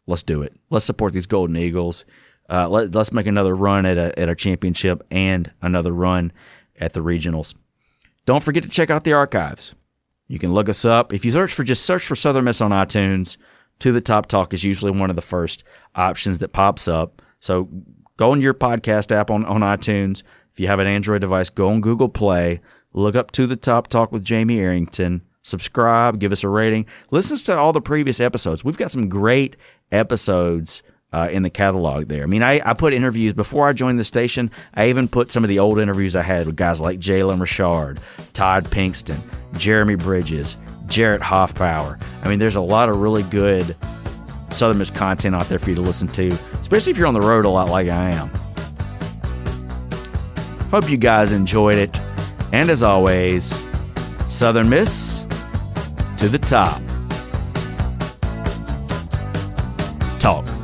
let's 0.06 0.22
do 0.22 0.42
it. 0.42 0.54
Let's 0.68 0.84
support 0.84 1.14
these 1.14 1.26
Golden 1.26 1.56
Eagles. 1.56 2.04
Uh, 2.50 2.68
let, 2.68 2.94
let's 2.94 3.12
make 3.12 3.26
another 3.26 3.54
run 3.54 3.86
at 3.86 3.98
a 3.98 4.18
at 4.18 4.28
a 4.28 4.34
championship 4.34 5.06
and 5.10 5.50
another 5.60 5.92
run 5.92 6.32
at 6.78 6.92
the 6.92 7.00
regionals. 7.00 7.54
Don't 8.24 8.42
forget 8.42 8.62
to 8.62 8.68
check 8.68 8.90
out 8.90 9.04
the 9.04 9.12
archives. 9.14 9.74
You 10.26 10.38
can 10.38 10.52
look 10.52 10.68
us 10.68 10.84
up. 10.84 11.14
If 11.14 11.24
you 11.24 11.30
search 11.30 11.52
for 11.52 11.64
just 11.64 11.86
search 11.86 12.06
for 12.06 12.14
Southern 12.14 12.44
Miss 12.44 12.60
on 12.60 12.70
iTunes, 12.70 13.38
To 13.80 13.92
the 13.92 14.00
Top 14.00 14.26
Talk 14.26 14.52
is 14.52 14.64
usually 14.64 14.92
one 14.92 15.08
of 15.08 15.16
the 15.16 15.22
first 15.22 15.64
options 15.94 16.40
that 16.40 16.52
pops 16.52 16.88
up. 16.88 17.22
So 17.40 17.68
go 18.18 18.32
on 18.32 18.42
your 18.42 18.52
podcast 18.52 19.10
app 19.10 19.30
on, 19.30 19.46
on 19.46 19.62
iTunes. 19.62 20.22
If 20.52 20.60
you 20.60 20.66
have 20.66 20.80
an 20.80 20.86
Android 20.86 21.22
device, 21.22 21.48
go 21.48 21.70
on 21.70 21.80
Google 21.80 22.10
Play, 22.10 22.60
look 22.92 23.16
up 23.16 23.30
To 23.32 23.46
the 23.46 23.56
Top 23.56 23.86
Talk 23.86 24.12
with 24.12 24.22
Jamie 24.22 24.58
Arrington, 24.58 25.22
subscribe, 25.42 26.18
give 26.18 26.32
us 26.32 26.44
a 26.44 26.48
rating. 26.48 26.84
Listen 27.10 27.38
to 27.38 27.56
all 27.56 27.72
the 27.72 27.80
previous 27.80 28.20
episodes. 28.20 28.62
We've 28.64 28.76
got 28.76 28.90
some 28.90 29.08
great 29.08 29.56
episodes 29.90 30.82
uh, 31.12 31.28
in 31.30 31.42
the 31.42 31.50
catalog 31.50 32.08
there. 32.08 32.22
I 32.22 32.26
mean, 32.26 32.42
I, 32.42 32.60
I 32.64 32.74
put 32.74 32.92
interviews 32.92 33.32
before 33.32 33.66
I 33.66 33.72
joined 33.72 33.98
the 33.98 34.04
station. 34.04 34.50
I 34.74 34.88
even 34.88 35.08
put 35.08 35.30
some 35.30 35.44
of 35.44 35.48
the 35.48 35.60
old 35.60 35.78
interviews 35.78 36.16
I 36.16 36.22
had 36.22 36.46
with 36.46 36.56
guys 36.56 36.80
like 36.80 36.98
Jalen 36.98 37.40
Richard, 37.40 38.00
Todd 38.34 38.64
Pinkston, 38.64 39.18
Jeremy 39.56 39.94
Bridges, 39.94 40.56
Jarrett 40.86 41.22
Hoffpauir. 41.22 42.02
I 42.24 42.28
mean, 42.28 42.38
there's 42.38 42.56
a 42.56 42.60
lot 42.60 42.88
of 42.88 42.98
really 42.98 43.22
good 43.22 43.76
Southern 44.50 44.78
Miss 44.78 44.90
content 44.90 45.34
out 45.34 45.46
there 45.46 45.58
for 45.58 45.70
you 45.70 45.74
to 45.76 45.80
listen 45.80 46.08
to, 46.08 46.28
especially 46.60 46.90
if 46.90 46.98
you're 46.98 47.06
on 47.06 47.14
the 47.14 47.20
road 47.20 47.44
a 47.44 47.48
lot 47.48 47.68
like 47.68 47.88
I 47.88 48.10
am. 48.10 48.30
Hope 50.70 50.90
you 50.90 50.96
guys 50.96 51.32
enjoyed 51.32 51.76
it. 51.76 51.96
And 52.52 52.70
as 52.70 52.82
always, 52.82 53.64
Southern 54.26 54.68
Miss 54.68 55.22
to 56.18 56.28
the 56.28 56.38
top. 56.38 56.82
Talk. 60.18 60.57